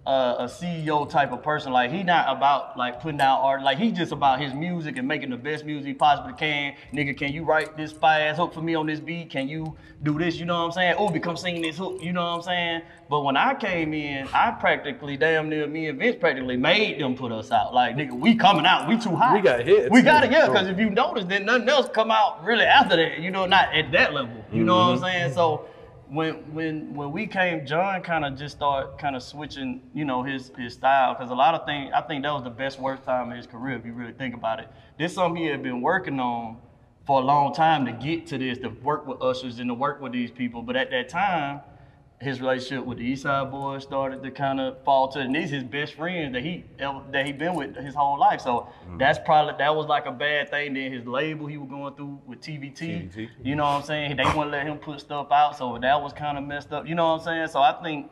a 0.07 0.11
a 0.11 0.45
CEO 0.45 1.09
type 1.09 1.33
of 1.33 1.43
person. 1.43 1.73
Like 1.73 1.91
he 1.91 2.03
not 2.03 2.35
about 2.35 2.77
like 2.77 3.01
putting 3.01 3.21
out 3.21 3.41
art. 3.41 3.63
Like 3.63 3.79
he 3.79 3.93
just 3.93 4.13
about 4.13 4.41
his 4.41 4.55
music 4.55 4.97
and 4.97 5.07
making 5.07 5.31
the 5.31 5.37
best 5.37 5.65
music 5.65 5.87
he 5.87 5.95
possibly 5.95 6.33
can. 6.33 6.75
Nigga, 6.93 7.17
can 7.17 7.33
you 7.33 7.45
write 7.45 7.77
this 7.77 7.93
fire 7.93 8.29
ass 8.29 8.37
hook 8.37 8.55
for 8.55 8.63
me 8.63 8.75
on 8.75 8.87
this 8.87 9.01
beat? 9.01 9.31
Can 9.31 9.49
you 9.49 9.77
do 10.03 10.19
this? 10.19 10.37
You 10.37 10.47
know 10.47 10.59
what 10.59 10.67
I'm 10.67 10.73
saying? 10.73 10.95
Oh, 10.99 11.11
become 11.11 11.37
singing 11.37 11.63
this 11.63 11.77
hook. 11.77 12.03
You 12.03 12.13
know 12.13 12.25
what 12.25 12.37
I'm 12.37 12.43
saying? 12.43 12.83
But 13.09 13.21
when 13.23 13.37
I 13.37 13.55
came 13.55 13.93
in, 13.93 14.27
I 14.33 14.53
practically 14.53 15.17
damn 15.17 15.49
near 15.49 15.67
me 15.67 15.89
and 15.89 15.99
Vince 15.99 16.17
practically 16.19 16.57
made 16.57 17.01
them 17.01 17.15
put 17.15 17.33
us 17.33 17.51
out. 17.51 17.75
Like 17.75 17.97
nigga, 17.97 18.13
we 18.13 18.37
coming 18.37 18.67
out. 18.67 18.89
We 18.89 18.99
too 18.99 19.15
hot. 19.15 19.35
We 19.35 19.43
got 19.43 19.67
hits. 19.67 19.91
We 19.91 20.03
got 20.03 20.25
it, 20.25 20.33
yeah. 20.33 20.47
Because 20.47 20.69
if 20.69 20.79
you 20.79 20.91
notice, 20.91 21.25
then 21.27 21.45
nothing 21.45 21.69
else 21.69 21.89
come 21.93 22.11
out 22.11 22.43
really 22.45 22.65
after 22.65 22.97
that. 22.97 23.19
You 23.19 23.31
know, 23.31 23.47
not 23.47 23.75
at 23.75 23.93
that 23.93 24.15
level. 24.15 24.45
You 24.53 24.65
know 24.65 24.77
what 24.77 24.83
I'm 24.83 24.95
mm-hmm. 24.95 25.05
saying? 25.05 25.25
Mm-hmm. 25.27 25.35
So 25.35 25.67
when 26.11 26.35
when 26.53 26.95
when 26.95 27.13
we 27.13 27.27
came, 27.27 27.65
John 27.65 28.03
kind 28.03 28.25
of 28.25 28.37
just 28.37 28.57
started 28.57 28.99
kind 28.99 29.15
of 29.15 29.23
switching, 29.23 29.81
you 29.95 30.05
know, 30.05 30.23
his 30.23 30.51
his 30.59 30.75
style. 30.75 31.15
Because 31.15 31.31
a 31.31 31.35
lot 31.35 31.55
of 31.55 31.65
things, 31.67 31.93
I 31.95 32.01
think 32.03 32.25
that 32.25 32.33
was 32.33 32.43
the 32.43 32.51
best 32.51 32.81
worst 32.81 33.05
time 33.05 33.31
in 33.31 33.37
his 33.37 33.47
career 33.47 33.77
if 33.77 33.87
you 33.87 33.93
really 33.93 34.13
think 34.13 34.35
about 34.35 34.61
it. 34.61 34.69
This 34.99 35.15
something 35.15 35.41
he 35.43 35.49
had 35.49 35.63
been 35.63 35.81
working 35.81 36.19
on 36.19 36.57
for 37.07 37.21
a 37.21 37.25
long 37.25 37.55
time 37.55 37.87
to 37.87 37.93
get 37.93 38.27
to 38.29 38.39
this, 38.39 38.59
to 38.59 38.69
work 38.69 39.07
with 39.07 39.23
ushers 39.23 39.59
and 39.59 39.69
to 39.69 39.75
work 39.75 40.01
with 40.01 40.13
these 40.13 40.31
people. 40.31 40.63
But 40.63 40.77
at 40.77 40.91
that 40.91 41.09
time, 41.09 41.61
his 42.21 42.41
relationship 42.41 42.85
with 42.85 42.99
the 42.99 43.05
East 43.05 43.23
Side 43.23 43.51
Boyz 43.51 43.83
started 43.83 44.23
to 44.23 44.31
kind 44.31 44.61
of 44.61 44.83
fall 44.85 45.09
to, 45.09 45.21
and 45.21 45.35
these 45.35 45.51
his 45.51 45.65
best 45.65 45.95
friends 45.95 46.35
that 46.35 46.43
he 46.43 46.65
ever, 46.79 47.01
that 47.13 47.25
he 47.25 47.33
been 47.33 47.55
with 47.55 47.75
his 47.77 47.95
whole 47.95 48.19
life. 48.19 48.43
So 48.43 48.69
that's 48.99 49.19
probably 49.25 49.55
that 49.59 49.75
was 49.75 49.87
like 49.87 50.07
a 50.07 50.13
bad 50.13 50.51
thing. 50.51 50.75
Then 50.75 50.93
his 50.93 51.07
label 51.07 51.47
he 51.47 51.57
was 51.57 51.71
going 51.71 51.95
through 51.95 52.21
with 52.27 52.41
TVT, 52.41 52.77
TVT. 52.77 53.29
you 53.43 53.55
know 53.55 53.65
what 53.65 53.71
I'm 53.71 53.83
saying? 53.83 54.17
They 54.17 54.25
wouldn't 54.25 54.51
let 54.51 54.67
him 54.67 54.79
put 54.79 55.01
stuff 55.01 55.29
out, 55.33 55.57
so 55.57 55.79
that 55.81 56.03
was 56.03 56.13
kind 56.13 56.37
of 56.37 56.45
messed 56.45 56.73
up. 56.73 56.87
You 56.87 56.95
know 56.95 57.13
what 57.13 57.21
I'm 57.21 57.25
saying? 57.25 57.49
So 57.49 57.61
I 57.61 57.73
think 57.83 58.11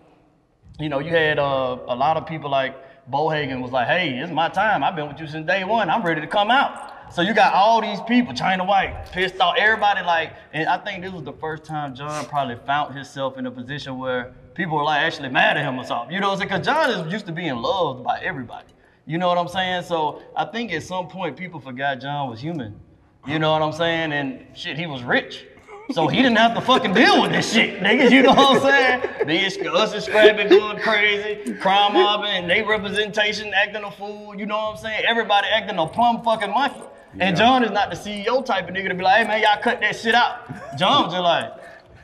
you 0.78 0.88
know, 0.88 1.00
you 1.00 1.10
had 1.10 1.38
uh, 1.38 1.76
a 1.88 1.94
lot 1.94 2.16
of 2.16 2.26
people 2.26 2.50
like 2.50 2.76
Bohagon 3.10 3.60
was 3.60 3.72
like, 3.72 3.88
hey, 3.88 4.18
it's 4.18 4.32
my 4.32 4.48
time. 4.48 4.84
I've 4.84 4.94
been 4.94 5.08
with 5.08 5.18
you 5.18 5.26
since 5.26 5.46
day 5.46 5.64
one. 5.64 5.90
I'm 5.90 6.02
ready 6.02 6.20
to 6.20 6.26
come 6.26 6.50
out. 6.50 6.92
So 7.10 7.22
you 7.22 7.32
got 7.32 7.54
all 7.54 7.80
these 7.80 8.00
people, 8.02 8.34
China 8.34 8.64
White, 8.64 9.10
pissed 9.12 9.40
off, 9.40 9.56
everybody 9.58 10.04
like, 10.04 10.34
and 10.52 10.68
I 10.68 10.76
think 10.78 11.02
this 11.02 11.12
was 11.12 11.24
the 11.24 11.32
first 11.32 11.64
time 11.64 11.94
John 11.94 12.26
probably 12.26 12.56
found 12.66 12.94
himself 12.94 13.38
in 13.38 13.46
a 13.46 13.50
position 13.50 13.98
where 13.98 14.34
people 14.54 14.76
were 14.76 14.84
like 14.84 15.00
actually 15.00 15.30
mad 15.30 15.56
at 15.56 15.64
him 15.64 15.78
or 15.78 15.84
something. 15.84 16.14
You 16.14 16.20
know 16.20 16.28
what 16.28 16.34
I'm 16.34 16.48
saying? 16.48 16.60
Because 16.62 16.66
John 16.66 16.90
is 16.90 17.12
used 17.12 17.26
to 17.26 17.32
being 17.32 17.56
loved 17.56 18.04
by 18.04 18.20
everybody. 18.20 18.66
You 19.06 19.16
know 19.16 19.28
what 19.28 19.38
I'm 19.38 19.48
saying? 19.48 19.84
So 19.84 20.22
I 20.36 20.44
think 20.44 20.70
at 20.72 20.82
some 20.82 21.08
point 21.08 21.36
people 21.36 21.60
forgot 21.60 22.00
John 22.00 22.28
was 22.28 22.40
human. 22.40 22.78
You 23.26 23.38
know 23.38 23.52
what 23.52 23.62
I'm 23.62 23.72
saying? 23.72 24.12
And 24.12 24.46
shit, 24.54 24.76
he 24.76 24.86
was 24.86 25.02
rich. 25.02 25.46
So 25.92 26.06
he 26.06 26.18
didn't 26.18 26.36
have 26.36 26.54
to 26.54 26.60
fucking 26.60 26.92
deal 26.92 27.22
with 27.22 27.32
this 27.32 27.50
shit, 27.50 27.80
nigga. 27.80 28.10
You 28.10 28.22
know 28.22 28.34
what 28.34 28.56
I'm 28.56 28.62
saying? 28.62 29.26
These 29.26 29.58
us 29.66 29.94
and 29.94 30.02
Scrappy 30.02 30.46
going 30.46 30.78
crazy, 30.80 31.54
crime 31.54 31.94
mobbing, 31.94 32.30
and 32.30 32.50
they 32.50 32.62
representation 32.62 33.54
acting 33.54 33.84
a 33.84 33.90
fool. 33.90 34.38
You 34.38 34.44
know 34.44 34.56
what 34.56 34.72
I'm 34.72 34.76
saying? 34.76 35.04
Everybody 35.08 35.48
acting 35.48 35.78
a 35.78 35.86
plum 35.86 36.22
fucking 36.22 36.50
monkey. 36.50 36.82
And 37.20 37.36
John 37.36 37.64
is 37.64 37.70
not 37.70 37.90
the 37.90 37.96
CEO 37.96 38.44
type 38.44 38.68
of 38.68 38.74
nigga 38.74 38.88
to 38.88 38.94
be 38.94 39.02
like, 39.02 39.22
hey 39.22 39.28
man, 39.28 39.42
y'all 39.42 39.60
cut 39.60 39.80
that 39.80 39.96
shit 39.96 40.14
out. 40.14 40.76
John 40.78 41.10
just 41.10 41.22
like, 41.22 41.52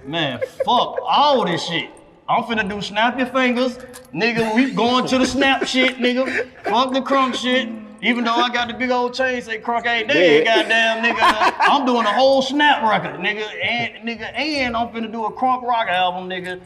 man, 0.07 0.41
fuck 0.65 0.99
all 1.03 1.45
this 1.45 1.65
shit. 1.67 1.91
I'm 2.29 2.43
finna 2.45 2.69
do 2.69 2.81
snap 2.81 3.19
your 3.19 3.27
fingers, 3.27 3.77
nigga. 4.13 4.55
We 4.55 4.73
going 4.73 5.07
to 5.09 5.19
the 5.19 5.27
snap 5.27 5.65
shit, 5.67 5.99
nigga. 5.99 6.49
Fuck 6.65 6.93
the 6.93 7.01
crunk 7.01 7.35
shit. 7.35 7.69
Even 8.03 8.25
though 8.25 8.35
I 8.35 8.51
got 8.51 8.69
the 8.69 8.75
big 8.75 8.91
old 8.91 9.15
chain 9.15 9.41
say 9.41 9.61
crunk 9.61 9.87
ain't 9.87 10.09
dead, 10.09 10.45
goddamn 10.45 11.05
nigga. 11.05 11.55
I'm 11.61 11.87
doing 11.87 12.05
a 12.05 12.13
whole 12.13 12.43
snap 12.43 12.83
record, 12.83 13.21
nigga. 13.21 13.47
And 13.63 14.09
nigga, 14.09 14.33
and 14.35 14.77
I'm 14.77 14.89
finna 14.89 15.11
do 15.11 15.25
a 15.27 15.33
crunk 15.33 15.63
rock 15.63 15.89
album, 15.89 16.29
nigga. 16.29 16.61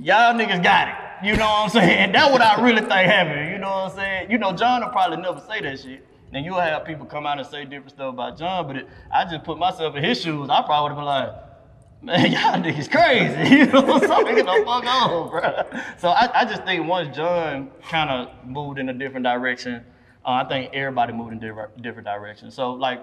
Y'all 0.00 0.34
niggas 0.34 0.62
got 0.62 0.88
it. 0.88 0.94
You 1.26 1.36
know 1.36 1.46
what 1.46 1.64
I'm 1.64 1.70
saying? 1.70 2.12
That's 2.12 2.32
what 2.32 2.42
I 2.42 2.60
really 2.62 2.80
think 2.80 2.90
happened. 2.90 3.50
You 3.52 3.58
know 3.58 3.70
what 3.70 3.90
I'm 3.92 3.96
saying? 3.96 4.30
You 4.30 4.38
know, 4.38 4.52
John 4.52 4.82
will 4.82 4.90
probably 4.90 5.18
never 5.18 5.40
say 5.48 5.60
that 5.60 5.78
shit. 5.78 6.04
Then 6.32 6.44
you'll 6.44 6.58
have 6.58 6.86
people 6.86 7.04
come 7.04 7.26
out 7.26 7.38
and 7.38 7.46
say 7.46 7.64
different 7.64 7.90
stuff 7.90 8.14
about 8.14 8.38
John, 8.38 8.66
but 8.66 8.76
it, 8.76 8.88
I 9.12 9.24
just 9.24 9.44
put 9.44 9.58
myself 9.58 9.94
in 9.96 10.02
his 10.02 10.20
shoes. 10.20 10.48
I 10.48 10.62
probably 10.62 10.96
would 10.96 11.06
have 11.06 12.02
been 12.02 12.18
like, 12.18 12.32
man, 12.32 12.32
y'all 12.64 12.74
niggas 12.74 12.90
crazy. 12.90 13.54
You 13.56 13.66
know, 13.66 13.98
so 14.00 14.24
get 14.24 14.46
the 14.46 14.62
fuck 14.64 14.84
on, 14.86 15.30
bro. 15.30 15.80
So 15.98 16.08
I, 16.08 16.40
I 16.40 16.44
just 16.46 16.64
think 16.64 16.88
once 16.88 17.14
John 17.14 17.70
kind 17.82 18.10
of 18.10 18.46
moved 18.46 18.78
in 18.78 18.88
a 18.88 18.94
different 18.94 19.24
direction, 19.24 19.84
uh, 20.24 20.30
I 20.30 20.44
think 20.48 20.72
everybody 20.72 21.12
moved 21.12 21.32
in 21.32 21.38
different 21.38 21.82
different 21.82 22.06
directions. 22.06 22.54
So 22.54 22.72
like, 22.72 23.00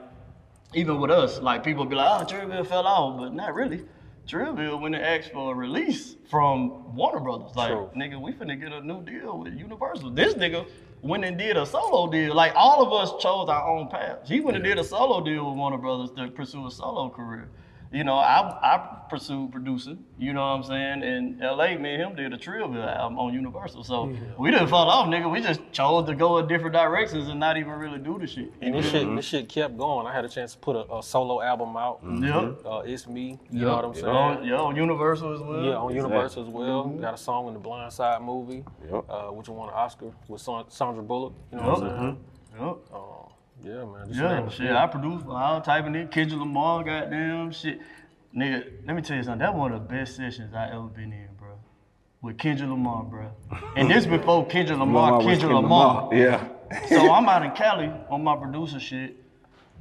even 0.73 0.99
with 0.99 1.11
us, 1.11 1.39
like 1.39 1.63
people 1.63 1.85
be 1.85 1.95
like, 1.95 2.21
oh, 2.21 2.25
Trillville 2.25 2.65
fell 2.65 2.87
off, 2.87 3.19
but 3.19 3.33
not 3.33 3.53
really. 3.53 3.85
Trillville 4.27 4.79
went 4.81 4.95
and 4.95 5.03
asked 5.03 5.31
for 5.31 5.53
a 5.53 5.55
release 5.55 6.15
from 6.29 6.95
Warner 6.95 7.19
Brothers. 7.19 7.55
Like, 7.55 7.71
True. 7.71 7.89
nigga, 7.95 8.21
we 8.21 8.31
finna 8.31 8.59
get 8.59 8.71
a 8.71 8.81
new 8.81 9.03
deal 9.03 9.39
with 9.39 9.53
Universal. 9.53 10.11
This 10.11 10.35
nigga 10.35 10.67
went 11.01 11.23
and 11.25 11.37
did 11.37 11.57
a 11.57 11.65
solo 11.65 12.11
deal. 12.11 12.35
Like 12.35 12.53
all 12.55 12.85
of 12.85 12.93
us 12.93 13.21
chose 13.21 13.49
our 13.49 13.67
own 13.67 13.87
paths. 13.87 14.29
He 14.29 14.39
went 14.39 14.57
and 14.57 14.63
did 14.63 14.77
a 14.77 14.83
solo 14.83 15.23
deal 15.23 15.49
with 15.49 15.57
Warner 15.57 15.77
Brothers 15.77 16.11
to 16.17 16.29
pursue 16.29 16.67
a 16.67 16.71
solo 16.71 17.09
career. 17.09 17.49
You 17.91 18.03
know, 18.03 18.15
I 18.17 18.39
I 18.61 18.95
pursued 19.09 19.51
producing. 19.51 20.03
You 20.19 20.33
know 20.33 20.41
what 20.41 20.47
I'm 20.57 20.63
saying? 20.63 21.01
In 21.03 21.41
L.A., 21.41 21.75
me 21.77 21.93
and 21.95 22.01
him 22.03 22.15
did 22.15 22.31
a 22.33 22.37
Trillville 22.37 22.85
album 22.95 23.17
on 23.17 23.33
Universal. 23.33 23.83
So 23.83 24.15
we 24.37 24.51
didn't 24.51 24.67
fall 24.67 24.87
off, 24.89 25.07
nigga. 25.07 25.31
We 25.31 25.41
just 25.41 25.61
chose 25.71 26.05
to 26.07 26.13
go 26.15 26.37
in 26.37 26.47
different 26.47 26.73
directions 26.73 27.27
and 27.29 27.39
not 27.39 27.57
even 27.57 27.71
really 27.71 27.97
do 27.97 28.19
the 28.19 28.27
shit. 28.27 28.53
And 28.61 28.75
this 28.75 28.89
shit, 28.91 29.15
this 29.15 29.25
shit 29.25 29.49
kept 29.49 29.75
going. 29.77 30.05
I 30.05 30.13
had 30.13 30.25
a 30.25 30.29
chance 30.29 30.53
to 30.53 30.59
put 30.59 30.75
a, 30.75 30.93
a 30.97 31.01
solo 31.01 31.41
album 31.41 31.75
out. 31.75 31.99
Yep. 32.03 32.59
Uh, 32.65 32.81
it's 32.85 33.07
me. 33.07 33.39
You 33.49 33.61
know 33.61 33.75
what 33.75 33.85
I'm 33.85 33.93
saying? 33.95 34.05
On, 34.05 34.45
yeah, 34.45 34.55
on 34.57 34.75
Universal 34.75 35.33
as 35.33 35.41
well. 35.41 35.63
Yeah, 35.63 35.75
on 35.77 35.95
Universal 35.95 36.43
as 36.43 36.49
well. 36.49 36.83
Got 36.89 37.13
a 37.15 37.17
song 37.17 37.47
in 37.47 37.53
the 37.55 37.59
Blind 37.59 37.91
Side 37.91 38.21
movie, 38.21 38.63
Yep. 38.91 39.05
uh, 39.09 39.21
which 39.29 39.49
won 39.49 39.69
an 39.69 39.73
Oscar 39.75 40.11
with 40.27 40.41
Sandra 40.41 41.01
Bullock. 41.01 41.33
You 41.51 41.57
know 41.57 41.69
what 41.69 41.83
I'm 41.83 41.99
saying? 41.99 42.17
Yep. 42.59 42.77
Uh, 42.93 42.97
yeah, 43.63 43.85
man. 43.85 44.07
This 44.07 44.17
Yeah, 44.17 44.43
shit- 44.49 44.53
shit. 44.53 44.71
I 44.71 44.87
produced. 44.87 45.25
I 45.25 45.55
was 45.57 45.65
typing 45.65 45.95
in 45.95 46.07
Kendrick 46.07 46.39
Lamar, 46.39 46.83
goddamn 46.83 47.51
shit. 47.51 47.79
Nigga, 48.35 48.71
let 48.85 48.95
me 48.95 49.01
tell 49.01 49.17
you 49.17 49.23
something. 49.23 49.39
That 49.39 49.55
one 49.55 49.71
of 49.71 49.81
the 49.81 49.87
best 49.93 50.15
sessions 50.15 50.53
I 50.53 50.69
ever 50.69 50.83
been 50.83 51.11
in, 51.11 51.27
bro. 51.37 51.49
With 52.21 52.37
Kendrick 52.37 52.69
Lamar, 52.69 53.03
bro. 53.03 53.31
And 53.75 53.89
this 53.89 54.05
before 54.05 54.45
Kendrick 54.45 54.77
Lamar, 54.79 55.13
was 55.17 55.25
Kendrick 55.25 55.39
Kendrick 55.49 55.63
Lamar. 55.63 56.09
Yeah. 56.13 56.47
so 56.87 57.11
I'm 57.11 57.27
out 57.27 57.43
in 57.43 57.51
Cali 57.51 57.91
on 58.09 58.23
my 58.23 58.35
producer 58.35 58.79
shit, 58.79 59.15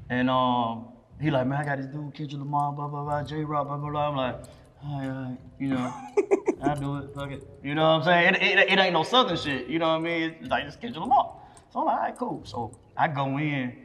and 0.09 0.31
um, 0.31 0.87
he 1.21 1.31
like, 1.31 1.47
man, 1.47 1.61
I 1.61 1.65
got 1.65 1.77
this 1.79 1.87
dude, 1.87 2.15
Kendrick 2.15 2.39
Lamar, 2.41 2.73
blah 2.73 2.89
blah 2.89 3.05
blah, 3.05 3.23
Jay 3.25 3.45
Rock, 3.45 3.67
blah 3.67 3.77
blah 3.77 3.91
blah. 3.91 4.09
I'm 4.09 4.17
like, 4.17 4.35
all 4.83 4.99
right, 5.01 5.09
all 5.11 5.23
right, 5.25 5.37
you 5.59 5.69
know, 5.69 5.93
I 6.63 6.75
do 6.75 6.97
it, 6.99 7.15
fuck 7.15 7.31
it. 7.31 7.47
You 7.63 7.75
know 7.75 7.83
what 7.83 7.89
I'm 7.99 8.03
saying? 8.05 8.35
It, 8.37 8.59
it, 8.59 8.73
it 8.73 8.79
ain't 8.79 8.95
no 8.95 9.03
Southern 9.03 9.37
shit. 9.37 9.67
You 9.67 9.79
know 9.79 9.89
what 9.89 9.97
I 9.97 9.99
mean? 10.01 10.35
It's 10.41 10.49
like 10.49 10.65
just 10.65 10.81
Kendrick 10.81 11.03
Lamar. 11.03 11.35
So 11.71 11.81
I'm 11.81 11.87
like, 11.87 11.95
all 11.97 12.03
right, 12.03 12.17
cool. 12.19 12.43
So 12.45 12.79
I 12.97 13.09
go 13.09 13.39
in, 13.39 13.77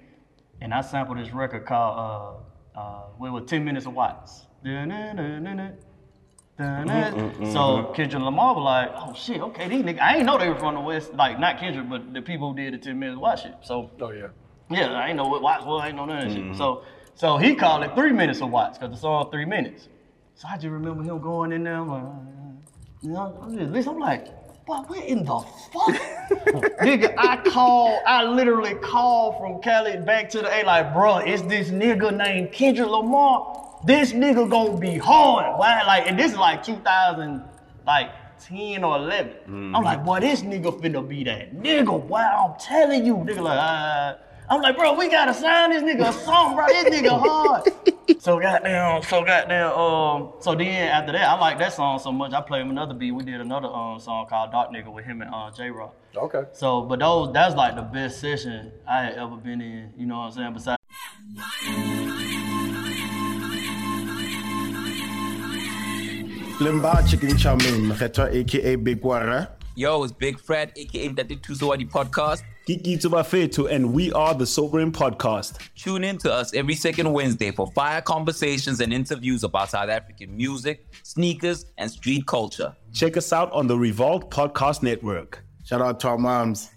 and 0.61 0.73
I 0.73 0.81
sample 0.81 1.15
this 1.15 1.31
record 1.31 1.65
called 1.65 2.43
uh, 2.75 2.79
uh, 2.79 3.01
well, 3.19 3.35
it 3.35 3.41
was 3.41 3.49
10 3.49 3.63
Minutes 3.63 3.85
of 3.85 3.93
Watts. 3.93 4.45
So 7.51 7.91
Kendrick 7.95 8.21
Lamar 8.21 8.53
was 8.55 8.63
like, 8.63 8.91
oh 8.95 9.13
shit, 9.15 9.41
okay, 9.41 9.67
these 9.67 9.83
niggas, 9.83 9.99
I 9.99 10.17
ain't 10.17 10.25
know 10.25 10.37
they 10.37 10.49
were 10.49 10.57
from 10.57 10.75
the 10.75 10.81
West, 10.81 11.13
like 11.13 11.39
not 11.39 11.59
Kendrick, 11.59 11.89
but 11.89 12.13
the 12.13 12.21
people 12.21 12.51
who 12.51 12.55
did 12.55 12.73
the 12.73 12.77
10 12.77 12.97
Minutes 12.97 13.15
of 13.15 13.21
Watts 13.21 13.41
shit. 13.41 13.55
So 13.61 13.91
Oh 13.99 14.11
yeah. 14.11 14.27
yeah, 14.69 14.91
I 14.93 15.07
ain't 15.07 15.17
know 15.17 15.27
what 15.27 15.41
Watts 15.41 15.65
was, 15.65 15.81
I 15.83 15.87
ain't 15.87 15.95
know 15.95 16.05
none 16.05 16.27
of 16.27 16.33
that 16.33 16.33
shit. 16.33 16.55
So 16.55 16.83
so 17.15 17.37
he 17.37 17.55
called 17.55 17.83
it 17.83 17.93
three 17.95 18.11
minutes 18.11 18.41
of 18.41 18.49
Watts, 18.49 18.77
because 18.77 18.93
the 18.93 19.01
song 19.01 19.29
three 19.31 19.45
minutes. 19.45 19.89
So 20.35 20.47
I 20.47 20.55
just 20.55 20.67
remember 20.67 21.03
him 21.03 21.19
going 21.19 21.51
in 21.51 21.63
there, 21.63 21.75
I'm 21.75 21.87
like, 21.87 22.03
uh, 22.03 22.07
you 23.01 23.09
know, 23.11 23.39
I'm 23.41 23.57
just 23.57 23.71
listening, 23.71 23.95
I'm 23.95 24.01
like, 24.01 24.27
boy, 24.65 24.75
what 24.87 25.03
in 25.05 25.25
the 25.25 25.39
fuck? 25.71 25.95
nigga, 26.79 27.13
I 27.17 27.37
call, 27.49 27.99
I 28.07 28.23
literally 28.23 28.75
called 28.75 29.37
from 29.39 29.61
Cali 29.61 29.97
back 29.97 30.29
to 30.31 30.41
the 30.41 30.53
A, 30.53 30.63
like, 30.63 30.93
bro, 30.93 31.17
it's 31.17 31.41
this 31.43 31.69
nigga 31.69 32.15
named 32.15 32.51
Kendrick 32.51 32.87
Lamar. 32.87 33.79
This 33.85 34.13
nigga 34.13 34.49
gonna 34.49 34.77
be 34.77 34.97
hard. 34.97 35.59
Why? 35.59 35.83
Like, 35.83 36.07
and 36.07 36.17
this 36.17 36.31
is 36.31 36.37
like 36.37 36.63
2000, 36.63 37.43
like 37.85 38.11
10 38.39 38.83
or 38.83 38.97
11. 38.97 39.73
I'm 39.75 39.83
like, 39.83 40.05
boy, 40.05 40.21
this 40.21 40.41
nigga 40.41 40.79
finna 40.79 41.05
be 41.07 41.23
that 41.25 41.53
nigga. 41.53 41.99
Wow, 42.01 42.53
I'm 42.53 42.59
telling 42.59 43.05
you, 43.05 43.15
nigga, 43.15 43.41
like, 43.41 43.59
uh, 43.59 44.15
I'm 44.49 44.61
like, 44.61 44.77
bro, 44.77 44.93
we 44.93 45.09
gotta 45.09 45.33
sign 45.33 45.71
this 45.71 45.83
nigga 45.83 46.09
a 46.09 46.13
song, 46.13 46.55
bro. 46.55 46.67
This 46.67 46.85
nigga 46.85 47.19
hard. 47.19 47.69
So 48.19 48.39
goddamn, 48.39 49.01
so 49.03 49.23
goddamn, 49.23 49.71
um, 49.71 50.33
so 50.39 50.55
then 50.55 50.89
after 50.89 51.13
that, 51.13 51.29
I 51.29 51.39
like 51.39 51.57
that 51.59 51.73
song 51.73 51.99
so 51.99 52.11
much. 52.11 52.33
I 52.33 52.41
played 52.41 52.61
him 52.63 52.69
another 52.69 52.93
beat. 52.93 53.11
We 53.11 53.23
did 53.23 53.39
another 53.39 53.67
um 53.67 53.99
song 53.99 54.25
called 54.27 54.51
Dark 54.51 54.71
Nigga 54.71 54.91
with 54.91 55.05
him 55.05 55.21
and 55.21 55.33
uh, 55.33 55.51
Jay 55.51 55.69
Rock. 55.69 55.95
Okay. 56.15 56.43
So, 56.51 56.81
but 56.81 56.99
those 56.99 57.33
that's 57.33 57.55
like 57.55 57.75
the 57.75 57.81
best 57.81 58.19
session 58.19 58.71
I 58.87 59.05
had 59.05 59.13
ever 59.15 59.37
been 59.37 59.61
in. 59.61 59.93
You 59.97 60.05
know 60.05 60.19
what 60.19 60.37
I'm 60.37 60.53
saying? 60.53 60.53
Besides. 60.53 60.77
Limba 66.59 67.09
Chicken 67.09 67.37
Chow 67.37 67.55
Mein, 67.55 67.91
aka 67.91 68.75
Big 68.75 69.01
Wara. 69.01 69.49
Yo, 69.75 70.03
it's 70.03 70.13
Big 70.13 70.39
Fred, 70.39 70.71
aka 70.75 71.07
Daddy 71.09 71.37
Tuzawadi 71.37 71.89
Podcast. 71.89 72.43
Kiki 72.65 72.95
Tubafetu, 72.97 73.69
and 73.69 73.93
we 73.93 74.13
are 74.13 74.33
the 74.33 74.45
Sobering 74.45 74.93
Podcast. 74.93 75.57
Tune 75.75 76.05
in 76.05 76.17
to 76.19 76.31
us 76.31 76.53
every 76.53 76.75
second 76.75 77.11
Wednesday 77.11 77.51
for 77.51 77.67
fire 77.73 77.99
conversations 78.01 78.79
and 78.79 78.93
interviews 78.93 79.43
about 79.43 79.71
South 79.71 79.89
African 79.89 80.37
music, 80.37 80.85
sneakers, 81.03 81.65
and 81.77 81.91
street 81.91 82.25
culture. 82.25 82.73
Check 82.93 83.17
us 83.17 83.33
out 83.33 83.51
on 83.51 83.67
the 83.67 83.77
Revolt 83.77 84.31
Podcast 84.31 84.81
Network. 84.81 85.43
Shout 85.65 85.81
out 85.81 85.99
to 86.01 86.07
our 86.07 86.17
moms. 86.17 86.69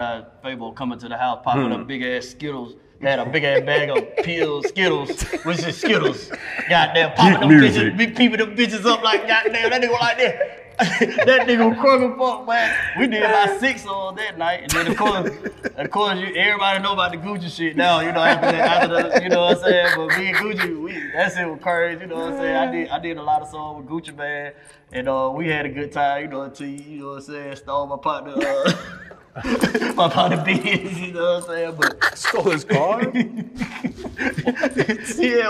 uh, 0.00 0.22
Fabo 0.44 0.74
coming 0.74 0.98
to 0.98 1.08
the 1.08 1.16
house, 1.16 1.40
popping 1.44 1.70
up 1.72 1.86
big 1.86 2.02
ass 2.02 2.26
Skittles. 2.26 2.74
Had 3.00 3.20
a 3.20 3.26
big 3.26 3.44
ass 3.44 3.60
bag 3.60 3.90
of 3.90 4.16
pills, 4.24 4.66
Skittles, 4.68 5.22
which 5.44 5.64
is 5.64 5.76
Skittles. 5.76 6.32
Goddamn, 6.68 7.12
popping 7.14 7.48
them 7.48 7.60
bitches, 7.60 7.96
big 7.96 8.16
peeping 8.16 8.38
them 8.38 8.56
bitches 8.56 8.84
up 8.84 9.04
like 9.04 9.28
goddamn, 9.28 9.70
that 9.70 9.82
nigga 9.82 9.92
like 9.92 10.18
that. 10.18 10.64
that 11.26 11.48
nigga 11.48 11.68
was 11.68 12.12
as 12.12 12.18
fuck, 12.18 12.46
man. 12.46 12.76
We 12.98 13.08
did 13.08 13.24
about 13.24 13.58
six 13.60 13.84
on 13.84 14.14
that 14.14 14.38
night, 14.38 14.62
and 14.62 14.70
then 14.70 14.86
of 14.86 14.96
course, 14.96 15.30
of 15.76 15.90
course, 15.90 16.18
you, 16.20 16.26
everybody 16.36 16.80
know 16.80 16.92
about 16.92 17.10
the 17.10 17.18
Gucci 17.18 17.50
shit 17.50 17.76
now. 17.76 17.98
You 17.98 18.12
know 18.12 18.22
after 18.22 18.52
that, 18.52 18.82
after 18.82 18.88
the, 19.10 19.22
you 19.24 19.28
know 19.28 19.40
what 19.40 19.56
I'm 19.56 19.64
saying. 19.64 19.88
But 19.96 20.18
me 20.18 20.28
and 20.28 20.36
Gucci, 20.36 20.80
we 20.80 20.92
that 21.14 21.32
shit 21.32 21.48
was 21.48 21.58
crazy. 21.60 22.02
You 22.02 22.06
know 22.06 22.14
what 22.14 22.32
I'm 22.32 22.38
saying. 22.38 22.56
I 22.56 22.70
did, 22.70 22.88
I 22.90 22.98
did 23.00 23.16
a 23.16 23.22
lot 23.22 23.42
of 23.42 23.48
songs 23.48 23.90
with 23.90 23.90
Gucci 23.90 24.16
Mane, 24.16 24.52
and 24.92 25.08
uh, 25.08 25.30
we 25.34 25.48
had 25.48 25.66
a 25.66 25.68
good 25.68 25.92
time. 25.92 26.22
You 26.22 26.28
know 26.28 26.42
until 26.42 26.68
you, 26.68 26.78
you 26.78 27.00
know 27.00 27.08
what 27.10 27.16
I'm 27.16 27.22
saying, 27.22 27.56
stole 27.56 27.86
my 27.86 27.96
partner. 27.96 28.34
Uh, 28.36 28.72
my 29.94 30.08
partner 30.08 30.42
beans, 30.44 30.98
you 30.98 31.12
know 31.12 31.34
what 31.40 31.48
I'm 31.50 31.56
saying? 31.56 31.74
But 31.78 32.18
Stole 32.18 32.50
his 32.50 32.64
car. 32.64 33.00
yeah, 33.02 33.10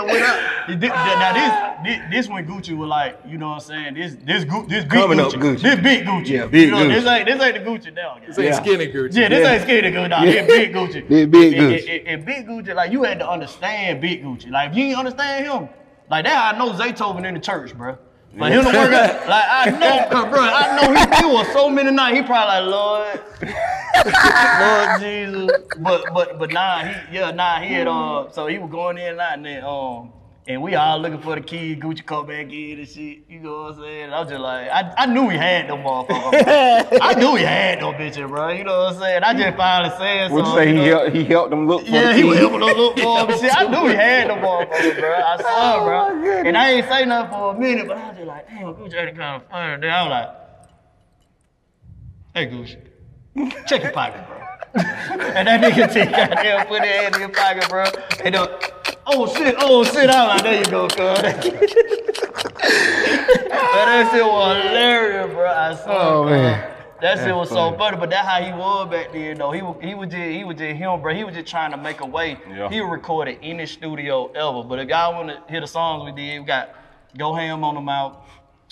when 0.01 0.21
I, 0.21 0.65
thi- 0.67 0.87
now 0.87 1.33
this, 1.33 1.53
this 1.83 1.99
this 2.11 2.27
when 2.29 2.45
Gucci 2.45 2.77
was 2.77 2.87
like, 2.87 3.17
you 3.27 3.37
know 3.39 3.49
what 3.49 3.55
I'm 3.55 3.59
saying? 3.61 3.93
This 3.95 4.15
this 4.23 4.43
Gu- 4.43 4.67
this 4.67 4.83
big 4.83 4.91
Coming 4.91 5.19
up 5.19 5.31
Gucci. 5.31 5.57
Gucci. 5.57 5.61
This 5.61 5.79
big 5.79 6.05
Gucci. 6.05 6.29
Yeah, 6.29 6.45
big 6.45 6.65
you 6.69 6.71
know, 6.71 6.87
This 6.87 7.05
ain't 7.05 7.25
this 7.25 7.41
ain't 7.41 7.55
the 7.55 7.61
Gucci 7.71 7.93
now. 7.95 8.17
This 8.25 8.37
ain't 8.37 8.55
skinny 8.55 8.87
Gucci. 8.87 9.15
Yeah, 9.15 9.29
this 9.29 9.39
Yeah. 9.41 9.53
ain't 9.53 9.63
skinny 9.63 9.91
Gucci. 9.91 10.09
Nah, 10.09 10.23
Yeah. 10.23 10.31
this 10.45 10.47
big 10.47 10.73
Gucci. 10.73 11.07
This 11.07 11.25
big 11.27 11.53
And- 11.53 11.73
Gucci. 11.73 11.99
And, 11.99 12.07
and 12.07 12.25
big 12.25 12.47
Gucci, 12.47 12.75
like 12.75 12.91
you 12.91 13.03
had 13.03 13.19
to 13.19 13.29
understand 13.29 14.01
big 14.01 14.23
Gucci. 14.23 14.51
Like 14.51 14.71
if 14.71 14.77
you 14.77 14.83
ain't 14.85 14.97
understand 14.99 15.45
him, 15.47 15.69
like 16.11 16.25
that, 16.25 16.53
I 16.53 16.57
know 16.57 16.71
Zaytoven 16.73 17.25
in 17.25 17.33
the 17.33 17.39
church, 17.39 17.73
bro. 17.75 17.97
But 18.37 18.51
him 18.51 18.63
to 18.63 18.67
work 18.69 18.93
out, 18.93 19.27
like 19.27 19.45
I 19.49 19.69
know, 19.71 20.29
bro, 20.29 20.41
I 20.41 20.81
know 20.81 20.93
he, 20.93 21.21
he 21.27 21.33
was 21.33 21.47
so 21.53 21.69
many 21.69 21.91
nights. 21.91 22.17
He 22.17 22.23
probably 22.23 22.61
like 22.61 22.69
Lord, 22.69 23.21
Lord 24.61 25.01
Jesus. 25.01 25.67
But 25.79 26.13
but 26.13 26.39
but 26.39 26.51
nah, 26.51 26.83
he 26.83 27.15
yeah 27.17 27.31
nah 27.31 27.59
he 27.59 27.73
had 27.73 27.87
uh 27.87 28.29
so 28.31 28.47
he 28.47 28.57
was 28.57 28.69
going 28.69 28.97
in 28.97 29.11
and 29.11 29.19
out 29.19 29.33
and 29.33 29.45
then 29.45 29.63
um 29.63 30.13
and 30.49 30.63
we 30.63 30.73
all 30.73 30.99
looking 30.99 31.21
for 31.21 31.35
the 31.35 31.41
key. 31.41 31.75
Gucci 31.75 32.03
come 32.03 32.25
back 32.25 32.51
in 32.51 32.79
and 32.79 32.87
shit. 32.89 33.19
You 33.29 33.39
know 33.39 33.61
what 33.65 33.75
I'm 33.75 33.81
saying? 33.81 34.11
I 34.11 34.19
was 34.19 34.29
just 34.29 34.41
like 34.41 34.67
I, 34.71 34.93
I 34.97 35.05
knew 35.05 35.29
he 35.29 35.37
had 35.37 35.69
them 35.69 35.83
motherfuckers. 35.83 36.97
I 37.01 37.13
knew 37.13 37.35
he 37.35 37.43
had 37.43 37.79
them 37.81 37.93
bitches, 37.93 38.27
bro. 38.27 38.49
You 38.49 38.63
know 38.63 38.79
what 38.85 38.93
I'm 38.95 38.99
saying? 38.99 39.23
I 39.23 39.33
just 39.35 39.55
finally 39.57 39.95
said 39.97 40.31
Would 40.31 40.45
you 40.47 40.53
say 40.55 40.67
he 40.67 40.73
you 40.73 40.79
know? 40.79 40.97
helped, 40.99 41.15
he 41.15 41.23
helped 41.23 41.49
them 41.51 41.67
look 41.67 41.83
for 41.85 41.91
Yeah, 41.91 42.07
the 42.07 42.13
he 42.15 42.23
was 42.23 42.39
helping 42.39 42.63
us 42.63 42.75
look 42.75 42.97
for 42.99 43.19
him 43.31 43.39
shit. 43.39 43.55
I 43.55 43.67
knew 43.67 43.87
he 43.89 43.95
had 43.95 44.29
them 44.31 44.39
motherfuckers, 44.39 44.99
bro. 44.99 45.13
I 45.13 45.37
saw, 45.41 45.83
bro. 45.85 46.41
And 46.47 46.57
I 46.57 46.71
ain't 46.71 46.87
say 46.89 47.05
nothing 47.05 47.29
for 47.31 47.55
a 47.55 47.59
minute, 47.59 47.87
but 47.87 47.97
I 47.97 48.07
was 48.09 48.17
just 48.17 48.27
like, 48.27 48.47
damn, 48.49 48.73
Gucci 48.73 48.95
ain't 49.07 49.17
kind 49.17 49.41
of 49.43 49.49
funny. 49.51 49.81
Then 49.81 49.91
I 49.91 50.01
was 50.03 50.09
like, 50.09 50.29
hey, 52.33 52.47
Gucci, 52.47 53.67
check 53.67 53.83
your 53.83 53.91
pocket, 53.91 54.25
bro. 54.27 54.37
and 54.81 55.47
that 55.47 55.61
nigga 55.61 55.91
take 55.93 56.09
goddamn 56.11 56.65
put 56.67 56.81
his 56.81 56.89
hand 56.91 57.15
in 57.15 57.21
your 57.21 57.29
pocket, 57.29 57.69
bro. 57.69 57.85
And 58.23 58.35
uh, 58.35 58.47
oh 59.11 59.27
shit, 59.35 59.55
oh 59.59 59.83
shit, 59.83 60.09
I 60.09 60.27
was 60.35 60.41
like, 60.41 60.43
there 60.43 60.59
you 60.59 60.65
go, 60.65 60.87
cuz. 60.87 60.97
but 62.39 63.85
that 63.85 64.09
shit 64.11 64.25
was 64.25 64.57
hilarious, 64.65 65.33
bro. 65.33 65.47
I 65.49 65.75
saw, 65.75 66.19
Oh, 66.21 66.25
man. 66.25 66.75
That 67.01 67.17
shit 67.19 67.33
was 67.33 67.47
so 67.49 67.75
funny, 67.77 67.95
but 67.95 68.09
that's 68.09 68.27
how 68.27 68.41
he 68.43 68.51
was 68.51 68.89
back 68.89 69.13
then, 69.13 69.37
though. 69.37 69.51
He 69.51 69.61
was, 69.61 69.77
he 69.81 69.95
was 69.95 70.09
just, 70.09 70.21
he 70.21 70.43
was 70.43 70.57
just 70.57 70.75
him, 70.75 71.01
bro. 71.01 71.13
He 71.13 71.23
was 71.23 71.33
just 71.33 71.47
trying 71.47 71.71
to 71.71 71.77
make 71.77 72.01
a 72.01 72.05
way. 72.05 72.37
Yeah. 72.49 72.67
He 72.69 72.81
recorded 72.81 73.37
any 73.41 73.65
studio 73.67 74.27
ever. 74.35 74.63
But 74.67 74.79
if 74.79 74.89
y'all 74.89 75.13
want 75.15 75.29
to 75.29 75.41
hear 75.49 75.61
the 75.61 75.67
songs 75.67 76.03
we 76.03 76.11
did, 76.11 76.39
we 76.41 76.45
got 76.45 76.75
Go 77.17 77.33
Ham 77.33 77.63
on 77.63 77.75
the 77.75 77.81
Mouth. 77.81 78.17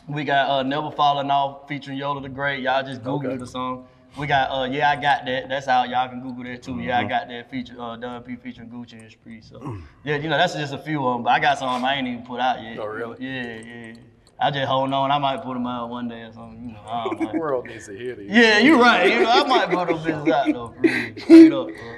We 0.10 0.26
got 0.26 0.50
uh, 0.50 0.63
Never 0.63 0.91
Falling 0.91 1.32
Off 1.32 1.69
featuring 1.69 1.97
Yoda 2.00 2.21
the 2.21 2.28
Great. 2.28 2.62
Y'all 2.63 2.84
just 2.84 3.02
Google 3.02 3.30
Okay. 3.32 3.38
the 3.38 3.47
song. 3.47 3.88
We 4.17 4.25
got 4.27 4.49
uh, 4.49 4.63
Yeah, 4.65 4.89
I 4.89 4.95
Got 4.95 5.25
That. 5.25 5.47
That's 5.49 5.67
out. 5.67 5.89
Y'all 5.89 6.08
can 6.10 6.21
Google 6.21 6.43
that 6.45 6.63
too. 6.63 6.80
Yeah, 6.80 6.97
I 6.97 7.01
Mm-hmm. 7.01 7.10
Got 7.10 7.27
That 7.30 7.51
feature, 7.51 7.75
uh, 7.80 7.95
Don 7.97 8.23
P 8.23 8.36
featuring 8.36 8.69
Gucci 8.69 8.93
and 8.93 9.12
Spree. 9.12 9.41
So, 9.41 9.77
yeah, 10.03 10.15
you 10.17 10.30
know, 10.30 10.38
that's 10.38 10.53
just 10.56 10.73
a 10.73 10.77
few 10.77 11.06
of 11.06 11.15
them. 11.15 11.23
But 11.23 11.30
I 11.32 11.39
got 11.39 11.60
some 11.60 11.84
I 11.86 11.95
ain't 11.95 12.08
even 12.08 12.25
put 12.25 12.39
out 12.39 12.62
yet. 12.62 12.80
Oh, 12.80 12.86
really? 12.88 13.17
Yeah, 13.19 13.60
yeah. 13.60 13.93
I 14.39 14.51
just 14.51 14.67
hold 14.67 14.91
on. 14.93 15.12
I 15.12 15.17
might 15.17 15.41
put 15.43 15.53
them 15.53 15.65
out 15.67 15.89
one 15.89 16.08
day 16.08 16.21
or 16.23 16.32
something. 16.32 16.63
You 16.67 16.73
know, 16.73 16.82
I 16.86 17.03
don't. 17.06 17.32
The 17.34 17.39
world 17.39 17.67
needs 17.67 17.86
to 17.88 17.97
hear 17.97 18.15
these. 18.15 18.30
Yeah, 18.32 18.60
you're 18.60 18.80
right. 18.80 19.12
You 19.12 19.21
know, 19.21 19.30
I 19.32 19.44
might 19.48 19.69
put 19.69 19.87
them 19.87 19.98
bitches 19.98 20.31
out 20.31 20.54
though, 20.54 20.69
for 20.69 20.81
real. 20.81 21.13
Straight 21.17 21.52
up, 21.52 21.67
bro. 21.67 21.96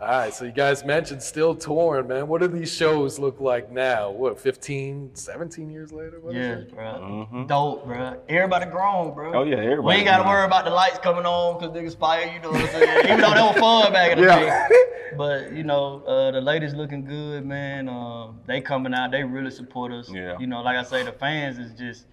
All 0.00 0.06
right, 0.08 0.32
so 0.32 0.46
you 0.46 0.50
guys 0.52 0.82
mentioned 0.82 1.22
still 1.22 1.54
touring, 1.54 2.08
man. 2.08 2.26
What 2.26 2.40
do 2.40 2.48
these 2.48 2.72
shows 2.74 3.18
look 3.18 3.38
like 3.38 3.70
now? 3.70 4.10
What, 4.10 4.40
15, 4.40 5.10
17 5.14 5.68
years 5.68 5.92
later? 5.92 6.18
What 6.20 6.34
is 6.34 6.46
Yeah, 6.46 6.52
it? 6.54 6.74
bro. 6.74 7.44
Dope, 7.46 7.84
bro. 7.84 8.18
Everybody 8.26 8.70
grown, 8.70 9.12
bro. 9.12 9.34
Oh, 9.34 9.42
yeah, 9.42 9.56
everybody 9.56 9.82
We 9.86 9.92
ain't 9.96 10.06
got 10.06 10.22
to 10.22 10.24
worry 10.28 10.46
about 10.46 10.64
the 10.64 10.70
lights 10.70 10.98
coming 11.00 11.26
on 11.26 11.58
because 11.60 11.76
niggas 11.76 11.98
fire, 11.98 12.24
you 12.34 12.40
know 12.40 12.50
what 12.50 12.62
I'm 12.62 12.68
saying? 12.70 13.04
Even 13.08 13.20
though 13.20 13.34
they 13.34 13.42
were 13.42 13.60
fun 13.60 13.92
back 13.92 14.12
in 14.12 14.18
the 14.20 14.24
Yeah. 14.24 14.68
day. 14.68 14.76
But, 15.18 15.52
you 15.52 15.64
know, 15.64 16.02
uh, 16.06 16.30
the 16.30 16.40
ladies 16.40 16.72
looking 16.72 17.04
good, 17.04 17.44
man. 17.44 17.86
Um, 17.86 18.40
they 18.46 18.62
coming 18.62 18.94
out. 18.94 19.10
They 19.10 19.22
really 19.22 19.50
support 19.50 19.92
us. 19.92 20.08
Yeah. 20.10 20.38
You 20.38 20.46
know, 20.46 20.62
like 20.62 20.76
I 20.78 20.82
say, 20.82 21.02
the 21.02 21.12
fans 21.12 21.58
is 21.58 21.72
just, 21.78 22.06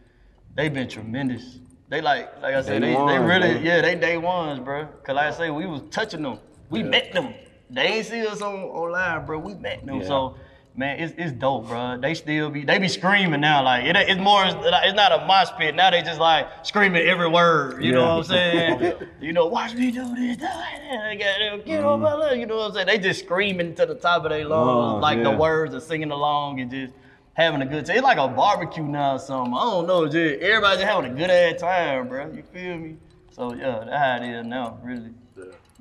they've 0.56 0.74
been 0.74 0.90
tremendous. 0.90 1.60
They 1.88 2.02
like, 2.02 2.42
like 2.42 2.54
I 2.54 2.62
said, 2.64 2.82
Day 2.82 2.94
they, 2.96 3.06
they 3.14 3.20
really, 3.20 3.54
baby. 3.54 3.66
yeah, 3.66 3.80
they 3.82 3.96
day 3.96 4.18
ones, 4.18 4.60
bro. 4.60 4.88
Cause 5.06 5.16
like 5.16 5.32
I 5.34 5.38
say, 5.38 5.50
we 5.52 5.66
was 5.68 5.84
touching 5.90 6.22
them. 6.22 6.40
We 6.70 6.84
met 6.84 7.14
them. 7.14 7.34
They 7.70 7.84
ain't 7.84 8.06
see 8.06 8.26
us 8.26 8.42
on 8.42 8.56
online, 8.56 9.26
bro. 9.26 9.40
We 9.40 9.54
met 9.56 9.86
them. 9.86 10.02
Yeah. 10.02 10.08
So 10.08 10.36
man, 10.78 11.00
it's, 11.00 11.14
it's 11.18 11.32
dope, 11.32 11.68
bro. 11.68 11.98
They 12.00 12.14
still 12.14 12.50
be 12.50 12.64
they 12.64 12.78
be 12.78 12.88
screaming 12.88 13.42
now. 13.42 13.64
Like 13.64 13.86
it, 13.86 13.96
it's 13.96 14.20
more, 14.20 14.46
it's 14.46 14.96
not 14.96 15.12
a 15.12 15.26
mosh 15.26 15.50
pit. 15.58 15.76
Now 15.76 15.90
they 15.90 16.02
just 16.04 16.20
like 16.20 16.48
screaming 16.64 17.02
every 17.08 17.28
word. 17.28 17.84
You 17.84 17.92
know 17.94 18.04
what 18.04 18.18
I'm 18.18 18.24
saying? 18.24 18.94
you 19.22 19.34
know, 19.34 19.48
watch 19.48 19.74
me 19.74 19.92
do 19.92 20.16
this. 20.16 20.38
do 20.38 20.44
that. 20.44 21.08
They 21.10 21.18
got 21.18 21.40
them, 21.40 21.62
get 21.66 21.84
on 21.84 22.00
my 22.00 22.12
mm-hmm. 22.12 22.20
leg. 22.20 22.40
You 22.40 22.46
know 22.46 22.58
what 22.58 22.68
I'm 22.68 22.74
saying? 22.74 22.88
They 22.88 23.00
just 23.00 23.26
screaming 23.26 23.76
to 23.76 23.86
the 23.86 23.96
top 23.96 24.24
of 24.24 24.30
their 24.30 24.46
lungs, 24.46 24.96
Oh, 24.96 25.00
like 25.00 25.22
the 25.24 25.32
words 25.32 25.74
are 25.74 25.82
singing 25.82 26.12
along 26.12 26.60
and 26.62 26.70
just 26.70 26.94
having 27.34 27.62
a 27.62 27.66
good 27.66 27.86
time. 27.86 27.98
It's 27.98 28.04
like 28.04 28.20
a 28.20 28.28
barbecue 28.28 28.84
now 28.84 29.16
or 29.16 29.20
something. 29.20 29.54
I 29.54 29.64
don't 29.64 29.88
know, 29.88 30.06
just 30.06 30.42
everybody 30.42 30.78
just 30.78 30.88
having 30.88 31.12
a 31.12 31.16
good 31.16 31.30
ass 31.30 31.60
time, 31.60 32.08
bro. 32.08 32.32
You 32.32 32.44
feel 32.44 32.78
me? 32.78 32.98
So 33.32 33.54
yeah, 33.54 33.84
that's 33.86 33.98
how 33.98 34.16
it 34.16 34.40
is 34.40 34.46
now, 34.46 34.80
really. 34.84 35.12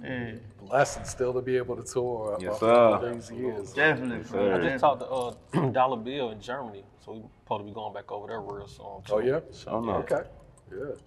Yeah. 0.03 0.33
Blessed 0.69 1.07
still 1.07 1.33
to 1.35 1.43
be 1.43 1.57
able 1.57 1.77
to 1.77 1.83
tour. 1.83 2.37
Yes, 2.41 2.61
sir. 2.61 2.71
all 2.73 3.01
these 3.01 3.31
years. 3.31 3.73
Definitely, 3.73 4.19
Yes, 4.19 4.31
sir. 4.31 4.55
I 4.55 4.69
just 4.69 4.81
talked 4.81 5.01
to 5.01 5.07
uh, 5.07 5.71
Dollar 5.73 5.97
Bill 5.97 6.31
in 6.31 6.41
Germany, 6.41 6.85
so 7.05 7.13
we 7.13 7.23
supposed 7.43 7.61
to 7.61 7.65
be 7.65 7.73
going 7.73 7.95
back 7.95 8.11
over 8.11 8.27
there 8.29 8.41
real 8.41 8.67
soon. 8.67 8.87
Oh, 9.11 9.21
too. 9.21 9.27
yeah? 9.27 9.41
Oh, 9.69 9.81
no. 9.81 9.93
Okay. 9.97 10.23
Good. 10.71 10.99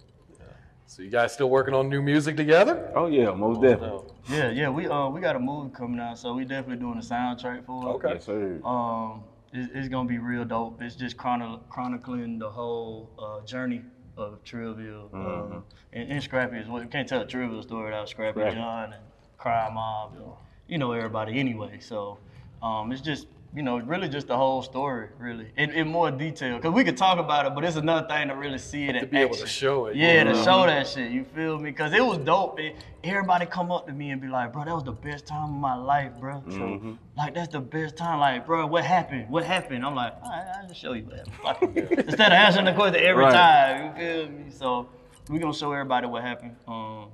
So 0.85 1.03
you 1.03 1.11
guys 1.11 1.33
still 1.33 1.51
working 1.51 1.75
on 1.75 1.87
new 1.87 2.01
music 2.01 2.35
together? 2.35 2.91
Oh 2.95 3.05
yeah, 3.05 3.29
most 3.29 3.61
definitely. 3.61 4.11
Yeah, 4.27 4.49
yeah, 4.49 4.69
we 4.71 4.87
uh 4.87 5.07
we 5.09 5.21
got 5.21 5.35
a 5.35 5.39
movie 5.39 5.69
coming 5.71 5.99
out, 5.99 6.17
so 6.17 6.33
we 6.33 6.45
definitely 6.45 6.77
doing 6.77 6.97
a 6.97 7.01
soundtrack 7.01 7.63
for 7.67 7.83
it. 7.83 7.93
Okay. 7.97 8.13
Yes, 8.13 8.25
sir. 8.25 8.59
Um, 8.65 9.23
it's, 9.53 9.71
it's 9.75 9.87
gonna 9.87 10.09
be 10.09 10.17
real 10.17 10.45
dope. 10.45 10.81
It's 10.81 10.95
just 10.95 11.15
chroni- 11.15 11.59
chronicling 11.69 12.39
the 12.39 12.49
whole 12.49 13.11
uh, 13.19 13.45
journey 13.45 13.83
of 14.17 14.43
Trillville. 14.43 15.09
Uh, 15.13 15.61
and, 15.93 16.11
and 16.11 16.23
Scrappy 16.23 16.57
is 16.57 16.67
what 16.67 16.81
you 16.81 16.89
can't 16.89 17.07
tell 17.07 17.21
a 17.21 17.25
Trillville 17.25 17.61
story 17.61 17.85
without 17.85 18.09
Scrappy 18.09 18.39
Scrappy. 18.39 18.55
Jon 18.55 18.93
and 18.93 19.03
Crime 19.39 19.73
Mob. 19.75 20.13
And, 20.15 20.23
you 20.67 20.77
know 20.77 20.91
everybody 20.91 21.39
anyway. 21.39 21.79
So 21.79 22.19
um, 22.61 22.91
it's 22.91 23.01
just 23.01 23.25
you 23.55 23.63
know 23.63 23.79
really 23.79 24.07
just 24.07 24.27
the 24.27 24.37
whole 24.37 24.61
story 24.61 25.07
really 25.17 25.47
in, 25.57 25.71
in 25.71 25.87
more 25.87 26.11
detail 26.11 26.57
because 26.57 26.71
we 26.71 26.83
could 26.83 26.97
talk 26.97 27.17
about 27.17 27.47
it, 27.47 27.55
but 27.55 27.63
it's 27.65 27.77
another 27.77 28.07
thing 28.07 28.27
to 28.27 28.35
really 28.35 28.59
see 28.59 28.83
it 28.83 28.89
and 28.95 28.99
To 28.99 29.07
be 29.07 29.17
able 29.17 29.33
to 29.37 29.47
show 29.47 29.87
it. 29.87 29.95
Yeah, 29.95 30.23
to 30.25 30.31
Mhm. 30.33 30.43
show 30.45 30.65
that 30.67 30.85
shit. 30.87 31.09
You 31.11 31.23
feel 31.23 31.57
me? 31.57 31.71
Cause 31.71 31.91
it 31.93 32.05
was 32.05 32.19
dope. 32.19 32.59
It, 32.59 32.75
everybody 33.03 33.47
come 33.47 33.71
up 33.71 33.87
to 33.87 33.93
me 33.93 34.11
and 34.11 34.21
be 34.21 34.27
like, 34.27 34.53
"Bro, 34.53 34.65
that 34.65 34.75
was 34.75 34.83
the 34.83 34.91
best 34.91 35.25
time 35.25 35.45
of 35.45 35.59
my 35.59 35.73
life, 35.73 36.11
bro." 36.19 36.43
Mhm. 36.45 36.97
Like 37.17 37.33
that's 37.33 37.47
the 37.51 37.61
best 37.61 37.97
time. 37.97 38.19
Like, 38.19 38.45
bro, 38.45 38.67
what 38.67 38.83
happened? 38.83 39.29
What 39.29 39.43
happened? 39.45 39.83
I'm 39.83 39.95
like, 39.95 40.13
all 40.21 40.29
right, 40.29 40.45
I'll 40.61 40.67
just 40.67 40.79
show 40.79 40.93
you 40.93 41.05
what 41.05 41.27
happened. 41.43 41.75
Instead 41.77 42.27
of 42.31 42.33
answering 42.33 42.65
the 42.65 42.73
question 42.73 43.01
every 43.03 43.23
Right. 43.23 43.33
time, 43.33 43.97
you 43.99 44.03
feel 44.03 44.29
me? 44.29 44.51
So 44.51 44.87
we 45.27 45.39
gonna 45.39 45.53
show 45.55 45.71
everybody 45.71 46.05
what 46.05 46.21
happened. 46.21 46.55
Um, 46.67 47.07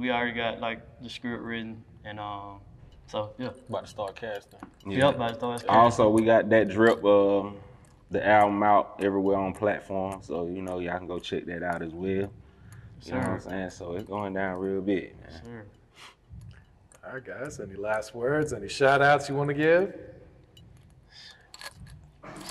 we 0.00 0.10
already 0.10 0.32
got 0.32 0.60
like 0.60 0.80
the 1.02 1.10
script 1.10 1.42
written, 1.42 1.84
and 2.04 2.18
um, 2.18 2.60
so 3.06 3.32
yeah. 3.38 3.50
About 3.68 3.84
to 3.84 3.90
start 3.90 4.16
casting. 4.16 4.58
Yep, 4.86 5.16
about 5.16 5.28
to 5.28 5.34
start 5.34 5.52
casting. 5.60 5.70
Also, 5.70 6.08
we 6.08 6.22
got 6.22 6.48
that 6.50 6.68
drip, 6.68 7.04
um, 7.04 7.56
the 8.10 8.26
album 8.26 8.62
out 8.62 8.96
everywhere 9.00 9.36
on 9.36 9.52
platforms, 9.52 10.26
so 10.26 10.46
you 10.46 10.62
know 10.62 10.78
y'all 10.78 10.98
can 10.98 11.06
go 11.06 11.18
check 11.18 11.44
that 11.46 11.62
out 11.62 11.82
as 11.82 11.92
well. 11.92 12.32
You 13.02 13.12
know 13.12 13.18
what 13.18 13.28
I'm 13.28 13.40
saying? 13.40 13.70
So 13.70 13.94
it's 13.94 14.08
going 14.08 14.34
down 14.34 14.58
real 14.58 14.80
big, 14.80 15.14
man. 15.20 15.40
Sure. 15.44 15.64
All 17.06 17.14
right, 17.14 17.24
guys. 17.24 17.60
Any 17.60 17.74
last 17.74 18.14
words? 18.14 18.52
Any 18.52 18.68
shout 18.68 19.02
outs 19.02 19.28
you 19.28 19.34
want 19.34 19.48
to 19.48 19.54
give? 19.54 19.94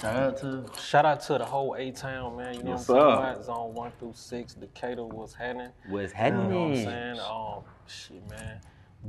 Shout 0.02 0.16
out 0.16 0.38
to 0.38 0.66
Shout 0.82 1.06
out 1.06 1.20
to 1.22 1.38
the 1.38 1.46
whole 1.46 1.76
A 1.78 1.92
Town, 1.92 2.38
man. 2.38 2.54
You 2.56 2.64
know 2.64 2.72
Yes, 2.72 2.88
what 2.88 2.98
I'm 3.02 3.04
talking 3.10 3.26
sir. 3.26 3.32
about? 3.32 3.46
Zone 3.46 3.74
one 3.74 3.92
through 4.00 4.14
six, 4.16 4.54
Decatur 4.54 5.04
was 5.06 5.34
happening. 5.34 5.72
What's 5.90 6.14
You 6.14 6.32
know 6.32 6.40
what 6.40 6.46
I'm 6.46 6.52
happening? 6.76 6.86
saying? 6.86 7.20
Um, 7.20 7.64
shit, 7.88 8.30
man. 8.30 8.60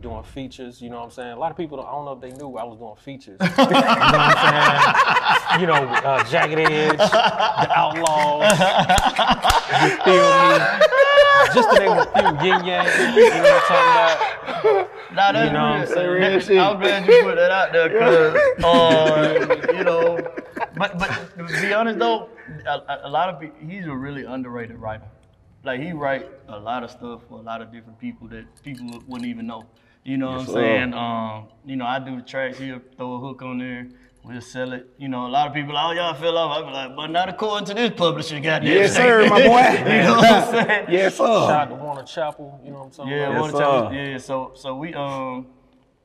Doing 0.00 0.22
features, 0.22 0.80
you 0.80 0.88
know 0.88 0.98
what 0.98 1.04
I'm 1.06 1.10
saying? 1.10 1.32
A 1.32 1.36
lot 1.38 1.50
of 1.50 1.56
people, 1.56 1.76
don't, 1.76 1.86
I 1.86 1.90
don't 1.90 2.04
know 2.04 2.12
if 2.12 2.20
they 2.20 2.30
knew 2.30 2.56
I 2.56 2.62
was 2.64 2.78
doing 2.78 2.94
features. 2.96 3.38
you 3.40 3.46
know 3.56 3.64
what 3.66 3.86
I'm 3.86 5.50
saying? 5.50 5.60
You 5.60 5.66
know, 5.66 5.74
uh, 5.74 6.24
Jagged 6.24 6.58
Edge, 6.60 6.96
The 6.96 7.72
Outlaws, 7.76 8.50
you 9.82 9.90
feel 10.04 10.30
me? 10.40 10.58
Just 11.54 11.70
to 11.70 11.78
name 11.80 11.90
a 11.98 12.06
few, 12.14 12.48
Ying 12.48 12.64
Yang, 12.64 12.86
you 13.16 13.30
know 13.30 13.42
what 13.42 13.52
I'm 13.52 13.62
talking 13.66 14.70
about? 14.70 14.90
Nah, 15.12 15.32
that's 15.32 15.46
You 15.46 15.52
know 15.52 15.70
what 15.70 15.80
I'm 15.80 15.86
saying? 15.88 16.08
Real 16.08 16.38
shit. 16.40 16.58
I'm 16.58 16.78
glad 16.80 17.06
you 17.08 17.22
put 17.24 17.34
that 17.34 17.50
out 17.50 17.72
there, 17.72 17.88
cause 17.98 18.64
uh, 18.64 19.72
you 19.72 19.82
know, 19.82 20.18
but 20.80 20.98
but 20.98 21.10
to 21.36 21.60
be 21.66 21.72
honest 21.78 21.98
though, 22.04 22.28
a, 22.66 22.76
a- 22.92 23.00
a 23.08 23.10
lot 23.18 23.26
of 23.30 23.34
people, 23.40 23.56
he's 23.70 23.86
a 23.86 23.94
really 24.06 24.24
underrated 24.24 24.76
writer. 24.84 25.08
Like 25.62 25.80
he 25.80 25.92
write 25.92 26.26
a 26.48 26.58
lot 26.58 26.82
of 26.84 26.90
stuff 26.90 27.20
for 27.28 27.38
a 27.38 27.42
lot 27.50 27.60
of 27.62 27.66
different 27.74 27.98
people 28.06 28.26
that 28.28 28.44
people 28.62 28.86
wouldn't 29.06 29.28
even 29.34 29.46
know. 29.46 29.62
You 30.04 30.16
know 30.16 30.30
Yes, 30.38 30.48
what 30.48 30.56
I'm 30.56 30.62
saying? 30.64 30.94
Um, 30.94 31.48
you 31.70 31.76
know, 31.76 31.84
I 31.84 31.98
do 31.98 32.16
the 32.16 32.22
tracks. 32.32 32.56
He'll 32.58 32.80
throw 32.96 33.10
a 33.16 33.20
hook 33.20 33.42
on 33.42 33.58
there. 33.58 33.86
We'll 34.24 34.40
sell 34.40 34.72
it. 34.72 34.84
You 34.98 35.08
know, 35.08 35.26
a 35.26 35.32
lot 35.36 35.46
of 35.48 35.52
people, 35.54 35.74
oh 35.76 35.92
y'all 35.92 36.14
feel 36.14 36.36
off. 36.38 36.50
I 36.56 36.66
be 36.66 36.72
like, 36.74 36.96
but 36.96 37.06
not 37.08 37.28
according 37.28 37.66
to 37.68 37.74
this 37.74 37.90
publisher, 37.96 38.38
goddamn. 38.40 38.72
Yes, 38.72 38.94
sir, 38.94 39.26
my 39.28 39.38
boy. 39.52 39.90
you 39.90 40.02
know 40.02 40.16
what 40.16 40.30
I'm 40.30 40.66
saying? 40.66 40.86
Yes, 40.98 41.16
sir. 41.16 41.24
Shout 41.24 41.50
out 41.50 41.68
to 41.70 41.74
Warner 41.74 42.02
Chappell, 42.04 42.60
you 42.64 42.70
know 42.70 42.78
what 42.78 42.84
I'm 42.86 42.90
talking 42.90 43.12
Yeah, 43.12 43.28
about? 43.28 43.38
Warner 43.40 43.58
Chappell. 43.58 43.92
Yeah, 43.94 44.18
so 44.18 44.52
so 44.54 44.74
we 44.76 44.94
um, 44.94 45.46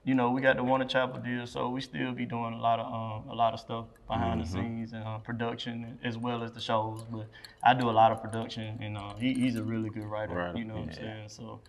you 0.06 0.14
know, 0.16 0.30
we 0.32 0.40
got 0.40 0.56
the 0.56 0.64
Warner 0.64 0.86
Chappell 0.86 1.20
deal, 1.20 1.46
so 1.48 1.68
we 1.70 1.82
still 1.82 2.12
be 2.14 2.26
doing 2.26 2.54
a 2.54 2.62
lot 2.62 2.80
of 2.80 2.86
um, 2.94 3.30
a 3.30 3.36
lot 3.36 3.54
of 3.54 3.60
stuff 3.60 3.86
behind 4.08 4.40
the 4.40 4.46
Mhm. 4.46 4.52
scenes 4.54 4.94
and 4.94 5.04
uh, 5.04 5.18
production 5.18 5.98
as 6.04 6.16
well 6.18 6.44
as 6.44 6.52
the 6.52 6.62
shows. 6.62 7.04
But 7.12 7.26
I 7.64 7.74
do 7.74 7.90
a 7.90 7.96
lot 8.02 8.12
of 8.12 8.22
production, 8.22 8.78
and 8.82 8.98
uh, 8.98 9.16
he, 9.18 9.34
he's 9.34 9.56
a 9.58 9.64
really 9.64 9.90
good 9.90 10.06
writer. 10.06 10.34
Right, 10.36 10.56
You 10.56 10.66
know 10.66 10.76
what 10.76 10.84
I'm 10.90 10.94
saying? 10.94 11.30
So. 11.30 11.60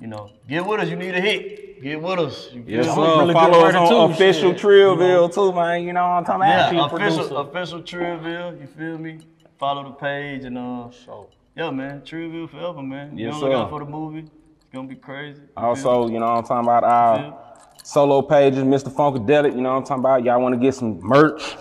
You 0.00 0.06
know, 0.06 0.30
get 0.48 0.64
with 0.64 0.78
us. 0.78 0.88
You 0.88 0.94
need 0.94 1.12
a 1.12 1.20
hit. 1.20 1.82
Get 1.82 2.00
with 2.00 2.20
us. 2.20 2.50
You 2.52 2.62
Yes, 2.64 2.86
sir. 2.86 3.00
really 3.18 3.32
Follow 3.34 3.64
us 3.66 3.74
on 3.74 3.88
too, 3.88 4.12
official 4.14 4.52
shit. 4.52 4.60
Trillville 4.62 5.34
too, 5.34 5.52
man. 5.52 5.82
You 5.82 5.92
know 5.92 6.02
what 6.02 6.18
I'm 6.18 6.24
talking 6.24 6.42
about? 6.42 6.72
Yeah, 6.72 6.86
official, 6.86 6.88
producer. 7.26 7.34
official 7.34 7.82
Trillville. 7.82 8.60
You 8.60 8.66
feel 8.68 8.96
me? 8.96 9.18
Follow 9.58 9.82
the 9.82 9.90
page 9.96 10.44
and 10.44 10.56
uh, 10.56 10.88
So, 11.04 11.26
yeah, 11.56 11.72
man, 11.72 12.02
Trillville 12.02 12.48
forever, 12.48 12.80
man. 12.80 13.18
You 13.18 13.26
know, 13.26 13.32
don't 13.32 13.40
look 13.40 13.50
sir. 13.50 13.56
out 13.58 13.70
for 13.70 13.80
the 13.80 13.86
movie. 13.90 14.20
It's 14.20 14.66
gonna 14.72 14.86
be 14.86 14.94
crazy. 14.94 15.40
You 15.40 15.48
Also, 15.64 16.06
you 16.08 16.20
know 16.20 16.26
what 16.26 16.38
I'm 16.38 16.44
talking 16.44 16.68
about 16.68 16.84
our 16.84 17.16
solo 17.88 18.20
pages, 18.20 18.64
Mr. 18.64 18.92
Funkadelic, 18.92 19.54
you 19.54 19.62
know 19.62 19.70
what 19.70 19.78
I'm 19.78 19.84
talking 19.84 20.00
about? 20.00 20.22
Y'all 20.22 20.42
want 20.42 20.54
to 20.54 20.60
get 20.60 20.74
some 20.74 21.00
merch, 21.00 21.56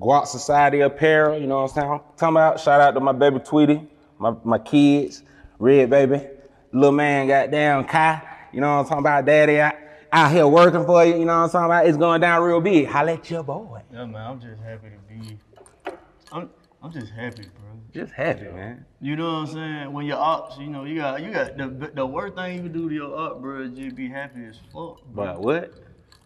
Guap 0.00 0.26
Society 0.26 0.80
apparel, 0.80 1.38
you 1.38 1.46
know 1.46 1.60
what 1.60 1.76
I'm 1.76 1.82
saying? 1.82 2.00
talking 2.16 2.36
about? 2.36 2.60
Shout 2.60 2.80
out 2.80 2.92
to 2.92 3.00
my 3.00 3.12
baby 3.12 3.40
Tweety, 3.40 3.86
my, 4.18 4.34
my 4.42 4.58
kids, 4.58 5.22
Red 5.58 5.90
Baby, 5.90 6.28
little 6.72 6.92
man 6.92 7.28
goddamn 7.28 7.84
Kai, 7.84 8.22
you 8.54 8.62
know 8.62 8.74
what 8.74 8.80
I'm 8.80 8.84
talking 8.86 8.98
about? 9.00 9.26
Daddy 9.26 9.60
out, 9.60 9.74
out 10.12 10.32
here 10.32 10.48
working 10.48 10.86
for 10.86 11.04
you, 11.04 11.18
you 11.18 11.26
know 11.26 11.36
what 11.36 11.44
I'm 11.44 11.50
talking 11.50 11.66
about? 11.66 11.86
It's 11.86 11.98
going 11.98 12.22
down 12.22 12.42
real 12.42 12.62
big. 12.62 12.86
Holla 12.86 13.12
at 13.12 13.30
your 13.30 13.42
boy. 13.42 13.82
Yeah, 13.92 14.06
man, 14.06 14.30
I'm 14.30 14.40
just 14.40 14.62
happy 14.62 14.88
to 14.88 15.14
be. 15.14 15.38
I'm, 16.32 16.48
I'm 16.86 16.92
just 16.92 17.12
happy, 17.12 17.42
bro. 17.42 17.80
Just 17.92 18.12
happy, 18.12 18.44
man. 18.44 18.84
You 19.00 19.16
know 19.16 19.40
what 19.40 19.48
I'm 19.48 19.54
saying? 19.54 19.92
When 19.92 20.06
your 20.06 20.18
ops, 20.18 20.56
you 20.56 20.68
know, 20.68 20.84
you 20.84 21.00
got, 21.00 21.20
you 21.20 21.32
got 21.32 21.56
the 21.58 21.90
the 21.92 22.06
worst 22.06 22.36
thing 22.36 22.54
you 22.54 22.62
can 22.62 22.72
do 22.72 22.88
to 22.88 22.94
your 22.94 23.18
op, 23.18 23.42
bro, 23.42 23.62
is 23.62 23.76
just 23.76 23.96
be 23.96 24.08
happy 24.08 24.44
as 24.44 24.56
fuck. 24.72 25.00
But 25.12 25.40
what? 25.40 25.72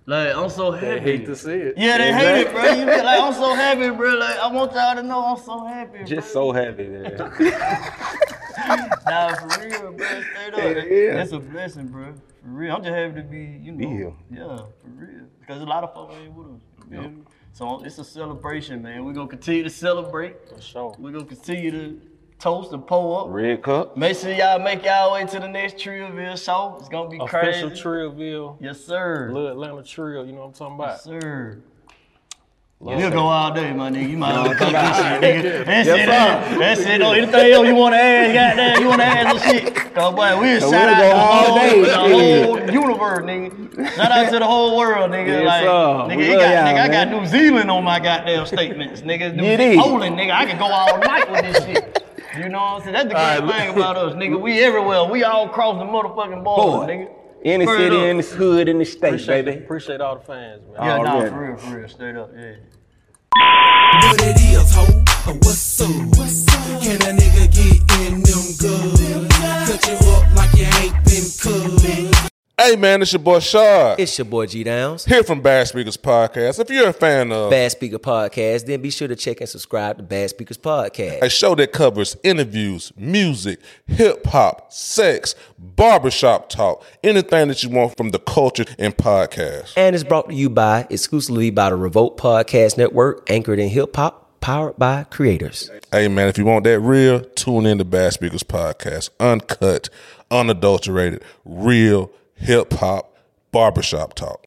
Like 0.04 0.36
I'm 0.36 0.50
so 0.50 0.70
happy. 0.70 0.86
They 0.86 1.00
hate 1.00 1.26
to 1.26 1.34
see 1.36 1.52
it. 1.52 1.78
Yeah, 1.78 1.96
they 1.96 2.12
hate 2.12 2.42
it, 2.42 2.52
bro. 2.52 2.64
You 2.72 2.84
be 2.84 3.02
like, 3.02 3.20
I'm 3.20 3.32
so 3.32 3.54
happy, 3.54 3.88
bro. 3.88 4.11
Like 4.16 4.38
I 4.38 4.52
want 4.52 4.72
y'all 4.74 4.96
to 4.96 5.02
know 5.02 5.24
I'm 5.24 5.42
so 5.42 5.64
happy. 5.64 6.04
Just 6.04 6.30
so 6.30 6.52
happy, 6.52 6.88
man. 6.88 7.16
Nah, 9.06 9.34
for 9.36 9.64
real, 9.64 9.92
bro. 9.92 10.06
Straight 10.06 10.54
up. 10.54 10.58
Yeah, 10.58 10.84
yeah. 10.84 11.14
That's 11.14 11.32
a 11.32 11.38
blessing, 11.38 11.88
bro. 11.88 12.12
For 12.12 12.48
real. 12.48 12.76
I'm 12.76 12.82
just 12.82 12.94
happy 12.94 13.14
to 13.14 13.22
be, 13.22 13.58
you 13.62 13.72
know. 13.72 13.78
Be 13.78 13.86
here. 13.86 14.12
Yeah, 14.30 14.56
for 14.58 14.88
real. 14.88 15.24
Because 15.40 15.62
a 15.62 15.64
lot 15.64 15.82
of 15.82 15.94
folks 15.94 16.14
ain't 16.16 16.34
with 16.34 16.48
us. 16.48 16.61
You 16.90 17.00
feel 17.00 17.11
me? 17.11 17.22
So 17.53 17.82
it's 17.84 17.98
a 17.98 18.05
celebration, 18.05 18.82
man. 18.82 19.05
We're 19.05 19.12
gonna 19.12 19.28
continue 19.28 19.62
to 19.62 19.70
celebrate. 19.70 20.48
for 20.48 20.61
sure. 20.61 20.94
We're 20.98 21.11
gonna 21.12 21.24
continue 21.24 21.70
to 21.70 22.01
toast 22.38 22.72
and 22.72 22.86
pull 22.86 23.16
up. 23.18 23.26
Red 23.28 23.62
Cup. 23.62 23.96
Make 23.96 24.16
sure 24.16 24.32
y'all 24.32 24.59
make 24.59 24.84
y'all 24.84 25.12
way 25.12 25.26
to 25.26 25.40
the 25.40 25.48
next 25.48 25.76
Trillville 25.76 26.42
show. 26.42 26.76
It's 26.78 26.88
gonna 26.88 27.11
be 27.11 27.18
crazy. 27.26 27.48
Official 27.61 27.68
crazy. 27.70 27.82
Trillville, 27.82 28.57
Yes, 28.61 28.80
sir. 28.84 29.30
Little 29.32 29.48
Atlanta 29.48 29.82
Trill, 29.82 30.24
you 30.24 30.32
know 30.32 30.40
what 30.40 30.46
I'm 30.46 30.53
talking 30.55 30.74
about? 30.76 30.88
Yes, 30.88 31.05
sir. 31.05 31.62
We'll 32.83 33.11
go 33.11 33.26
all 33.26 33.53
day, 33.53 33.74
my 33.74 33.91
nigga. 33.91 34.09
You 34.09 34.16
might 34.16 34.31
as 34.33 34.49
well 34.49 34.55
cook 34.57 34.72
this 34.72 34.97
shit, 34.97 35.20
nigga. 35.20 35.66
That's 35.66 35.87
Yes, 35.87 35.99
it. 35.99 36.07
sir. 36.07 36.59
That's 36.59 36.81
it. 36.81 37.03
Oh, 37.03 37.12
anything 37.12 37.53
else 37.53 37.66
you 37.68 37.74
want 37.74 37.93
to 37.93 37.99
add? 38.01 38.33
Goddamn, 38.57 38.81
you 38.83 38.89
want 38.89 39.01
to 39.03 39.07
add 39.07 39.26
some 39.39 39.53
shit? 39.53 39.74
Cause 39.74 40.14
boy, 40.14 40.41
we'll 40.41 40.61
So 40.62 40.70
shout 40.70 40.97
we'll 40.97 41.12
out 41.12 41.45
to 41.45 41.53
the 41.53 41.59
whole, 41.59 41.59
day, 41.59 41.83
the 41.83 41.97
whole 41.99 42.70
universe, 42.72 43.18
nigga. 43.18 43.87
Shout 43.97 44.11
out 44.12 44.33
to 44.33 44.39
the 44.39 44.47
whole 44.47 44.78
world, 44.78 45.11
nigga. 45.11 45.26
Yes, 45.26 45.47
like, 45.47 45.62
sir. 45.64 45.68
nigga, 45.68 46.16
We 46.16 46.33
it 46.33 46.37
got, 46.37 46.64
nigga, 46.74 46.81
I 46.81 46.89
got. 46.89 47.09
New 47.11 47.26
Zealand 47.26 47.70
on 47.70 47.85
my 47.85 48.01
goddamn 48.01 48.47
statements, 48.47 49.03
nigga. 49.03 49.35
New. 49.37 49.78
Poland, 49.78 50.16
nigga. 50.18 50.31
I 50.33 50.47
can 50.47 50.57
go 50.59 50.64
all 50.64 50.97
night 51.01 51.31
with 51.31 51.43
this 51.53 51.62
shit. 51.66 52.07
You 52.39 52.49
know 52.49 52.61
what 52.61 52.66
I'm 52.76 52.81
saying? 52.81 52.93
That's 52.95 53.09
the 53.09 53.14
great 53.14 53.53
right, 53.53 53.66
thing 53.66 53.76
about 53.76 53.97
us, 53.99 54.14
nigga. 54.14 54.41
We 54.41 54.59
everywhere. 54.62 55.05
We 55.05 55.22
all 55.24 55.51
cross 55.51 55.76
the 55.76 55.85
motherfucking 55.85 56.43
border, 56.43 56.87
Boy. 56.87 56.93
nigga. 56.95 57.09
In 57.43 57.61
the 57.61 57.66
city, 57.66 57.97
up. 57.97 58.03
in 58.03 58.16
the 58.18 58.22
hood, 58.22 58.68
in 58.68 58.78
the 58.78 58.84
state, 58.84 59.09
Appreciate, 59.14 59.45
baby. 59.47 59.64
appreciate 59.64 60.01
all 60.03 60.16
the 60.16 60.24
fans, 60.24 60.61
man. 60.66 60.74
Yeah, 60.76 60.99
nah, 60.99 61.20
for 61.26 61.41
real, 61.41 61.57
for 61.57 61.78
real, 61.78 61.88
straight 61.88 62.16
up, 62.16 62.30
yeah. 62.36 62.57
What 64.03 64.20
it 64.20 64.36
is, 64.36 64.74
ho? 64.74 64.82
Uh, 64.84 65.34
What's 65.41 65.80
up? 65.80 65.88
Can 66.82 67.01
a 67.01 67.16
nigga 67.16 67.49
get 67.51 67.80
in 68.01 68.20
them 68.20 68.45
good? 68.61 69.30
Cut 69.30 69.88
you 69.88 69.97
up 70.12 70.36
like 70.36 70.53
you 70.59 70.66
ain't 70.84 70.97
been 71.05 71.24
cut. 71.41 72.20
Hey 72.62 72.76
man, 72.76 73.00
it's 73.00 73.11
your 73.11 73.20
boy 73.20 73.38
Shard. 73.38 73.98
It's 73.98 74.18
your 74.18 74.26
boy 74.26 74.44
G 74.44 74.62
Downs. 74.62 75.06
Here 75.06 75.24
from 75.24 75.40
Bad 75.40 75.66
Speakers 75.68 75.96
Podcast. 75.96 76.61
If 76.61 76.68
you're 76.68 76.90
a 76.90 76.92
fan 76.92 77.32
of 77.32 77.50
Bad 77.50 77.72
Speaker 77.72 77.98
Podcast, 77.98 78.66
then 78.66 78.82
be 78.82 78.90
sure 78.90 79.08
to 79.08 79.16
check 79.16 79.40
and 79.40 79.48
subscribe 79.48 79.96
to 79.96 80.02
Bad 80.02 80.28
Speakers 80.28 80.58
Podcast. 80.58 81.22
a 81.22 81.30
show 81.30 81.54
that 81.54 81.72
covers 81.72 82.18
interviews, 82.22 82.92
music, 82.98 83.61
hip 83.86 84.26
hop, 84.26 84.70
sex, 84.70 85.34
barbershop 85.58 86.50
talk, 86.50 86.84
anything 87.02 87.48
that 87.48 87.62
you 87.62 87.70
want 87.70 87.96
from 87.96 88.11
the 88.11 88.18
culture 88.18 88.66
and 88.78 88.94
podcast. 88.94 89.72
And 89.74 89.94
it's 89.94 90.04
brought 90.04 90.28
to 90.28 90.34
you 90.34 90.50
by 90.50 90.86
exclusively 90.90 91.48
by 91.48 91.70
the 91.70 91.76
Revolt 91.76 92.18
Podcast 92.18 92.76
Network, 92.76 93.30
anchored 93.30 93.58
in 93.58 93.70
hip 93.70 93.96
hop, 93.96 94.38
powered 94.42 94.76
by 94.76 95.04
creators. 95.04 95.70
Hey 95.90 96.08
man, 96.08 96.28
if 96.28 96.36
you 96.36 96.44
want 96.44 96.64
that 96.64 96.80
real, 96.80 97.20
tune 97.20 97.64
in 97.64 97.78
to 97.78 97.86
Bad 97.86 98.12
Speakers 98.12 98.42
Podcast. 98.42 99.08
Uncut, 99.18 99.88
unadulterated, 100.30 101.24
real 101.46 102.11
hip 102.41 102.72
hop 102.74 103.16
barbershop 103.53 104.14
talk. 104.14 104.47